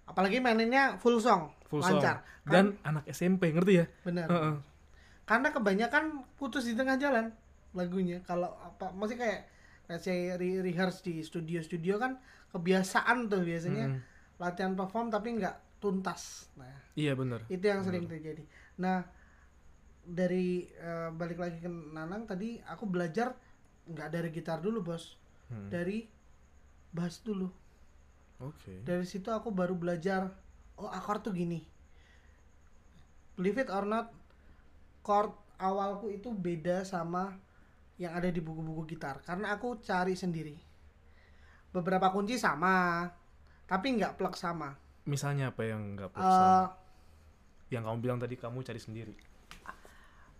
Apalagi 0.03 0.37
maininnya 0.37 0.99
full 0.99 1.15
song, 1.17 1.55
Full 1.65 1.79
song. 1.79 2.03
lancar. 2.03 2.19
Kan? 2.43 2.51
Dan 2.51 2.65
anak 2.83 3.07
SMP, 3.07 3.47
ngerti 3.49 3.79
ya? 3.79 3.85
Bener. 4.03 4.27
Heeh. 4.27 4.55
Karena 5.23 5.49
kebanyakan 5.49 6.23
putus 6.35 6.67
di 6.67 6.75
tengah 6.75 6.99
jalan 6.99 7.31
lagunya. 7.71 8.19
Kalau 8.23 8.51
apa 8.59 8.91
masih 8.91 9.15
kayak 9.15 9.47
let's 9.87 10.03
say 10.03 10.35
re- 10.35 10.61
rehearse 10.61 11.03
di 11.03 11.23
studio-studio 11.23 11.99
kan 11.99 12.19
kebiasaan 12.51 13.27
tuh 13.27 13.41
biasanya 13.41 13.91
Mm-mm. 13.91 14.01
latihan 14.37 14.75
perform 14.75 15.09
tapi 15.09 15.35
nggak 15.39 15.79
tuntas. 15.79 16.47
Nah, 16.55 16.69
Iya 16.95 17.17
bener. 17.17 17.43
itu 17.49 17.63
yang 17.63 17.81
sering 17.83 18.05
terjadi. 18.05 18.43
Nah, 18.79 19.03
dari 20.03 20.67
eh, 20.69 21.09
balik 21.11 21.39
lagi 21.39 21.59
ke 21.59 21.67
Nanang 21.67 22.27
tadi 22.27 22.59
aku 22.63 22.87
belajar 22.87 23.35
nggak 23.87 24.09
dari 24.11 24.29
gitar 24.31 24.59
dulu, 24.59 24.79
Bos. 24.83 25.15
Hmm. 25.51 25.67
Dari 25.67 26.07
bass 26.93 27.19
dulu. 27.19 27.47
Oke. 28.39 28.83
Dari 28.83 29.03
situ 29.03 29.31
aku 29.31 29.51
baru 29.51 29.75
belajar 29.75 30.29
oh 30.77 30.87
akord 30.87 31.23
tuh 31.23 31.33
gini. 31.33 31.63
Believe 33.33 33.65
it 33.65 33.69
or 33.73 33.83
not, 33.83 34.13
chord 35.03 35.29
awalku 35.55 36.09
itu 36.09 36.31
beda 36.31 36.81
sama 36.81 37.35
yang 37.95 38.11
ada 38.11 38.25
di 38.25 38.39
buku-buku 38.39 38.89
gitar 38.89 39.21
karena 39.21 39.53
aku 39.53 39.77
cari 39.79 40.13
sendiri. 40.13 40.55
Beberapa 41.69 42.09
kunci 42.09 42.35
sama, 42.35 43.05
tapi 43.63 43.93
nggak 43.93 44.13
plug 44.13 44.33
sama. 44.33 44.73
Misalnya 45.03 45.49
apa 45.49 45.61
yang 45.63 45.93
nggak 45.93 46.09
Eh, 46.09 46.17
sama? 46.17 46.73
Yang 47.67 47.83
kamu 47.83 47.97
bilang 47.99 48.19
tadi 48.19 48.35
kamu 48.35 48.57
cari 48.61 48.79
sendiri. 48.79 49.15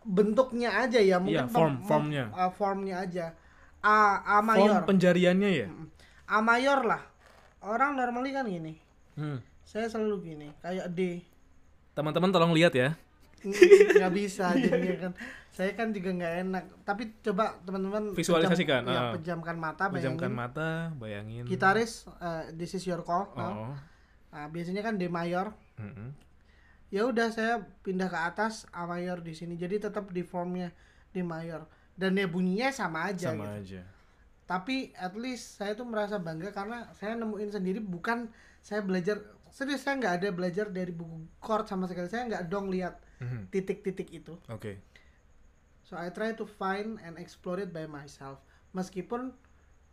bentuknya 0.04 0.68
aja 0.78 1.00
ya 1.00 1.16
Iya, 1.16 1.18
mungkin 1.18 1.48
form- 1.48 1.80
pem- 1.80 1.84
formnya. 1.86 2.24
eh, 2.30 2.52
formnya 2.52 2.96
aja. 3.00 3.26
A 3.80 3.96
A 4.20 4.38
Form 4.38 4.48
mayor. 4.50 4.84
penjariannya 4.84 5.50
ya? 5.54 5.68
A 6.26 6.40
mayor 6.40 6.84
lah. 6.84 7.00
Orang 7.62 7.96
normally 7.96 8.32
kan 8.32 8.44
gini. 8.44 8.76
Hmm. 9.16 9.40
Saya 9.64 9.88
selalu 9.88 10.16
gini, 10.26 10.48
kayak 10.60 10.92
D. 10.92 11.24
Teman-teman 11.94 12.30
tolong 12.30 12.52
lihat 12.52 12.76
ya. 12.76 13.00
Nggak 13.44 14.14
bisa 14.20 14.52
jadinya 14.54 14.98
kan 15.00 15.14
saya 15.50 15.72
kan 15.74 15.92
juga 15.92 16.10
nggak 16.12 16.34
enak 16.42 16.64
tapi 16.82 17.14
coba 17.22 17.54
teman-teman 17.62 18.10
Visualisasikan, 18.12 18.82
pejam- 18.82 18.90
ya, 18.90 19.00
ah. 19.00 19.12
pejamkan 19.14 19.56
mata 19.56 19.86
Pejamkan 19.88 20.30
bayangin 20.30 20.34
mata, 20.34 20.70
bayangin. 20.96 21.44
gitaris 21.46 22.10
eh, 22.18 22.50
this 22.54 22.74
is 22.74 22.84
your 22.84 23.02
call. 23.02 23.30
Oh. 23.34 23.70
Nah, 24.30 24.50
biasanya 24.50 24.82
kan 24.82 24.98
D 24.98 25.06
mayor 25.06 25.54
Mm-mm. 25.78 26.10
ya 26.90 27.06
udah 27.06 27.30
saya 27.30 27.54
pindah 27.80 28.08
ke 28.08 28.18
atas 28.18 28.66
A 28.70 28.86
mayor 28.86 29.20
di 29.20 29.32
sini 29.32 29.54
jadi 29.54 29.78
tetap 29.80 30.10
di 30.10 30.22
formnya 30.22 30.74
D 31.10 31.22
mayor 31.22 31.70
dan 31.94 32.14
ya 32.14 32.26
bunyinya 32.26 32.70
sama 32.70 33.06
aja 33.08 33.30
Sama 33.30 33.46
gitu. 33.60 33.78
aja. 33.78 33.82
tapi 34.44 34.90
at 34.96 35.14
least 35.14 35.56
saya 35.56 35.72
tuh 35.72 35.86
merasa 35.86 36.18
bangga 36.18 36.50
karena 36.50 36.90
saya 36.92 37.14
nemuin 37.14 37.50
sendiri 37.52 37.78
bukan 37.78 38.26
saya 38.60 38.82
belajar 38.82 39.22
serius 39.54 39.82
saya 39.82 39.96
nggak 39.96 40.16
ada 40.16 40.30
belajar 40.32 40.66
dari 40.68 40.90
buku 40.90 41.14
chord 41.38 41.66
sama 41.66 41.86
sekali 41.86 42.08
saya 42.08 42.26
nggak 42.26 42.44
dong 42.48 42.68
lihat 42.68 42.98
Mhm. 43.16 43.48
titik-titik 43.48 44.10
itu 44.12 44.34
Oke. 44.50 44.82
So 45.84 45.96
I 45.96 46.10
try 46.10 46.34
to 46.34 46.44
find 46.44 46.98
and 46.98 47.16
explore 47.16 47.56
it 47.58 47.70
by 47.70 47.86
myself. 47.86 48.42
Meskipun 48.72 49.30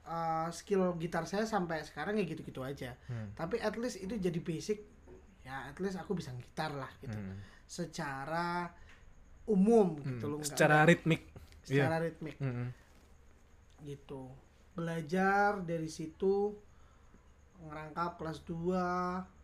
uh, 0.03 0.49
skill 0.51 0.97
gitar 0.97 1.23
saya 1.25 1.45
sampai 1.45 1.85
sekarang 1.85 2.17
ya 2.17 2.25
gitu-gitu 2.25 2.59
aja. 2.61 2.97
Hmm. 3.05 3.31
Tapi 3.33 3.61
at 3.61 3.77
least 3.77 3.99
itu 3.99 4.17
jadi 4.17 4.41
basic. 4.41 4.81
Ya 5.41 5.67
at 5.67 5.77
least 5.77 5.95
aku 5.95 6.15
bisa 6.15 6.33
gitar 6.33 6.73
lah 6.73 6.89
gitu. 6.99 7.13
Hmm. 7.13 7.37
Secara 7.65 8.73
umum 9.45 10.01
gitu 10.01 10.25
Hmm. 10.25 10.31
loh. 10.31 10.39
nggak- 10.39 10.51
Secara 10.51 10.75
nggak- 10.77 10.89
ritmik. 10.89 11.23
secara 11.61 11.97
ritmik 12.01 12.37
Mm-mm. 12.41 12.69
gitu. 13.83 14.33
Belajar 14.73 15.61
dari 15.61 15.87
situ 15.87 16.57
ngerangkap 17.61 18.17
kelas 18.17 18.41
2 18.43 19.39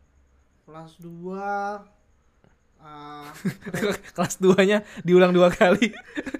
kelas 0.66 0.98
2 0.98 1.06
uh, 2.82 3.26
Kelas 4.16 4.34
2-nya 4.36 4.82
diulang 5.00 5.30
dua 5.30 5.48
kali. 5.48 5.94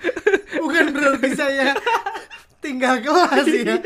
bukan 0.63 0.87
berarti 0.91 1.31
saya 1.33 1.73
tinggal 2.59 2.99
kelas 2.99 3.47
ya 3.47 3.77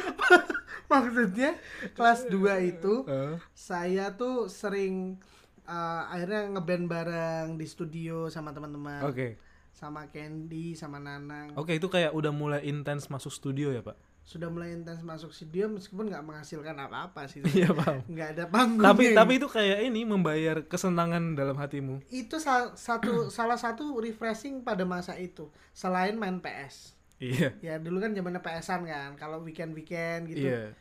maksudnya 0.93 1.51
kelas 1.93 2.25
2 2.27 2.41
itu 2.67 2.95
Eh. 3.05 3.37
saya 3.53 4.17
tuh 4.17 4.49
sering 4.49 5.21
uh, 5.65 6.09
akhirnya 6.09 6.49
ngeband 6.51 6.85
bareng 6.89 7.47
di 7.55 7.67
studio 7.69 8.27
sama 8.27 8.51
teman-teman 8.51 9.05
Oke. 9.05 9.37
sama 9.71 10.09
Candy 10.09 10.73
sama 10.73 10.97
Nanang 10.97 11.53
Oke, 11.55 11.77
itu 11.77 11.87
kayak 11.87 12.11
udah 12.11 12.33
mulai 12.33 12.65
intens 12.65 13.07
masuk 13.07 13.31
studio 13.31 13.71
ya, 13.71 13.85
Pak? 13.85 13.95
Sudah 14.31 14.47
mulai 14.47 14.71
intens 14.71 15.03
masuk 15.03 15.35
studio 15.35 15.67
meskipun 15.67 16.07
nggak 16.07 16.23
menghasilkan 16.23 16.79
apa-apa 16.79 17.27
sih 17.27 17.43
Iya, 17.43 17.75
paham. 17.75 18.07
nggak 18.07 18.29
ada 18.31 18.45
panggung 18.47 18.87
Tapi 18.87 19.11
tapi 19.11 19.33
itu 19.37 19.51
kayak 19.51 19.83
ini 19.83 20.07
membayar 20.07 20.63
kesenangan 20.63 21.35
dalam 21.35 21.59
hatimu. 21.59 21.99
itu 22.09 22.39
sal- 22.39 22.79
satu 22.79 23.11
salah 23.35 23.59
satu 23.59 23.99
refreshing 23.99 24.63
pada 24.63 24.87
masa 24.87 25.19
itu 25.19 25.51
selain 25.73 26.15
main 26.15 26.39
PS 26.39 26.95
Iya. 27.19 27.59
ya 27.61 27.75
dulu 27.77 27.99
kan 27.99 28.15
zamannya 28.15 28.39
PS-an 28.39 28.87
kan 28.87 29.11
kalau 29.15 29.43
weekend 29.43 29.75
weekend 29.75 30.25
gitu 30.25 30.47
Iya. 30.47 30.79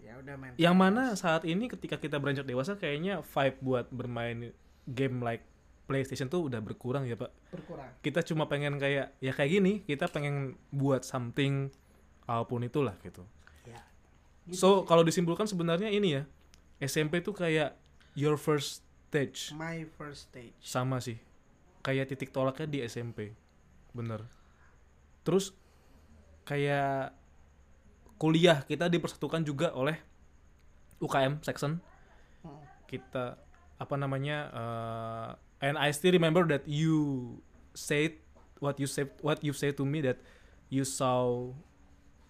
ya 0.00 0.12
udah 0.16 0.34
main 0.34 0.52
Yang 0.56 0.74
mana 0.74 1.02
saat 1.12 1.44
ini 1.44 1.68
ketika 1.68 1.94
kita 1.96 2.16
beranjak 2.16 2.42
dewasa 2.42 2.74
kayaknya 2.74 3.20
vibe 3.20 3.58
buat 3.60 3.86
bermain 3.88 4.56
game 4.84 5.20
like 5.20 5.44
PlayStation 5.82 6.26
tuh 6.26 6.46
udah 6.46 6.58
berkurang 6.58 7.04
ya, 7.04 7.14
Pak. 7.14 7.28
berkurang 7.52 7.90
Kita 8.00 8.22
cuma 8.22 8.46
pengen 8.46 8.78
kayak 8.78 9.12
ya 9.18 9.30
kayak 9.30 9.50
gini, 9.52 9.72
kita 9.82 10.06
pengen 10.06 10.56
buat 10.70 11.02
something 11.02 11.68
apa 12.26 12.42
pun 12.46 12.62
itulah 12.62 12.94
gitu. 13.02 13.22
ya 13.66 13.80
So, 14.50 14.82
kalau 14.86 15.06
disimpulkan 15.06 15.46
sebenarnya 15.46 15.90
ini 15.90 16.18
ya, 16.18 16.22
SMP 16.82 17.22
tuh 17.22 17.34
kayak 17.34 17.78
your 18.18 18.34
first 18.34 18.82
stage. 19.08 19.52
my 19.54 19.84
first 20.00 20.32
stage 20.32 20.56
Sama 20.58 20.98
sih. 20.98 21.20
Kayak 21.84 22.10
titik 22.14 22.30
tolaknya 22.34 22.66
di 22.66 22.78
SMP. 22.86 23.34
Bener. 23.94 24.26
Terus 25.22 25.54
kayak 26.42 27.14
kuliah 28.18 28.62
kita 28.66 28.90
dipersatukan 28.90 29.42
juga 29.46 29.74
oleh 29.74 29.98
UKM 31.02 31.42
section. 31.42 31.82
Hmm. 32.42 32.62
Kita 32.86 33.38
apa 33.78 33.94
namanya? 33.98 34.38
uh, 34.54 35.28
and 35.62 35.78
I 35.78 35.90
still 35.94 36.14
remember 36.14 36.46
that 36.50 36.66
you 36.66 37.38
said 37.74 38.18
what 38.62 38.78
you 38.78 38.86
said 38.86 39.10
what 39.22 39.42
you 39.42 39.54
said 39.54 39.74
to 39.78 39.84
me 39.86 40.02
that 40.06 40.18
you 40.70 40.86
saw 40.86 41.50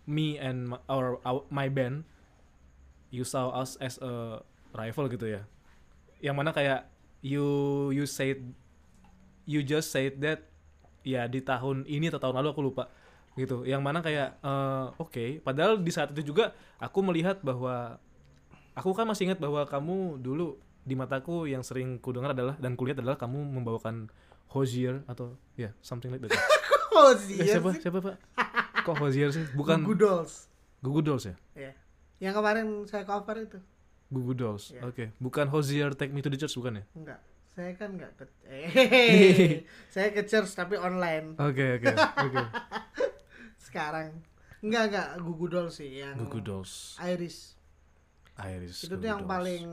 me 0.06 0.38
and 0.38 0.74
my, 0.74 0.78
our, 0.90 1.18
our 1.22 1.46
my 1.48 1.70
band 1.70 2.04
you 3.12 3.22
saw 3.22 3.52
us 3.52 3.76
as 3.78 4.00
a 4.00 4.40
rival 4.72 5.06
gitu 5.12 5.38
ya. 5.38 5.42
Yang 6.24 6.36
mana 6.36 6.50
kayak 6.50 6.80
you 7.20 7.44
you 7.92 8.08
said 8.08 8.40
you 9.44 9.60
just 9.60 9.92
said 9.92 10.18
that 10.24 10.48
ya 11.04 11.28
di 11.28 11.44
tahun 11.44 11.84
ini 11.86 12.08
atau 12.08 12.18
tahun 12.18 12.40
lalu 12.40 12.48
aku 12.56 12.62
lupa 12.64 12.88
gitu. 13.36 13.68
Yang 13.68 13.82
mana 13.84 14.00
kayak 14.00 14.40
eh, 14.40 14.86
oke 14.96 15.24
padahal 15.44 15.78
di 15.78 15.92
saat 15.92 16.10
itu 16.16 16.32
juga 16.32 16.56
aku 16.80 17.04
melihat 17.04 17.38
bahwa 17.44 18.00
aku 18.72 18.96
kan 18.96 19.04
masih 19.04 19.28
ingat 19.28 19.38
bahwa 19.38 19.68
kamu 19.68 20.18
dulu 20.18 20.56
di 20.82 20.98
mataku 20.98 21.46
yang 21.46 21.62
sering 21.62 22.00
ku 22.02 22.10
dengar 22.10 22.34
adalah 22.34 22.58
dan 22.58 22.74
kulihat 22.74 22.98
adalah 22.98 23.14
kamu 23.20 23.38
membawakan 23.60 24.10
Hozier 24.52 25.00
atau 25.08 25.36
ya 25.56 25.72
something 25.84 26.10
like 26.10 26.24
that. 26.24 26.32
Eh, 26.92 27.40
iya 27.40 27.56
siapa? 27.56 27.72
Siapa 27.80 27.98
pak 28.04 28.20
kok 28.82 28.96
Hozier 28.96 29.30
sih? 29.30 29.46
Bukan. 29.52 29.80
Goo 29.80 29.92
Goo 29.92 29.98
Dolls. 29.98 30.50
Gugu 30.78 31.00
Dolls 31.00 31.24
ya? 31.24 31.36
Ya 31.54 31.72
yang 32.18 32.32
kemarin 32.32 32.66
saya 32.84 33.02
cover 33.02 33.34
itu. 33.36 33.58
Gugu 34.08 34.32
Dolls 34.32 34.70
Iya. 34.70 34.82
oke. 34.84 35.04
Bukan 35.16 35.46
Hozier 35.48 35.90
Take 35.92 36.10
Me 36.10 36.20
to 36.20 36.28
the 36.28 36.36
Church 36.36 36.54
bukan 36.54 36.78
ya? 36.78 36.84
Enggak. 36.92 37.20
Saya 37.48 37.72
kan 37.74 37.92
enggak 37.92 38.12
ke 38.14 38.24
eh 38.46 38.68
saya 39.92 40.08
ke 40.10 40.24
church 40.24 40.52
tapi 40.52 40.74
online. 40.74 41.36
Oke 41.36 41.76
oke 41.76 41.90
oke. 41.92 42.42
Sekarang. 43.66 44.10
Enggak 44.58 44.82
enggak. 44.88 45.08
Goo 45.18 45.34
Goo 45.36 45.48
Dolls 45.48 45.76
sih 45.76 45.98
yang 45.98 46.14
Gugu 46.16 46.40
Dolls. 46.40 46.96
Iris. 46.98 47.58
Iris 48.38 48.82
itu 48.82 48.94
tuh 48.94 48.98
Goo 48.98 49.06
yang 49.06 49.20
Dolls. 49.22 49.30
paling 49.30 49.64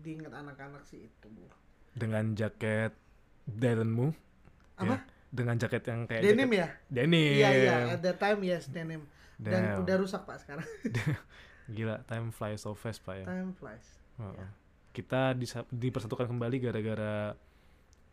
diingat 0.00 0.32
anak-anak 0.32 0.82
sih 0.82 1.04
itu 1.04 1.28
dengan 1.92 2.32
jaket 2.32 2.92
Dylanmu 3.44 4.08
Apa? 4.76 4.94
ya, 4.94 4.98
dengan 5.36 5.54
jaket 5.54 5.84
yang 5.84 6.00
kayak 6.04 6.22
denim 6.24 6.48
jaket 6.48 6.56
ya 6.56 6.68
denim 6.88 7.36
iya 7.36 7.48
iya 7.52 7.74
at 7.92 8.00
that 8.00 8.16
time 8.16 8.40
yes 8.40 8.66
denim 8.66 9.04
dan 9.36 9.76
Damn. 9.76 9.84
udah 9.84 9.96
rusak 10.00 10.24
pak 10.24 10.40
sekarang 10.40 10.64
gila 11.76 12.00
time 12.04 12.32
flies 12.32 12.58
so 12.58 12.72
fast 12.72 13.04
pak 13.04 13.20
ya 13.20 13.24
time 13.26 13.52
flies 13.52 13.84
Heeh. 14.16 14.32
ya. 14.32 14.48
kita 14.90 15.36
disa- 15.36 15.68
dipersatukan 15.68 16.24
kembali 16.26 16.56
gara-gara 16.58 17.36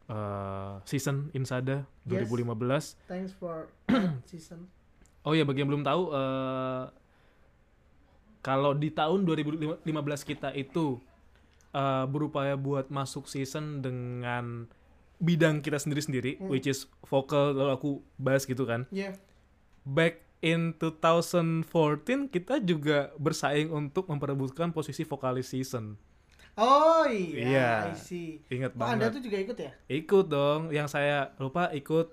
eh, 0.05 0.74
season 0.84 1.32
Insada 1.32 1.88
Yes. 2.03 2.28
2015 2.28 3.07
thanks 3.07 3.32
for 3.32 3.71
season 4.28 4.67
Oh 5.24 5.32
ya 5.32 5.47
bagi 5.47 5.63
yang 5.63 5.71
belum 5.71 5.88
tahu 5.88 6.11
eh 6.11 6.84
kalau 8.43 8.76
di 8.76 8.91
tahun 8.91 9.24
2015 9.24 9.88
kita 10.26 10.51
itu 10.51 10.99
eh, 11.71 12.05
berupaya 12.05 12.59
buat 12.59 12.91
masuk 12.91 13.26
season 13.26 13.80
dengan 13.80 14.67
bidang 15.24 15.59
kita 15.59 15.80
sendiri-sendiri 15.80 16.36
Hmm. 16.38 16.51
which 16.51 16.67
is 16.67 16.84
vokal 17.01 17.51
lalu 17.51 17.71
aku 17.71 17.89
bass 18.17 18.43
gitu 18.43 18.63
kan. 18.63 18.84
ya 18.89 19.15
Back 19.82 20.19
in 20.39 20.76
2014 20.76 21.63
kita 22.28 22.59
juga 22.59 23.11
bersaing 23.17 23.67
untuk 23.69 24.05
memperebutkan 24.05 24.69
posisi 24.69 25.03
vokalis 25.03 25.47
season. 25.49 25.95
Oh 26.53 27.03
iya, 27.03 27.39
Iya. 27.41 27.71
I 27.89 27.95
see. 27.97 28.43
Ingat 28.47 28.76
Oh, 28.76 28.86
Anda 28.86 29.07
banget. 29.07 29.11
tuh 29.13 29.21
juga 29.24 29.38
ikut 29.39 29.57
ya? 29.57 29.71
Ikut 29.89 30.26
dong, 30.28 30.61
yang 30.69 30.86
saya 30.86 31.32
lupa 31.36 31.71
ikut 31.71 32.07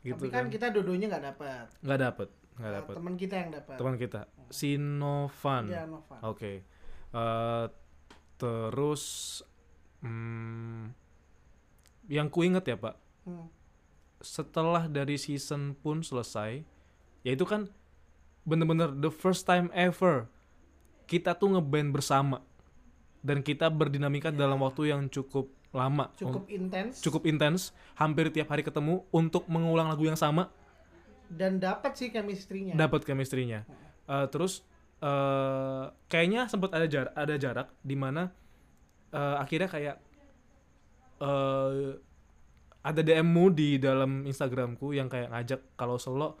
gitu 0.00 0.16
Tapi 0.18 0.28
kan, 0.28 0.44
kan. 0.44 0.50
kita 0.50 0.66
dua-duanya 0.70 1.06
nggak 1.08 1.24
dapat. 1.30 1.66
Nggak 1.78 2.00
dapet, 2.02 2.28
nggak 2.56 2.66
Eh, 2.66 2.74
dapet. 2.74 2.94
Teman 2.96 3.14
kita 3.14 3.34
yang 3.36 3.50
dapat. 3.50 3.76
Teman 3.76 3.96
kita, 3.96 4.20
Sinovan. 4.50 5.64
Ya, 5.66 5.84
Nova. 5.84 6.16
Oke. 6.26 6.64
Eh, 7.10 7.64
terus 8.36 9.04
hmm, 10.00 10.90
yang 12.10 12.26
ku 12.26 12.42
inget 12.42 12.66
ya 12.66 12.74
pak, 12.74 12.98
Hmm. 13.22 13.46
setelah 14.18 14.84
dari 14.84 15.14
season 15.14 15.72
pun 15.72 16.02
selesai, 16.02 16.66
yaitu 17.22 17.44
kan 17.44 17.70
bener-bener 18.42 18.90
the 18.90 19.08
first 19.08 19.44
time 19.44 19.70
ever 19.70 20.26
kita 21.06 21.32
tuh 21.32 21.54
ngeband 21.54 21.92
bersama 21.92 22.42
dan 23.20 23.40
kita 23.40 23.68
berdinamika 23.68 24.28
dalam 24.28 24.58
waktu 24.58 24.90
yang 24.90 25.06
cukup 25.06 25.46
lama. 25.70 26.10
Cukup 26.16 26.50
intens. 26.50 26.98
cukup 26.98 27.22
intens, 27.24 27.60
hampir 27.94 28.26
tiap 28.28 28.50
hari 28.50 28.60
ketemu 28.60 29.06
untuk 29.10 29.46
mengulang 29.46 29.86
lagu 29.86 30.02
yang 30.02 30.18
sama, 30.18 30.50
Dan 31.30 31.62
dapat 31.62 31.94
sih 31.94 32.10
chemistry-nya. 32.10 32.74
dapat 32.74 33.06
chemistry-nya. 33.06 33.62
Eh, 34.04 34.26
terus 34.28 34.66
eh 34.98 35.84
kayaknya 36.08 36.44
sempat 36.44 36.74
ada 36.74 36.84
jarak, 36.84 37.14
ada 37.14 37.34
jarak 37.36 37.68
di 37.80 37.94
mana 37.94 38.34
eh, 39.10 39.36
akhirnya 39.38 39.70
kayak 39.70 39.96
eh 41.20 41.94
ada 42.80 43.00
DM-mu 43.00 43.52
di 43.52 43.76
dalam 43.76 44.24
Instagramku 44.24 44.90
yang 44.90 45.06
kayak 45.06 45.28
ngajak 45.28 45.60
kalau 45.74 45.96
selo 45.96 46.40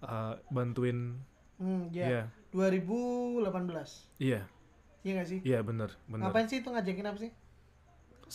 eh, 0.00 0.34
bantuin 0.48 1.20
Hmm, 1.58 1.90
ya. 1.90 2.06
Iya, 2.06 2.22
2018. 2.54 4.06
iya, 4.22 4.46
Iya 5.02 5.12
nggak 5.12 5.26
sih? 5.26 5.38
iya 5.42 5.58
bener, 5.58 5.90
bener. 6.06 6.22
Ngapain 6.24 6.46
sih 6.46 6.62
itu 6.62 6.70
ngajakin 6.70 7.02
apa 7.04 7.18
sih? 7.18 7.30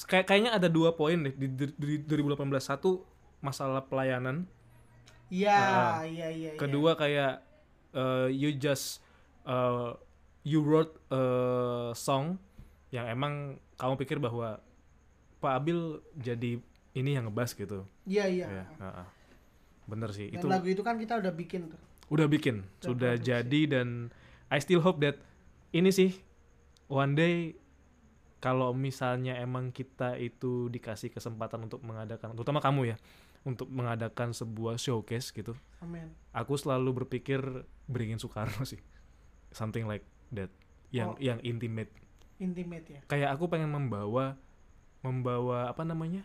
Kayak 0.03 0.25
kayaknya 0.27 0.51
ada 0.51 0.67
dua 0.67 0.91
poin 0.91 1.15
deh 1.17 1.31
di, 1.31 1.47
di, 1.47 1.65
di 1.71 1.93
2018. 2.03 2.35
Satu 2.59 3.07
masalah 3.39 3.79
pelayanan, 3.81 4.43
Iya, 5.31 5.55
Ah. 5.55 6.03
iya, 6.03 6.27
iya. 6.29 6.51
iya. 6.51 6.59
kedua 6.59 6.93
kayak 6.93 7.41
uh, 7.95 8.27
you 8.27 8.51
just 8.53 8.99
uh, 9.43 9.95
you 10.43 10.59
wrote 10.59 10.93
a 11.07 11.23
song 11.95 12.35
yang 12.91 13.07
emang 13.07 13.55
kamu 13.75 13.95
pikir 13.97 14.19
bahwa 14.19 14.59
Pak 15.43 15.53
Abil 15.53 15.79
jadi 16.15 16.63
ini 16.93 17.09
yang 17.11 17.27
ngebas 17.27 17.51
gitu. 17.53 17.83
Iya, 18.05 18.25
iya. 18.25 18.47
Ya, 18.47 18.65
ha-ha. 18.79 19.03
Bener 19.83 20.09
sih. 20.09 20.31
Dan 20.31 20.39
itu 20.39 20.47
lagu 20.47 20.67
itu 20.69 20.79
kan 20.79 20.95
kita 20.95 21.19
udah 21.19 21.33
bikin 21.33 21.67
tuh. 21.67 21.81
udah 22.07 22.27
bikin, 22.27 22.61
Udah 22.61 22.83
sudah 22.83 23.11
produksi. 23.15 23.27
jadi 23.27 23.61
dan 23.67 23.87
I 24.47 24.59
still 24.59 24.79
hope 24.79 25.01
that 25.01 25.17
ini 25.71 25.89
sih 25.89 26.13
one 26.85 27.13
day 27.13 27.57
kalau 28.37 28.69
misalnya 28.71 29.33
emang 29.35 29.71
kita 29.71 30.13
itu 30.15 30.67
dikasih 30.67 31.09
kesempatan 31.09 31.63
untuk 31.63 31.79
mengadakan, 31.79 32.35
terutama 32.35 32.59
kamu 32.59 32.93
ya, 32.93 32.97
untuk 33.41 33.65
mengadakan 33.67 34.29
sebuah 34.29 34.75
showcase 34.75 35.31
gitu, 35.31 35.55
Amin. 35.79 36.11
aku 36.29 36.53
selalu 36.53 37.01
berpikir 37.01 37.39
beringin 37.87 38.19
Soekarno 38.19 38.61
sih 38.63 38.83
something 39.49 39.83
like 39.83 40.03
that 40.29 40.51
yang 40.91 41.15
Oh. 41.15 41.17
yang 41.17 41.39
intimate 41.41 41.89
Intimate 42.37 42.85
ya. 42.85 43.01
kayak 43.07 43.31
aku 43.31 43.47
pengen 43.47 43.67
membawa 43.67 44.35
membawa 45.03 45.67
apa 45.67 45.83
namanya 45.83 46.23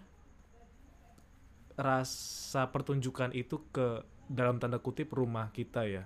rasa 1.78 2.66
pertunjukan 2.70 3.30
itu 3.34 3.62
ke 3.70 4.02
dalam 4.26 4.58
tanda 4.58 4.78
kutip 4.78 5.14
rumah 5.14 5.50
kita 5.50 5.86
ya 5.86 6.04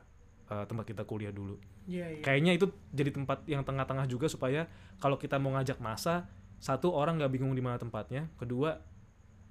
eh, 0.48 0.64
tempat 0.66 0.84
kita 0.86 1.02
kuliah 1.04 1.32
dulu 1.32 1.56
Iya, 1.82 2.06
iya. 2.14 2.22
kayaknya 2.22 2.54
itu 2.54 2.70
jadi 2.94 3.10
tempat 3.10 3.42
yang 3.50 3.66
tengah-tengah 3.66 4.06
juga 4.06 4.30
supaya 4.30 4.70
kalau 5.02 5.18
kita 5.18 5.34
mau 5.42 5.50
ngajak 5.58 5.82
masa 5.82 6.30
satu 6.62 6.94
orang 6.94 7.18
nggak 7.18 7.32
bingung 7.34 7.50
di 7.50 7.58
mana 7.58 7.74
tempatnya 7.74 8.30
kedua 8.38 8.78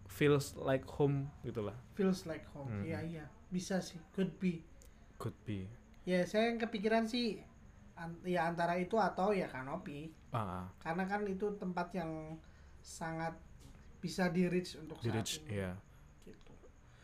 feels 0.07 0.55
like 0.55 0.88
home 0.88 1.28
gitulah 1.43 1.76
Feels 1.91 2.24
like 2.24 2.47
home. 2.55 2.72
Hmm. 2.72 2.88
Iya, 2.88 2.99
iya. 3.03 3.26
Bisa 3.51 3.84
sih. 3.84 3.99
Could 4.15 4.32
be. 4.39 4.63
could 5.19 5.36
be 5.43 5.67
Ya, 6.07 6.24
saya 6.24 6.49
yang 6.49 6.57
kepikiran 6.57 7.03
sih 7.03 7.43
an- 7.93 8.24
ya 8.24 8.47
antara 8.47 8.80
itu 8.80 8.95
atau 8.95 9.36
ya 9.36 9.51
kanopi. 9.51 10.15
ah 10.32 10.72
Karena 10.80 11.03
kan 11.03 11.28
itu 11.28 11.51
tempat 11.59 11.91
yang 11.91 12.39
sangat 12.82 13.34
bisa 13.98 14.28
di 14.28 14.50
reach 14.50 14.76
untuk 14.76 14.98
di 15.00 15.08
saat 15.08 15.22
Rich 15.22 15.34
ini. 15.46 15.62
ya 15.62 15.72
Gitu. 16.22 16.52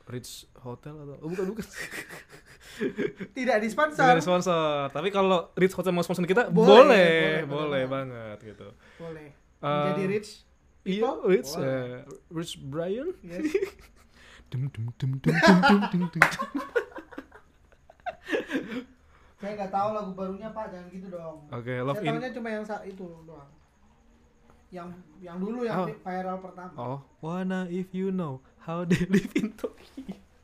Rich 0.06 0.32
Hotel 0.60 0.94
atau 0.96 1.16
oh, 1.18 1.30
bukan 1.30 1.46
bukan 1.54 1.66
Tidak 3.34 3.58
di 3.58 3.70
sponsor. 3.70 3.98
Tidak 3.98 4.16
ada 4.18 4.24
sponsor 4.24 4.90
tapi 4.90 5.10
kalau 5.10 5.50
Rich 5.54 5.74
Hotel 5.74 5.94
mau 5.94 6.02
sponsor 6.02 6.26
kita 6.26 6.50
Boleh, 6.50 6.66
boleh 6.66 6.86
boleh, 6.86 7.30
boleh, 7.46 7.46
boleh 7.46 7.84
banget 7.86 8.38
gitu 8.44 8.68
Boleh. 8.98 9.28
Eh, 9.58 9.66
Menjadi 9.66 10.04
rich. 10.10 10.30
iya? 10.86 11.10
Rich 11.22 11.52
Boleh. 11.54 11.70
eh, 11.70 11.98
Rich 12.30 12.54
Brian 12.62 13.10
Yes. 13.22 13.46
dum 14.54 14.72
dum 14.72 14.88
dum 14.96 15.12
dum 15.20 15.36
dum 15.36 15.58
dum 15.60 15.82
dum 15.92 16.04
dum. 16.08 16.24
saya 19.38 19.54
nggak 19.54 19.70
tahu 19.70 19.90
lagu 19.94 20.12
barunya 20.18 20.50
Pak, 20.50 20.66
jangan 20.74 20.88
gitu 20.90 21.08
dong. 21.14 21.46
oke 21.52 21.74
love 21.86 22.02
saya 22.02 22.10
in 22.10 22.34
cuma 22.34 22.50
yang 22.50 22.66
itu 22.84 23.06
doang. 23.22 23.50
Yang 24.68 24.89
yang 25.18 25.38
dulu 25.38 25.63
yang 25.63 25.80
Oh. 25.80 25.88
viral 25.97 26.38
pertama. 26.39 26.76
oh 26.76 26.99
wanna 27.18 27.65
if 27.68 27.88
you 27.91 28.09
know 28.09 28.38
how 28.59 28.84
they 28.84 28.99
live 29.13 29.32
in 29.34 29.51
Tokyo 29.53 30.03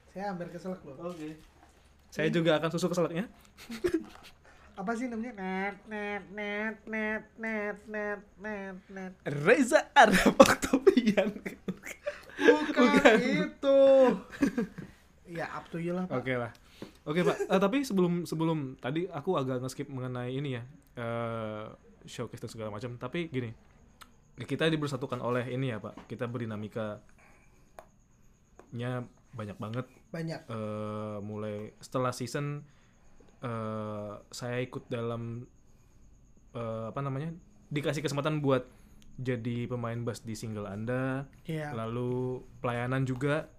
Saya 0.10 0.32
hampir 0.32 0.48
keselak 0.50 0.80
loh. 0.82 0.96
oke 1.04 1.30
saya 2.08 2.30
juga 2.30 2.56
akan 2.56 2.70
susu 2.70 2.88
keselaknya 2.88 3.26
Apa 4.74 4.98
sih 4.98 5.06
namanya? 5.06 5.38
Net 5.38 5.76
net 5.86 6.24
net 6.34 6.76
net 6.82 7.24
net 7.38 7.78
net 7.86 8.20
net 8.42 8.76
net. 8.90 9.14
Reza 9.24 9.86
Arab 9.94 10.34
Octavian 10.36 11.30
Bukan, 12.34 13.18
itu. 13.22 13.82
ya 15.38 15.46
up 15.54 15.70
to 15.70 15.78
you 15.78 15.94
lah 15.94 16.10
Pak. 16.10 16.18
Oke 16.18 16.34
lah. 16.34 16.50
Oke 17.06 17.22
pak. 17.22 17.38
Eh, 17.46 17.60
tapi 17.60 17.86
sebelum 17.86 18.26
sebelum 18.26 18.74
tadi 18.76 19.06
aku 19.06 19.38
agak 19.38 19.62
nge-skip 19.62 19.86
mengenai 19.88 20.34
ini 20.34 20.58
ya 20.58 20.64
eh 20.96 21.64
showcase 22.04 22.42
dan 22.42 22.50
segala 22.50 22.70
macam. 22.70 22.98
Tapi 22.98 23.30
gini, 23.30 23.54
kita 24.36 24.66
dibersatukan 24.68 25.20
oleh 25.20 25.46
ini 25.48 25.70
ya 25.70 25.78
pak. 25.78 26.06
Kita 26.06 26.26
berdinamika 26.26 27.02
nya 28.74 29.06
banyak 29.32 29.58
banget. 29.58 29.86
Banyak. 30.10 30.40
eh 30.46 31.18
mulai 31.20 31.74
setelah 31.80 32.10
season 32.12 32.62
eh 33.40 34.12
saya 34.30 34.62
ikut 34.62 34.86
dalam 34.88 35.46
eh, 36.54 36.86
apa 36.88 37.02
namanya 37.02 37.34
dikasih 37.68 38.02
kesempatan 38.02 38.40
buat 38.40 38.70
jadi 39.14 39.66
pemain 39.68 39.98
bass 40.00 40.22
di 40.22 40.34
single 40.34 40.66
anda 40.66 41.26
Iya. 41.44 41.74
lalu 41.74 42.42
pelayanan 42.60 43.04
juga 43.04 43.50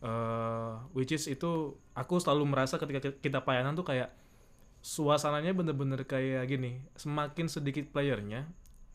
eh 0.00 0.72
which 0.92 1.10
is 1.10 1.24
itu 1.24 1.72
aku 1.92 2.16
selalu 2.16 2.44
merasa 2.46 2.76
ketika 2.76 3.00
ki- 3.02 3.20
kita 3.22 3.40
pelayanan 3.40 3.72
tuh 3.72 3.82
kayak 3.82 4.12
suasananya 4.80 5.50
bener-bener 5.50 6.04
kayak 6.04 6.44
gini 6.46 6.84
semakin 6.94 7.48
sedikit 7.48 7.88
playernya 7.90 8.44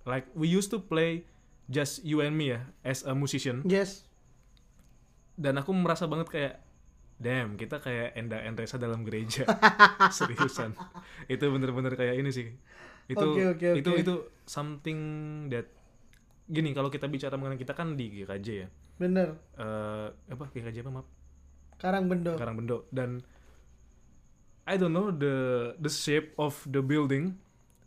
like 0.09 0.25
we 0.33 0.49
used 0.49 0.67
to 0.67 0.81
play 0.81 1.23
just 1.69 2.01
you 2.01 2.19
and 2.19 2.33
me 2.33 2.57
ya 2.57 2.65
as 2.81 3.05
a 3.05 3.13
musician. 3.13 3.61
Yes. 3.63 4.09
dan 5.39 5.55
aku 5.55 5.71
merasa 5.71 6.03
banget 6.03 6.27
kayak 6.27 6.53
damn 7.15 7.55
kita 7.55 7.79
kayak 7.79 8.11
Enda 8.11 8.43
Endresa 8.43 8.75
dalam 8.75 9.07
gereja. 9.07 9.47
Seriusan. 10.17 10.75
Itu 11.31 11.47
bener-bener 11.47 11.95
kayak 11.95 12.19
ini 12.19 12.27
sih. 12.27 12.51
Itu 13.07 13.23
Oke, 13.39 13.55
oke, 13.55 13.67
itu 13.79 13.89
oke. 13.89 13.99
itu 14.03 14.13
something 14.43 14.99
that 15.47 15.71
gini 16.45 16.75
kalau 16.75 16.91
kita 16.91 17.07
bicara 17.07 17.39
mengenai 17.39 17.55
kita 17.55 17.71
kan 17.71 17.95
di 17.95 18.11
GKJ 18.11 18.47
ya. 18.51 18.67
Bener. 18.99 19.39
eh 19.55 20.07
apa? 20.11 20.51
GKJ 20.51 20.83
apa 20.83 20.91
maaf? 20.91 21.07
Karang 21.79 22.11
Bendo. 22.11 22.35
Karangbendo 22.35 22.83
dan 22.91 23.23
I 24.67 24.75
don't 24.75 24.91
know 24.91 25.09
the 25.09 25.35
the 25.79 25.87
shape 25.89 26.35
of 26.35 26.59
the 26.67 26.83
building 26.83 27.39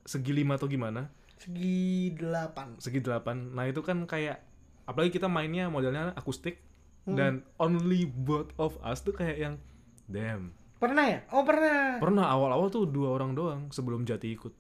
segi 0.02 0.32
lima 0.32 0.56
atau 0.56 0.66
gimana 0.66 1.12
Segi 1.43 1.82
delapan. 2.12 2.78
segi 2.78 2.99
delapan 2.99 3.51
nah 3.51 3.64
itu 3.64 3.80
kan 3.80 4.05
kayak 4.05 4.38
apalagi 4.82 5.11
kita 5.12 5.26
mainnya 5.26 5.66
modelnya 5.66 6.14
akustik 6.14 6.62
Hmm. 7.03 7.18
dan 7.18 7.32
only 7.57 8.07
both 8.07 8.55
of 8.57 8.78
us 8.80 9.03
tuh 9.03 9.11
kayak 9.11 9.34
yang 9.36 9.55
damn 10.07 10.55
Pernah 10.78 11.03
ya? 11.05 11.18
Oh 11.30 11.43
pernah. 11.43 11.99
pernah 11.99 12.26
awal-awal 12.26 12.66
tuh 12.68 12.86
dua 12.86 13.11
orang 13.12 13.34
doang 13.34 13.62
sebelum 13.68 14.03
Jati 14.03 14.30
ikut 14.30 14.55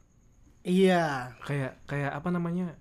Iya. 0.60 1.38
kayak 1.40 1.86
kayak 1.86 2.10
apa 2.12 2.28
namanya 2.28 2.74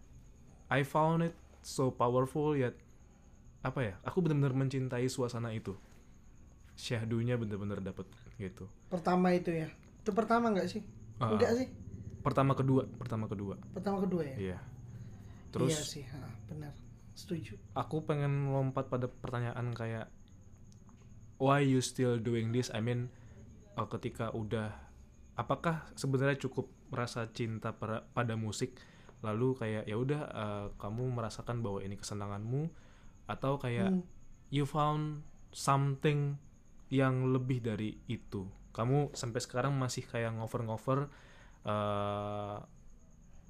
I 0.66 0.82
found 0.82 1.22
it 1.24 1.38
so 1.62 1.89
powerful 1.89 2.54
yet 2.54 2.74
apa 3.62 3.80
ya 3.84 3.93
aku 4.02 4.18
benar-benar 4.20 4.54
mencintai 4.56 5.06
suasana 5.06 5.49
itu 5.52 5.78
syahdunya 6.74 7.38
bener-bener 7.38 7.78
dapet 7.80 8.10
gitu 8.36 8.66
Pertama 8.88 9.30
itu 9.30 9.54
ya. 9.54 9.70
Itu 10.02 10.12
pertama 10.12 10.49
nggak 10.49 10.66
sih? 10.68 10.82
Ah. 11.18 11.38
Enggak 11.38 11.54
sih. 11.56 11.68
Pertama 12.22 12.53
kedua 12.53 12.86
pertama 12.88 13.26
kedua 13.26 13.57
Pertama 13.72 13.97
kedua 13.99 14.22
ya. 14.24 14.36
iya 14.38 14.57
terus 15.49 15.69
Iya 15.69 15.82
sih. 15.82 16.05
ha, 16.07 16.22
benar. 16.45 16.72
Setuju. 17.11 17.59
aku 17.74 18.01
pengen 18.01 18.49
lompat 18.49 18.88
pada 18.88 19.05
pertanyaan 19.05 19.74
kayak 19.74 20.07
why 21.38 21.59
you 21.59 21.80
still 21.80 22.17
doing 22.17 22.49
this 22.49 22.69
I 22.69 22.80
mean 22.80 23.09
eh, 23.74 23.88
ketika 23.89 24.32
udah 24.32 24.72
apakah 25.34 25.88
sebenarnya 25.93 26.39
cukup 26.39 26.69
merasa 26.88 27.28
cinta 27.30 27.74
pada 27.74 28.34
musik 28.36 28.78
lalu 29.22 29.53
kayak 29.53 29.84
ya 29.86 29.95
udah 29.95 30.22
eh, 30.28 30.65
kamu 30.78 31.03
merasakan 31.11 31.61
bahwa 31.61 31.80
ini 31.80 31.95
kesenanganmu 31.95 32.69
atau 33.28 33.55
kayak 33.57 33.91
Hmm. 33.91 34.03
you 34.49 34.63
found 34.63 35.24
something 35.51 36.36
yang 36.88 37.28
lebih 37.28 37.59
dari 37.59 37.95
itu 38.05 38.43
kamu 38.72 39.11
sampai 39.11 39.39
sekarang 39.39 39.76
masih 39.76 40.03
kayak 40.03 40.32
ngover-ngover 40.34 41.07
eh 41.62 42.57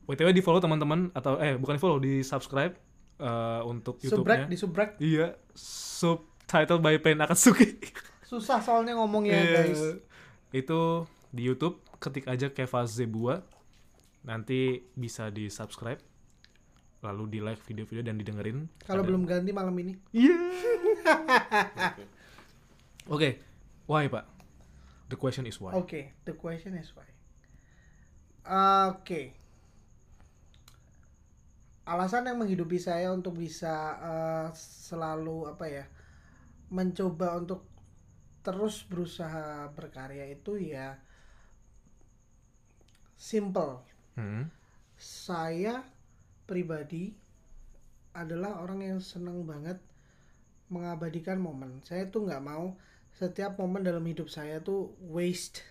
WTW 0.07 0.29
di 0.33 0.43
follow 0.43 0.59
teman-teman 0.59 1.13
atau 1.13 1.37
eh 1.37 1.55
bukan 1.55 1.77
di 1.77 1.81
follow 1.81 1.97
di 1.97 2.21
subscribe 2.21 2.73
eh, 3.17 3.61
untuk 3.63 3.97
Subrek 3.97 4.11
YouTube-nya 4.11 4.45
di 4.45 4.57
subrek 4.59 4.89
iya 4.99 5.27
subtitle 5.55 6.83
by 6.83 6.99
Pen 6.99 7.21
Akatsuki 7.21 7.79
susah 8.31 8.63
soalnya 8.63 8.95
ngomongnya 8.95 9.35
Iya. 9.35 9.51
guys. 9.67 9.81
Itu 10.55 11.03
di 11.35 11.43
YouTube 11.43 11.83
ketik 11.99 12.31
aja 12.31 12.47
Keva 12.47 12.87
Zebua. 12.87 13.43
Nanti 14.23 14.87
bisa 14.95 15.27
di 15.27 15.51
subscribe. 15.51 15.99
Lalu 17.03 17.23
di 17.27 17.39
like 17.43 17.59
video-video 17.59 18.07
dan 18.07 18.15
didengerin. 18.15 18.71
Kalau 18.87 19.03
belum 19.03 19.27
ganti 19.27 19.51
malam 19.51 19.75
ini. 19.83 19.99
Iya. 20.15 20.31
Oke. 23.11 23.43
Why, 23.83 24.07
Pak? 24.07 24.23
The 25.11 25.19
question 25.19 25.43
is 25.43 25.59
why. 25.59 25.75
Oke, 25.75 26.15
the 26.23 26.31
question 26.31 26.79
is 26.79 26.87
why. 26.95 27.03
Oke. 28.45 29.33
Alasan 31.85 32.29
yang 32.29 32.37
menghidupi 32.41 32.77
saya 32.77 33.09
untuk 33.11 33.37
bisa 33.41 33.73
eh, 34.11 34.47
selalu 34.87 35.49
apa 35.51 35.65
ya, 35.67 35.85
mencoba 36.71 37.27
untuk 37.41 37.61
terus 38.45 38.75
berusaha 38.89 39.69
berkarya 39.77 40.25
itu 40.33 40.57
ya 40.57 40.97
simple. 43.17 43.81
Hmm. 44.17 44.49
Saya 44.97 45.81
pribadi 46.49 47.13
adalah 48.11 48.59
orang 48.63 48.79
yang 48.83 48.99
senang 48.99 49.47
banget 49.47 49.79
mengabadikan 50.73 51.39
momen. 51.39 51.81
Saya 51.87 52.07
tuh 52.13 52.27
nggak 52.27 52.43
mau 52.43 52.75
setiap 53.19 53.59
momen 53.59 53.83
dalam 53.83 54.03
hidup 54.07 54.27
saya 54.31 54.63
tuh 54.63 54.95
waste 55.11 55.61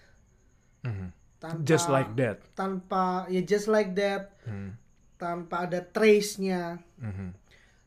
Mhm. 0.85 1.13
Tanpa 1.41 1.65
Just 1.65 1.89
like 1.89 2.13
that. 2.15 2.37
tanpa 2.53 3.25
ya 3.27 3.41
just 3.41 3.67
like 3.67 3.97
that 3.97 4.37
Hmm. 4.45 4.77
tanpa 5.17 5.65
ada 5.65 5.81
trace-nya. 5.81 6.79
Mhm. 6.97 7.33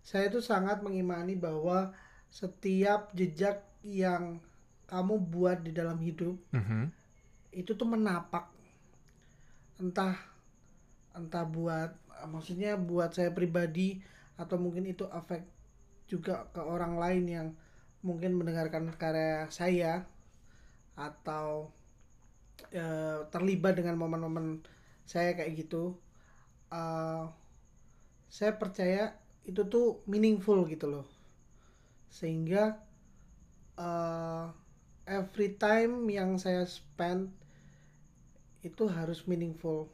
Saya 0.01 0.27
tuh 0.27 0.41
sangat 0.41 0.81
mengimani 0.81 1.33
bahwa 1.33 1.93
setiap 2.27 3.13
jejak 3.13 3.61
yang 3.85 4.41
kamu 4.85 5.21
buat 5.21 5.61
di 5.61 5.69
dalam 5.71 5.97
hidup 5.97 6.33
Mhm. 6.49 6.89
itu 7.53 7.71
tuh 7.71 7.85
menapak 7.85 8.49
entah 9.77 10.17
entah 11.13 11.45
buat 11.45 11.93
maksudnya 12.25 12.73
buat 12.73 13.13
saya 13.13 13.29
pribadi 13.29 14.01
atau 14.33 14.57
mungkin 14.57 14.85
itu 14.85 15.05
efek 15.09 15.45
juga 16.05 16.49
ke 16.49 16.61
orang 16.61 16.97
lain 16.97 17.23
yang 17.25 17.47
mungkin 18.01 18.33
mendengarkan 18.33 18.89
karya 18.97 19.45
saya 19.49 20.05
atau 20.93 21.69
eh, 22.71 23.19
terlibat 23.29 23.77
dengan 23.77 23.95
momen-momen 23.97 24.61
saya 25.03 25.35
kayak 25.37 25.65
gitu 25.65 25.97
eh, 26.71 27.23
saya 28.29 28.51
percaya 28.57 29.13
itu 29.43 29.61
tuh 29.67 30.01
meaningful 30.09 30.63
gitu 30.65 30.87
loh 30.89 31.05
sehingga 32.09 32.79
eh, 33.77 34.45
every 35.09 35.55
time 35.59 36.07
yang 36.07 36.39
saya 36.39 36.63
spend 36.63 37.29
itu 38.63 38.87
harus 38.87 39.27
meaningful 39.27 39.91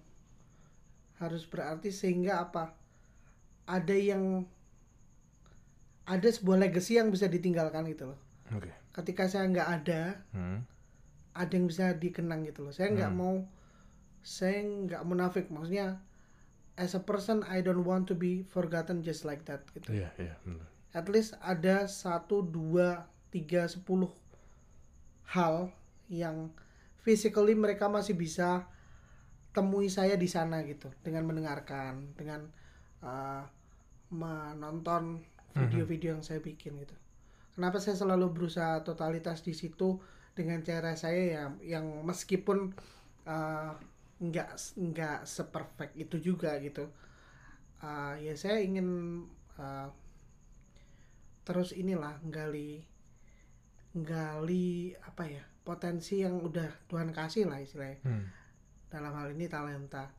harus 1.17 1.43
berarti 1.43 1.91
sehingga 1.91 2.39
apa 2.47 2.71
ada 3.67 3.95
yang 3.97 4.45
ada 6.07 6.25
sebuah 6.25 6.69
legacy 6.69 6.97
yang 6.97 7.11
bisa 7.11 7.27
ditinggalkan 7.27 7.85
gitu 7.91 8.13
loh 8.13 8.19
Oke. 8.55 8.71
ketika 8.95 9.25
saya 9.29 9.45
nggak 9.49 9.69
ada 9.81 10.01
Hmm. 10.31 10.63
Ada 11.33 11.51
yang 11.53 11.69
bisa 11.69 11.93
dikenang 11.93 12.45
gitu 12.47 12.65
loh. 12.65 12.73
Saya 12.73 12.91
nggak 12.93 13.11
Hmm. 13.13 13.19
mau 13.19 13.35
saya 14.19 14.59
nggak 14.63 15.01
munafik. 15.07 15.47
Maksudnya 15.49 16.01
as 16.75 16.95
a 16.95 17.01
person 17.03 17.43
I 17.47 17.59
don't 17.63 17.83
want 17.83 18.07
to 18.07 18.15
be 18.15 18.43
forgotten 18.47 19.03
just 19.03 19.23
like 19.23 19.43
that 19.47 19.63
gitu. 19.75 19.91
Iya, 19.93 20.09
iya, 20.19 20.35
benar. 20.43 20.67
at 20.89 21.05
least 21.05 21.37
ada 21.45 21.85
satu 21.85 22.41
dua 22.41 23.05
tiga 23.29 23.69
sepuluh 23.69 24.09
hal 25.29 25.69
yang 26.09 26.49
physically 27.05 27.53
mereka 27.53 27.85
masih 27.85 28.17
bisa 28.17 28.65
temui 29.53 29.85
saya 29.89 30.17
di 30.17 30.25
sana 30.25 30.65
gitu. 30.65 30.89
Dengan 31.05 31.29
mendengarkan 31.29 32.17
dengan 32.17 32.49
uh, 33.05 33.45
menonton 34.09 35.21
video-video 35.53 36.17
yang 36.17 36.23
saya 36.25 36.41
bikin 36.41 36.77
gitu. 36.79 36.95
Kenapa 37.53 37.77
saya 37.83 37.97
selalu 37.99 38.31
berusaha 38.31 38.79
totalitas 38.81 39.43
di 39.43 39.51
situ 39.51 39.99
dengan 40.39 40.63
cara 40.63 40.95
saya 40.95 41.35
yang 41.43 41.51
yang 41.59 41.85
meskipun 42.07 42.71
uh, 43.27 43.75
nggak 44.23 44.55
nggak 44.79 45.19
seperfect 45.27 45.99
itu 45.99 46.15
juga 46.31 46.55
gitu. 46.63 46.87
Uh, 47.83 48.15
ya 48.23 48.31
saya 48.39 48.63
ingin 48.63 48.87
uh, 49.59 49.91
terus 51.43 51.75
inilah 51.75 52.15
nggali 52.23 52.87
nggali 53.99 54.95
apa 55.03 55.23
ya 55.27 55.43
potensi 55.67 56.23
yang 56.23 56.39
udah 56.39 56.87
Tuhan 56.87 57.11
kasih 57.11 57.51
lah 57.51 57.59
istilahnya. 57.59 57.99
Hmm. 58.07 58.25
dalam 58.89 59.13
hal 59.13 59.37
ini 59.37 59.45
talenta. 59.45 60.09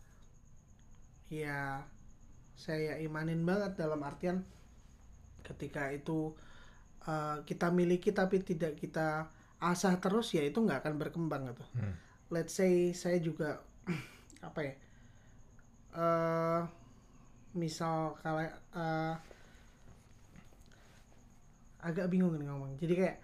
Ya 1.27 1.83
saya 2.55 3.01
imanin 3.03 3.43
banget 3.43 3.75
dalam 3.81 3.99
artian 4.05 4.47
ketika 5.43 5.91
itu 5.91 6.31
uh, 7.09 7.43
kita 7.43 7.73
miliki 7.75 8.15
tapi 8.15 8.45
tidak 8.45 8.79
kita 8.79 9.27
asah 9.61 9.97
terus 10.01 10.33
ya 10.33 10.43
itu 10.43 10.59
nggak 10.61 10.85
akan 10.85 10.95
berkembang 10.97 11.43
gitu 11.53 11.65
Hmm. 11.77 11.95
let's 12.33 12.57
say 12.57 12.91
saya 12.97 13.21
juga 13.21 13.61
apa 14.49 14.61
ya 14.65 14.75
eh 15.91 16.61
misal 17.53 18.15
kalau 18.23 18.41
eh, 18.47 19.15
agak 21.81 22.07
bingung 22.13 22.37
nih 22.37 22.47
ngomong 22.47 22.77
jadi 22.79 22.95
kayak 22.95 23.17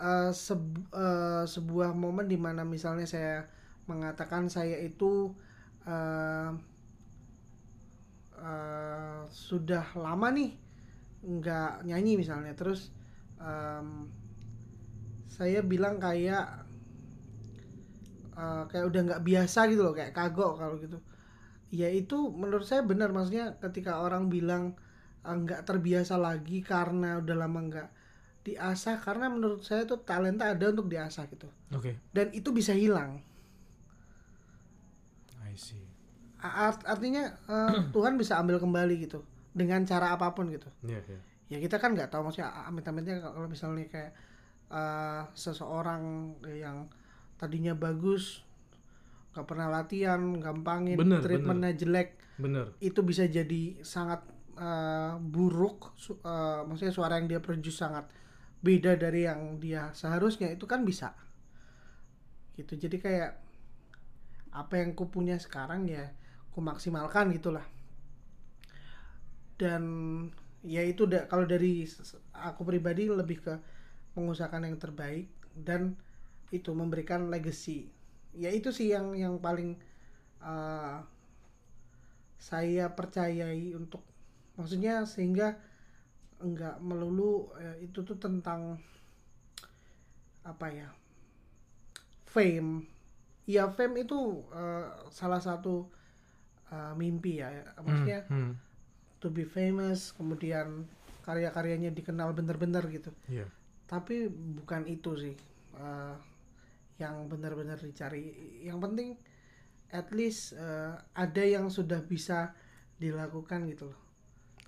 eh, 0.00 0.32
sebu- 0.32 0.88
eh, 0.94 1.44
sebuah 1.48 1.90
momen 1.96 2.26
di 2.28 2.38
mana 2.38 2.62
misalnya 2.62 3.06
saya 3.08 3.48
mengatakan 3.88 4.46
saya 4.52 4.76
itu 4.78 5.32
eh, 5.88 6.50
eh, 8.38 9.22
sudah 9.28 9.84
lama 9.98 10.28
nih 10.32 10.50
nggak 11.18 11.70
nyanyi 11.88 12.12
misalnya 12.14 12.54
terus 12.54 12.94
em, 13.42 14.06
saya 15.38 15.62
bilang 15.62 16.02
kayak 16.02 16.66
eh, 18.34 18.62
kayak 18.70 18.84
udah 18.90 19.00
nggak 19.06 19.22
biasa 19.24 19.60
gitu 19.70 19.82
loh 19.82 19.94
kayak 19.94 20.12
kagok 20.12 20.58
kalau 20.58 20.76
gitu 20.78 20.98
ya 21.70 21.88
itu 21.92 22.32
menurut 22.32 22.64
saya 22.64 22.80
benar 22.82 23.12
maksudnya 23.12 23.54
ketika 23.60 24.00
orang 24.00 24.26
bilang 24.26 24.74
eh, 25.22 25.34
nggak 25.34 25.64
terbiasa 25.64 26.18
lagi 26.18 26.60
karena 26.60 27.22
udah 27.22 27.36
lama 27.38 27.60
nggak 27.68 27.88
diasah 28.42 28.96
karena 28.98 29.28
menurut 29.28 29.60
saya 29.60 29.84
tuh 29.84 30.00
talenta 30.00 30.48
ada 30.48 30.72
untuk 30.72 30.88
diasah 30.88 31.28
gitu 31.28 31.48
Oke. 31.70 32.00
dan 32.10 32.32
itu 32.32 32.48
bisa 32.50 32.72
hilang 32.72 33.20
I 35.44 35.52
see. 35.56 35.84
Art- 36.40 36.86
artinya 36.86 37.28
eh, 37.46 37.74
Tuhan 37.94 38.16
bisa 38.16 38.38
ambil 38.40 38.56
kembali 38.58 38.94
gitu 39.04 39.20
dengan 39.52 39.82
cara 39.84 40.14
apa 40.14 40.32
pun 40.32 40.48
gitu 40.48 40.70
Iya, 40.86 41.02
iya. 41.04 41.20
ya 41.50 41.58
kita 41.58 41.76
kan 41.82 41.92
nggak 41.92 42.08
tahu 42.08 42.24
maksudnya 42.30 42.48
amit-amitnya 42.70 43.18
kalau 43.20 43.48
misalnya 43.50 43.84
kayak 43.90 44.12
eh, 44.68 45.22
seseorang 45.32 46.02
yang 46.44 46.88
tadinya 47.38 47.72
bagus 47.72 48.42
nggak 49.32 49.46
pernah 49.46 49.68
latihan 49.70 50.18
gampangin 50.42 50.98
Bener, 50.98 51.22
treatmentnya 51.22 51.72
jelek 51.78 52.18
Bener. 52.40 52.74
itu 52.82 53.00
bisa 53.06 53.24
jadi 53.28 53.78
sangat 53.86 54.24
eh, 54.58 55.14
buruk 55.22 55.94
su- 55.94 56.18
eh, 56.18 56.60
maksudnya 56.66 56.94
suara 56.94 57.16
yang 57.22 57.30
dia 57.30 57.38
produce 57.38 57.78
sangat 57.78 58.10
beda 58.58 58.98
dari 58.98 59.22
yang 59.22 59.62
dia 59.62 59.94
seharusnya 59.94 60.50
itu 60.50 60.66
kan 60.66 60.82
bisa. 60.82 61.14
Gitu 62.58 62.74
jadi 62.74 62.96
kayak 62.98 63.30
apa 64.50 64.74
yang 64.82 64.98
ku 64.98 65.06
punya 65.06 65.38
sekarang 65.38 65.86
ya 65.86 66.10
ku 66.50 66.58
maksimalkan 66.58 67.30
gitulah. 67.30 67.62
Dan 69.58 69.82
ya 70.66 70.82
itu 70.82 71.06
da- 71.06 71.26
kalau 71.30 71.46
dari 71.46 71.86
aku 72.34 72.66
pribadi 72.66 73.06
lebih 73.06 73.38
ke 73.42 73.54
mengusahakan 74.18 74.66
yang 74.66 74.76
terbaik 74.76 75.30
dan 75.54 75.94
itu 76.50 76.74
memberikan 76.74 77.30
legacy 77.30 77.86
ya 78.34 78.50
itu 78.50 78.68
sih 78.68 78.90
yang 78.90 79.14
yang 79.14 79.38
paling 79.38 79.78
eh, 80.42 80.96
saya 82.38 82.90
percayai 82.90 83.74
untuk 83.74 84.02
maksudnya 84.54 85.06
sehingga 85.06 85.58
enggak 86.38 86.78
melulu 86.78 87.50
eh, 87.58 87.82
itu 87.82 88.02
tuh 88.02 88.18
tentang 88.18 88.78
apa 90.42 90.66
ya 90.70 90.88
fame 92.24 92.86
ya 93.44 93.66
fame 93.68 94.04
itu 94.04 94.44
eh, 94.52 94.86
salah 95.10 95.42
satu 95.42 95.88
eh, 96.70 96.92
mimpi 96.94 97.42
ya 97.42 97.50
maksudnya 97.82 98.20
Hmm, 98.28 98.38
hmm. 98.38 98.52
to 99.18 99.28
be 99.28 99.42
famous 99.42 100.14
kemudian 100.14 100.86
karya-karyanya 101.26 101.92
dikenal 101.92 102.32
bener-bener 102.32 102.86
gitu 102.88 103.10
Iya. 103.28 103.44
Tapi 103.88 104.28
bukan 104.30 104.84
itu 104.84 105.16
sih 105.16 105.34
eh, 105.80 106.14
yang 107.00 107.26
benar-benar 107.26 107.80
dicari. 107.80 108.30
Yang 108.62 108.78
penting 108.84 109.08
at 109.88 110.12
least 110.12 110.52
eh, 110.54 110.92
ada 111.16 111.42
yang 111.42 111.72
sudah 111.72 112.04
bisa 112.04 112.52
dilakukan 113.00 113.64
gitu 113.72 113.88
loh. 113.88 114.00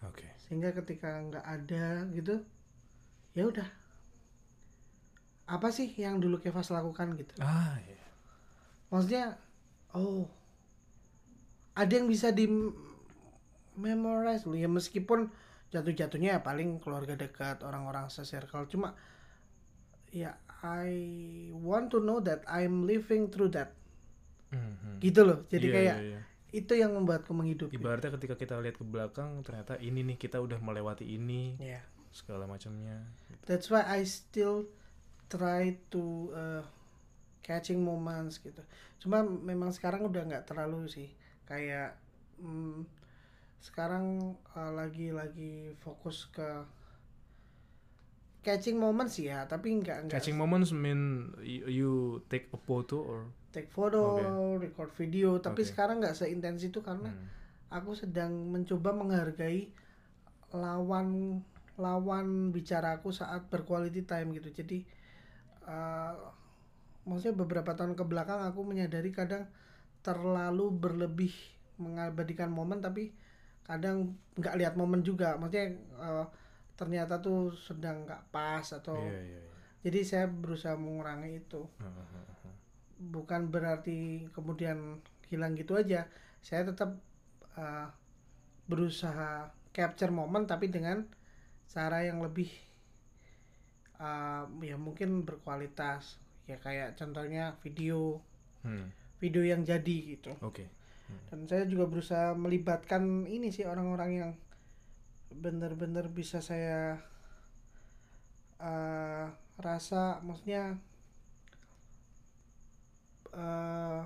Oke. 0.01 0.25
sehingga 0.49 0.73
ketika 0.73 1.21
nggak 1.29 1.45
ada 1.45 2.09
gitu 2.17 2.41
ya 3.37 3.45
udah. 3.45 3.69
Apa 5.45 5.69
sih 5.69 5.93
yang 5.93 6.17
dulu 6.25 6.41
Kevas 6.41 6.73
lakukan 6.73 7.21
gitu? 7.21 7.37
Ah, 7.43 7.77
iya. 7.85 8.01
maksudnya 8.89 9.37
oh 9.93 10.25
ada 11.77 11.93
yang 11.93 12.09
bisa 12.09 12.33
di 12.33 12.49
memorize 13.77 14.49
loh. 14.49 14.57
Ya 14.57 14.67
meskipun 14.73 15.29
jatuh-jatuhnya 15.71 16.39
ya 16.39 16.41
paling 16.43 16.83
keluarga 16.83 17.15
dekat 17.15 17.63
orang-orang 17.63 18.11
se-circle. 18.11 18.67
Cuma 18.67 18.95
ya 20.11 20.35
I 20.61 20.91
want 21.57 21.89
to 21.95 22.03
know 22.03 22.19
that 22.21 22.45
I'm 22.51 22.85
living 22.85 23.31
through 23.31 23.55
that. 23.57 23.73
Hmm, 24.51 24.75
hmm. 24.83 24.97
gitu 24.99 25.23
loh. 25.23 25.47
Jadi 25.47 25.67
Iya, 25.71 25.75
kayak 25.79 25.97
iya, 26.03 26.09
iya. 26.19 26.21
itu 26.51 26.73
yang 26.75 26.99
membuatku 26.99 27.31
menghidupi. 27.31 27.79
Ibaratnya 27.79 28.11
ketika 28.19 28.35
kita 28.35 28.59
lihat 28.59 28.77
ke 28.77 28.85
belakang 28.85 29.41
ternyata 29.47 29.79
ini 29.79 30.03
nih 30.03 30.19
kita 30.19 30.43
udah 30.43 30.59
melewati 30.59 31.07
ini 31.07 31.55
ya 31.63 31.81
segala 32.11 32.51
macamnya. 32.51 33.07
that's 33.47 33.71
why 33.71 33.87
I 33.87 34.03
still 34.03 34.67
try 35.31 35.79
to 35.95 36.03
uh, 36.35 36.63
catching 37.47 37.87
moments 37.87 38.43
gitu. 38.43 38.59
Cuma 38.99 39.23
memang 39.23 39.71
sekarang 39.71 40.11
udah 40.11 40.27
nggak 40.27 40.45
terlalu 40.51 40.91
sih. 40.91 41.15
Kayak 41.47 41.95
mm, 42.43 43.00
sekarang 43.61 44.35
uh, 44.57 44.73
lagi 44.73 45.13
lagi 45.13 45.77
fokus 45.85 46.29
ke 46.33 46.65
catching 48.41 48.81
moments 48.81 49.21
ya 49.21 49.45
tapi 49.45 49.77
nggak 49.77 50.09
nggak 50.09 50.17
Catching 50.17 50.41
moments 50.41 50.73
mean 50.73 51.29
you, 51.45 52.25
take 52.33 52.49
a 52.57 52.61
photo 52.61 52.97
or 53.05 53.21
take 53.53 53.69
photo 53.69 54.17
record 54.57 54.89
video 54.97 55.37
tapi 55.37 55.61
Oke. 55.61 55.69
sekarang 55.77 56.01
nggak 56.01 56.17
seintens 56.17 56.65
itu 56.65 56.81
karena 56.81 57.13
Hmm. 57.13 57.29
aku 57.69 57.93
sedang 57.93 58.33
mencoba 58.49 58.97
menghargai 58.97 59.69
lawan 60.57 61.39
lawan 61.77 62.49
bicaraku 62.51 63.13
saat 63.13 63.47
berquality 63.53 64.03
time 64.09 64.33
gitu 64.35 64.51
jadi 64.51 64.79
eh, 65.69 66.15
maksudnya 67.05 67.37
beberapa 67.37 67.77
tahun 67.77 67.93
ke 67.93 68.05
belakang 68.09 68.41
aku 68.43 68.65
menyadari 68.65 69.13
kadang 69.13 69.47
terlalu 70.01 70.73
berlebih 70.73 71.33
mengabadikan 71.77 72.49
momen 72.49 72.81
tapi 72.81 73.13
kadang 73.71 74.19
nggak 74.35 74.59
lihat 74.59 74.75
momen 74.75 75.07
juga. 75.07 75.39
Maksudnya 75.39 75.79
eh, 75.79 76.27
ternyata 76.75 77.23
tuh 77.23 77.55
sedang 77.55 78.03
nggak 78.09 78.35
pas 78.35 78.67
atau 78.67 78.99
Iya, 78.99 79.21
iya, 79.21 79.41
iya. 79.45 79.53
jadi 79.87 79.99
saya 80.03 80.27
berusaha 80.27 80.75
mengurangi 80.75 81.39
itu. 81.39 81.63
Bukan 82.99 83.53
berarti 83.55 84.27
kemudian 84.35 84.99
hilang 85.31 85.55
gitu 85.55 85.79
aja. 85.79 86.11
Saya 86.41 86.65
tetap 86.69 86.97
uh, 87.55 87.89
berusaha 88.65 89.53
capture 89.77 90.11
momen 90.11 90.49
tapi 90.49 90.73
dengan 90.73 91.05
cara 91.69 92.03
yang 92.03 92.25
lebih 92.25 92.49
uh, 94.01 94.49
ya 94.65 94.81
mungkin 94.81 95.23
berkualitas. 95.29 96.19
Ya 96.49 96.59
kayak 96.59 96.99
contohnya 96.99 97.61
video. 97.63 98.25
Hmm, 98.65 98.93
video 99.21 99.45
yang 99.45 99.65
jadi 99.65 100.17
gitu. 100.17 100.33
Oke. 100.41 100.80
Dan 101.31 101.47
saya 101.47 101.65
juga 101.65 101.87
berusaha 101.87 102.35
melibatkan 102.35 103.03
ini 103.25 103.49
sih 103.49 103.65
orang-orang 103.65 104.11
yang 104.13 104.31
benar-benar 105.31 106.11
bisa 106.11 106.39
saya 106.39 106.99
uh, 108.59 109.31
rasa 109.57 110.19
maksudnya 110.21 110.75
uh, 113.33 114.03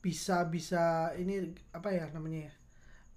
bisa 0.00 0.46
bisa 0.46 1.10
ini 1.16 1.50
apa 1.72 1.90
ya 1.90 2.06
namanya 2.12 2.46
ya 2.46 2.54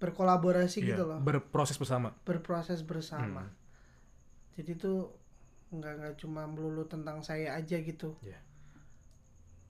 berkolaborasi 0.00 0.80
Iya, 0.80 0.88
gitu 0.96 1.02
loh 1.06 1.20
Berproses 1.20 1.76
bersama. 1.76 2.10
berproses 2.24 2.80
bersama 2.80 3.44
Hmm. 3.46 3.52
jadi 4.56 4.72
tuh 4.74 5.12
nggak 5.70 5.92
nggak 6.00 6.14
cuma 6.18 6.48
melulu 6.48 6.82
tentang 6.84 7.22
saya 7.22 7.54
aja 7.54 7.78
gitu 7.78 8.16
Iya. 8.24 8.40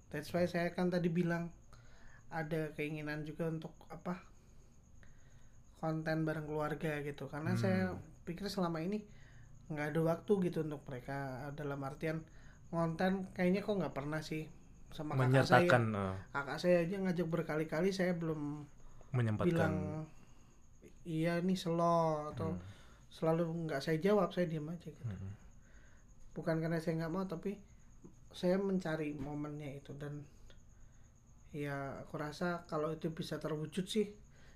that's 0.09 0.33
why 0.33 0.47
saya 0.47 0.73
kan 0.73 0.89
tadi 0.89 1.11
bilang 1.11 1.51
ada 2.31 2.71
keinginan 2.75 3.23
juga 3.23 3.51
untuk 3.51 3.75
apa 3.91 4.19
konten 5.81 6.29
bareng 6.29 6.47
keluarga 6.47 7.01
gitu 7.01 7.27
karena 7.27 7.57
Hmm. 7.57 7.61
saya 7.61 7.83
pikir 8.23 8.47
selama 8.47 8.85
ini 8.85 9.01
nggak 9.71 9.95
ada 9.95 10.01
waktu 10.05 10.33
gitu 10.51 10.63
untuk 10.63 10.83
mereka 10.85 11.49
dalam 11.55 11.81
artian 11.81 12.21
konten 12.69 13.27
kayaknya 13.33 13.63
kok 13.63 13.79
nggak 13.81 13.95
pernah 13.95 14.21
sih 14.21 14.47
sama 14.91 15.15
kakak 15.15 15.47
saya 15.47 15.67
eh, 15.71 16.15
kakak 16.35 16.59
saya 16.59 16.77
aja 16.83 16.97
ngajak 16.99 17.29
berkali-kali 17.31 17.91
saya 17.91 18.13
belum 18.13 18.67
menyempatkan 19.11 19.47
bilang 19.49 19.75
iya 21.03 21.39
nih 21.41 21.57
slow 21.57 22.31
atau 22.35 22.55
Hmm. 22.55 22.63
selalu 23.11 23.67
nggak 23.67 23.83
saya 23.83 23.99
jawab 23.99 24.31
saya 24.31 24.47
diam 24.47 24.69
aja 24.71 24.91
gitu 24.91 25.07
Hmm. 25.17 25.35
bukan 26.35 26.61
karena 26.61 26.79
saya 26.79 27.01
nggak 27.01 27.11
mau 27.15 27.25
tapi 27.27 27.59
saya 28.31 28.55
mencari 28.59 29.15
momennya 29.17 29.83
itu 29.83 29.91
dan 29.99 30.23
ya 31.51 31.99
aku 32.07 32.15
rasa 32.15 32.63
kalau 32.65 32.95
itu 32.95 33.11
bisa 33.11 33.37
terwujud 33.37 33.83
sih 33.85 34.07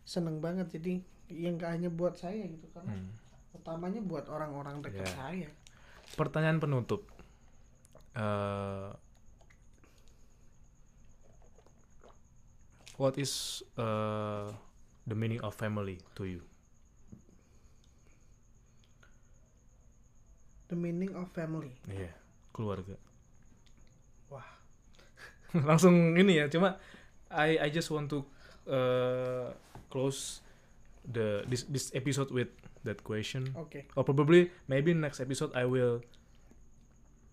seneng 0.07 0.39
banget 0.39 0.71
jadi 0.71 1.03
yang 1.33 1.59
nggak 1.59 1.73
hanya 1.75 1.91
buat 1.91 2.15
saya 2.15 2.47
gitu 2.47 2.69
karena 2.71 2.95
Hmm. 2.95 3.11
utamanya 3.55 3.99
buat 3.99 4.29
orang-orang 4.29 4.79
dekat 4.83 5.09
Ya. 5.09 5.15
saya 5.15 5.51
Pertanyaan 6.15 6.61
penutup. 6.61 7.09
Eh, 8.15 8.91
what 12.97 13.19
is 13.19 13.65
eh, 13.75 14.49
the 15.05 15.17
meaning 15.17 15.41
of 15.43 15.55
family 15.55 15.99
to 16.15 16.25
you? 16.25 16.43
the 20.69 20.77
meaning 20.77 21.13
of 21.15 21.29
family 21.31 21.77
Iya, 21.87 22.11
keluarga. 22.51 22.97
Langsung 25.69 26.19
ini 26.19 26.43
ya, 26.43 26.51
cuma 26.51 26.77
I 27.31 27.59
I 27.59 27.69
just 27.71 27.91
want 27.91 28.11
to 28.11 28.27
eh, 28.67 29.49
close 29.89 30.43
the 31.05 31.45
this 31.47 31.69
this 31.71 31.93
episode 31.95 32.33
with 32.35 32.51
that 32.85 33.01
question. 33.05 33.53
oke 33.57 33.85
or 33.97 34.03
probably 34.05 34.53
maybe 34.69 34.93
next 34.93 35.21
episode 35.21 35.53
I 35.57 35.65
will 35.65 36.01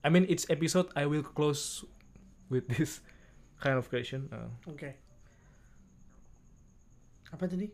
I 0.01 0.09
mean 0.09 0.27
each 0.27 0.47
episode 0.47 0.91
I 0.95 1.05
will 1.07 1.23
close 1.23 1.83
with 2.51 2.67
this 2.67 2.99
kind 3.63 3.77
of 3.79 3.87
question. 3.87 4.27
Uh, 4.31 4.49
oke 4.69 4.91
apa 7.31 7.47
tadi? 7.47 7.71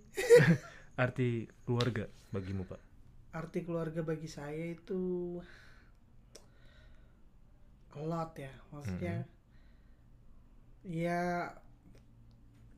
Arti 1.01 1.49
keluarga 1.65 2.05
bagimu 2.29 2.61
pak. 2.69 2.77
Arti 3.33 3.65
keluarga 3.65 4.05
bagi 4.05 4.29
saya 4.29 4.69
itu 4.69 5.37
a 7.97 8.01
lot 8.05 8.37
ya. 8.37 8.53
Maksudnya 8.69 9.25
ya 10.87 11.51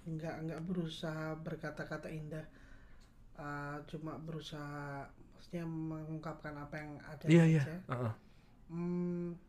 nggak 0.10 0.36
nggak 0.50 0.62
berusaha 0.66 1.38
berkata-kata 1.46 2.10
indah. 2.10 2.46
Uh, 3.40 3.80
cuma 3.88 4.20
berusaha 4.20 5.08
maksudnya 5.40 5.64
mengungkapkan 5.64 6.52
apa 6.60 6.76
yang 6.76 6.92
ada 7.08 7.26
iya 7.32 7.44
iya. 7.48 7.64
Aja 7.64 7.76
uh-uh. 7.88 8.14
Hmm, 8.68 9.40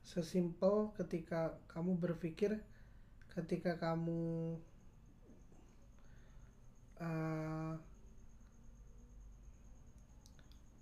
sesimpel 0.00 0.96
ketika 0.96 1.60
kamu 1.68 2.00
berpikir 2.00 2.56
ketika 3.36 3.76
kamu 3.76 4.56
eh, 7.04 7.74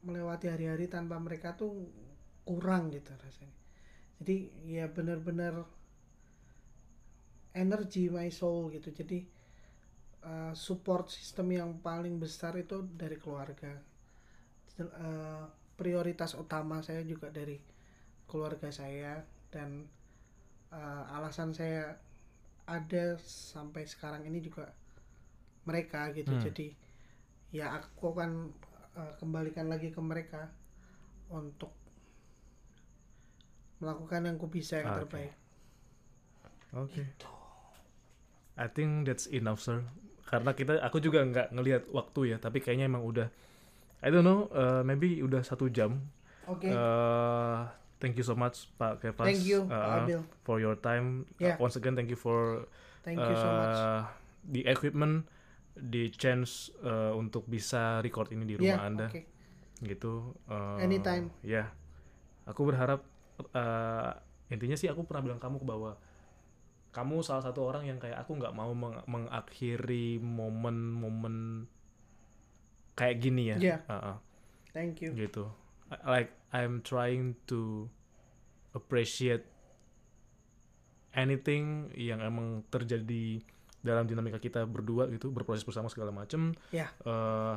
melewati 0.06 0.46
hari-hari 0.46 0.86
tanpa 0.86 1.18
mereka 1.18 1.58
tuh 1.58 1.90
kurang 2.46 2.94
gitu 2.94 3.10
rasanya 3.18 3.63
jadi 4.24 4.48
ya 4.64 4.88
benar-benar 4.88 5.68
energi 7.52 8.08
my 8.08 8.32
soul 8.32 8.72
gitu. 8.72 8.88
Jadi 8.88 9.20
eh, 10.24 10.52
support 10.56 11.12
system 11.12 11.52
yang 11.52 11.76
paling 11.84 12.16
besar 12.16 12.56
itu 12.56 12.80
dari 12.96 13.20
keluarga. 13.20 13.76
Eh, 14.80 15.44
prioritas 15.76 16.32
utama 16.40 16.80
saya 16.80 17.04
juga 17.04 17.28
dari 17.28 17.60
keluarga 18.24 18.72
saya 18.72 19.20
dan 19.52 19.84
eh, 20.72 21.04
alasan 21.12 21.52
saya 21.52 21.92
ada 22.64 23.20
sampai 23.20 23.84
sekarang 23.84 24.24
ini 24.24 24.40
juga 24.40 24.72
mereka 25.68 26.08
gitu. 26.16 26.32
Hmm. 26.32 26.40
jadi 26.40 26.72
ya 27.52 27.76
aku 27.76 28.16
kan 28.16 28.48
eh, 28.96 29.12
kembalikan 29.20 29.68
lagi 29.68 29.92
ke 29.92 30.00
mereka 30.00 30.48
untuk 31.28 31.83
melakukan 33.84 34.24
yang 34.24 34.36
ku 34.40 34.48
bisa 34.48 34.80
yang 34.80 34.96
Oke. 34.96 35.00
terbaik 35.04 35.34
Oke. 36.74 37.06
I 38.58 38.66
think 38.70 39.06
that's 39.06 39.26
enough, 39.30 39.62
sir. 39.62 39.82
Karena 40.26 40.54
kita, 40.54 40.82
aku 40.82 40.98
juga 40.98 41.22
nggak 41.22 41.54
ngelihat 41.54 41.82
waktu 41.90 42.34
ya, 42.34 42.36
tapi 42.42 42.58
kayaknya 42.58 42.90
emang 42.90 43.06
udah, 43.06 43.30
I 44.02 44.08
don't 44.10 44.26
know, 44.26 44.50
uh, 44.50 44.82
maybe 44.82 45.22
udah 45.22 45.42
satu 45.42 45.70
jam. 45.70 46.02
oke 46.46 46.66
Uh, 46.66 47.66
thank 48.02 48.18
you 48.18 48.26
so 48.26 48.34
much, 48.34 48.70
Pak 48.74 49.02
Kevas. 49.02 49.26
Thank 49.26 49.46
you, 49.46 49.70
uh, 49.70 50.02
Abil. 50.02 50.22
for 50.42 50.58
your 50.58 50.74
time. 50.74 51.30
Yeah. 51.38 51.58
Uh, 51.58 51.66
once 51.66 51.78
again, 51.78 51.94
thank 51.94 52.10
you 52.10 52.18
for 52.18 52.66
thank 53.06 53.22
you 53.22 53.36
so 53.38 53.48
much 53.48 53.78
uh, 53.78 54.00
the 54.50 54.66
equipment, 54.66 55.30
the 55.78 56.10
chance 56.14 56.74
uh, 56.82 57.14
untuk 57.14 57.46
bisa 57.46 58.02
record 58.02 58.34
ini 58.34 58.44
di 58.44 58.54
ya 58.58 58.76
rumah 58.76 58.82
Anda, 58.86 59.06
oke 59.10 59.22
gitu. 59.82 60.34
Uh, 60.50 60.78
Anytime. 60.82 61.30
Ya, 61.42 61.70
aku 62.46 62.66
berharap 62.66 63.06
uh, 63.40 64.12
intinya 64.52 64.76
sih 64.78 64.86
aku 64.90 65.06
pernah 65.08 65.22
bilang 65.24 65.40
kamu 65.42 65.62
bahwa 65.64 65.98
kamu 66.94 67.26
salah 67.26 67.42
satu 67.42 67.66
orang 67.66 67.90
yang 67.90 67.98
kayak 67.98 68.22
aku 68.22 68.38
nggak 68.38 68.54
mau 68.54 68.70
meng- 68.70 69.02
mengakhiri 69.10 70.22
momen-momen 70.22 71.66
kayak 72.94 73.16
gini 73.18 73.50
ya. 73.50 73.56
Iya. 73.58 73.76
Uh-uh, 73.90 74.16
thank 74.70 75.02
you 75.02 75.10
gitu. 75.14 75.50
Like 76.06 76.30
I'm 76.54 76.86
trying 76.86 77.34
to 77.50 77.90
appreciate 78.74 79.46
anything 81.14 81.90
yang 81.94 82.22
emang 82.22 82.66
terjadi 82.70 83.42
dalam 83.84 84.08
dinamika 84.08 84.40
kita 84.40 84.64
berdua 84.64 85.06
gitu, 85.12 85.30
berproses 85.30 85.62
bersama 85.62 85.86
segala 85.92 86.10
macem. 86.10 86.56
Ya. 86.72 86.90
Eh, 87.04 87.56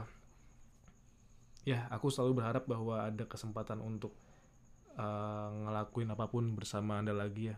ya, 1.73 1.87
aku 1.89 2.11
selalu 2.11 2.43
berharap 2.43 2.67
bahwa 2.67 3.07
ada 3.07 3.23
kesempatan 3.25 3.79
untuk 3.79 4.13
eh, 4.97 5.03
ngelakuin 5.59 6.09
apa 6.09 6.25
pun 6.25 6.51
bersama 6.51 6.97
anda 6.97 7.13
lagi 7.13 7.49
ya, 7.49 7.57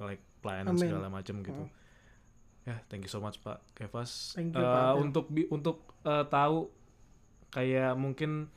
like 0.00 0.22
pelayanan 0.38 0.72
Amin. 0.72 0.82
segala 0.82 1.08
macem 1.08 1.42
gitu. 1.42 1.66
Mm. 1.66 1.70
Ya, 2.64 2.82
thank 2.86 3.02
you 3.02 3.08
so 3.08 3.18
much 3.18 3.38
Pak 3.40 3.62
Kevas. 3.72 4.32
Thank 4.32 4.50
you, 4.50 4.58
Eh, 4.58 4.66
Pak 4.66 4.94
untuk 4.96 5.26
bi- 5.28 5.46
untuk 5.48 5.82
eh, 6.02 6.24
tahu 6.24 6.70
kayak 7.48 7.94
mungkin 7.94 8.50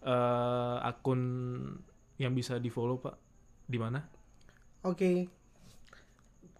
eh, 0.00 0.76
akun 0.82 1.20
yang 2.16 2.32
bisa 2.32 2.56
di 2.56 2.68
follow 2.68 2.96
Pak 2.98 3.16
di 3.64 3.76
mana? 3.76 4.04
Oke. 4.82 5.28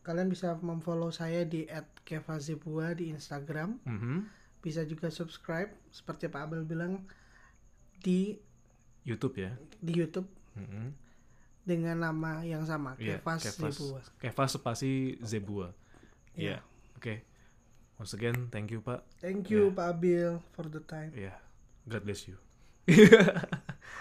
Kalian 0.01 0.29
bisa 0.29 0.57
memfollow 0.59 1.09
saya 1.09 1.45
di 1.45 1.65
@kevazebua 2.03 2.93
di 2.93 3.09
Instagram. 3.09 3.81
Mhm. 3.83 4.17
Bisa 4.61 4.81
juga 4.83 5.09
subscribe 5.09 5.73
seperti 5.89 6.25
Pak 6.27 6.41
Abel 6.43 6.65
bilang 6.65 7.05
di 7.99 8.37
YouTube 9.03 9.37
ya. 9.39 9.53
di 9.79 9.93
YouTube 9.93 10.29
Mhm. 10.55 11.04
Dengan 11.65 11.97
nama 11.99 12.41
yang 12.41 12.63
sama, 12.63 12.93
Iya, 12.97 13.19
Kevaz 13.19 13.41
Kevas. 13.43 13.75
Zebua. 13.75 13.99
Kevas 14.19 14.51
spasi 14.53 14.93
Zebua. 15.21 15.73
Iya. 16.33 16.61
Iya. 16.61 16.95
Oke. 16.95 17.15
Once 17.95 18.13
again, 18.13 18.49
thank 18.49 18.69
you 18.69 18.79
Pak. 18.79 19.01
Thank 19.19 19.49
you 19.49 19.69
Iya. 19.69 19.75
Pak 19.75 19.87
Abil 19.91 20.31
for 20.51 20.67
the 20.67 20.81
time. 20.81 21.11
Iya. 21.11 21.35
God 21.85 22.03
bless 22.03 22.25
you. 22.25 22.37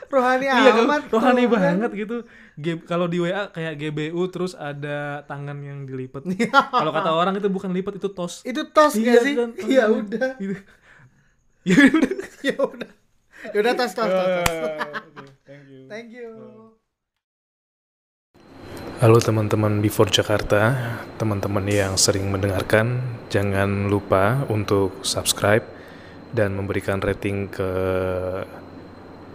Rohani 0.09 0.45
iya 0.45 0.69
kan 0.69 0.83
amat. 0.83 1.01
rohani 1.09 1.43
Tuhan. 1.43 1.53
banget 1.81 1.91
gitu. 1.97 2.17
G- 2.55 2.83
kalau 2.83 3.07
di 3.07 3.17
WA 3.17 3.49
kayak 3.49 3.75
GBU 3.75 4.21
terus 4.29 4.53
ada 4.53 5.23
tangan 5.23 5.57
yang 5.57 5.83
dilipat. 5.83 6.21
kalau 6.73 6.91
kata 6.91 7.09
orang 7.09 7.33
itu 7.33 7.47
bukan 7.47 7.71
lipat 7.71 7.97
itu 7.97 8.09
tos. 8.09 8.43
Itu 8.43 8.69
tos 8.69 8.93
Iya 8.93 9.09
gak 9.09 9.23
sih? 9.23 9.33
kan, 9.33 9.49
Iya 9.57 9.83
tangan. 9.83 9.99
udah. 9.99 10.29
Gitu. 10.37 10.55
Ya 11.63 11.77
udah. 11.79 12.11
Ya 12.43 12.55
udah. 12.59 12.91
Ya 13.45 13.57
udah 13.57 13.73
tos 13.73 13.91
tos 13.93 14.03
tos. 14.03 14.27
tos. 14.27 14.51
Thank 15.43 15.63
you. 15.65 15.81
Thank 15.87 16.07
you. 16.11 16.29
Halo 19.03 19.19
teman-teman 19.19 19.83
Before 19.83 20.07
Jakarta, 20.07 20.79
teman-teman 21.19 21.67
yang 21.67 21.99
sering 21.99 22.31
mendengarkan, 22.31 23.03
jangan 23.27 23.91
lupa 23.91 24.47
untuk 24.47 25.03
subscribe 25.03 25.67
dan 26.31 26.55
memberikan 26.55 27.03
rating 27.03 27.51
ke 27.51 27.67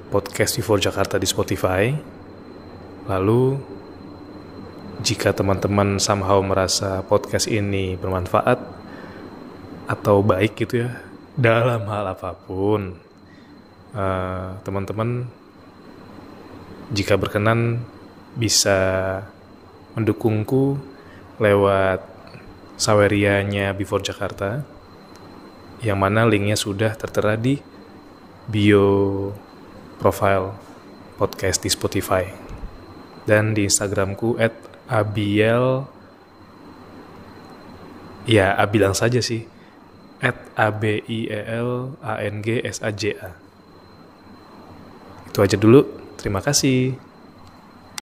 podcast 0.09 0.57
Before 0.57 0.81
Jakarta 0.81 1.21
di 1.21 1.29
Spotify. 1.29 1.93
Lalu, 3.13 3.61
jika 5.05 5.37
teman-teman 5.37 6.01
somehow 6.01 6.41
merasa 6.41 7.05
podcast 7.05 7.45
ini 7.45 7.93
bermanfaat 8.01 8.65
atau 9.85 10.25
baik 10.25 10.65
gitu 10.65 10.89
ya, 10.89 10.97
dalam 11.37 11.85
hal 11.93 12.17
apa 12.17 12.33
pun, 12.33 12.97
eh, 13.93 14.49
teman-teman 14.65 15.29
jika 16.89 17.21
berkenan 17.21 17.85
bisa 18.33 18.81
mendukungku 19.99 20.79
lewat 21.43 22.01
sawerianya 22.79 23.75
Before 23.75 23.99
Jakarta 23.99 24.63
yang 25.83 25.99
mana 25.99 26.27
linknya 26.27 26.55
sudah 26.55 26.95
tertera 26.95 27.35
di 27.35 27.59
bio 28.47 29.31
profile 29.99 30.55
podcast 31.19 31.67
di 31.67 31.71
Spotify. 31.71 32.25
Dan 33.29 33.53
di 33.53 33.69
Instagramku 33.69 34.41
at 34.41 34.57
abiel 34.89 35.85
ya 38.25 38.57
abilang 38.57 38.97
saja 38.97 39.21
sih. 39.21 39.45
At 40.19 40.35
a 40.59 40.75
b 40.75 40.99
i 41.07 41.31
e 41.31 41.41
l 41.47 41.95
a 42.03 42.19
n 42.19 42.43
g 42.43 42.59
s 42.59 42.83
a 42.83 42.91
j 42.91 43.15
a. 43.15 43.31
Itu 45.31 45.45
aja 45.45 45.55
dulu. 45.55 45.87
Terima 46.19 46.43
kasih 46.43 46.99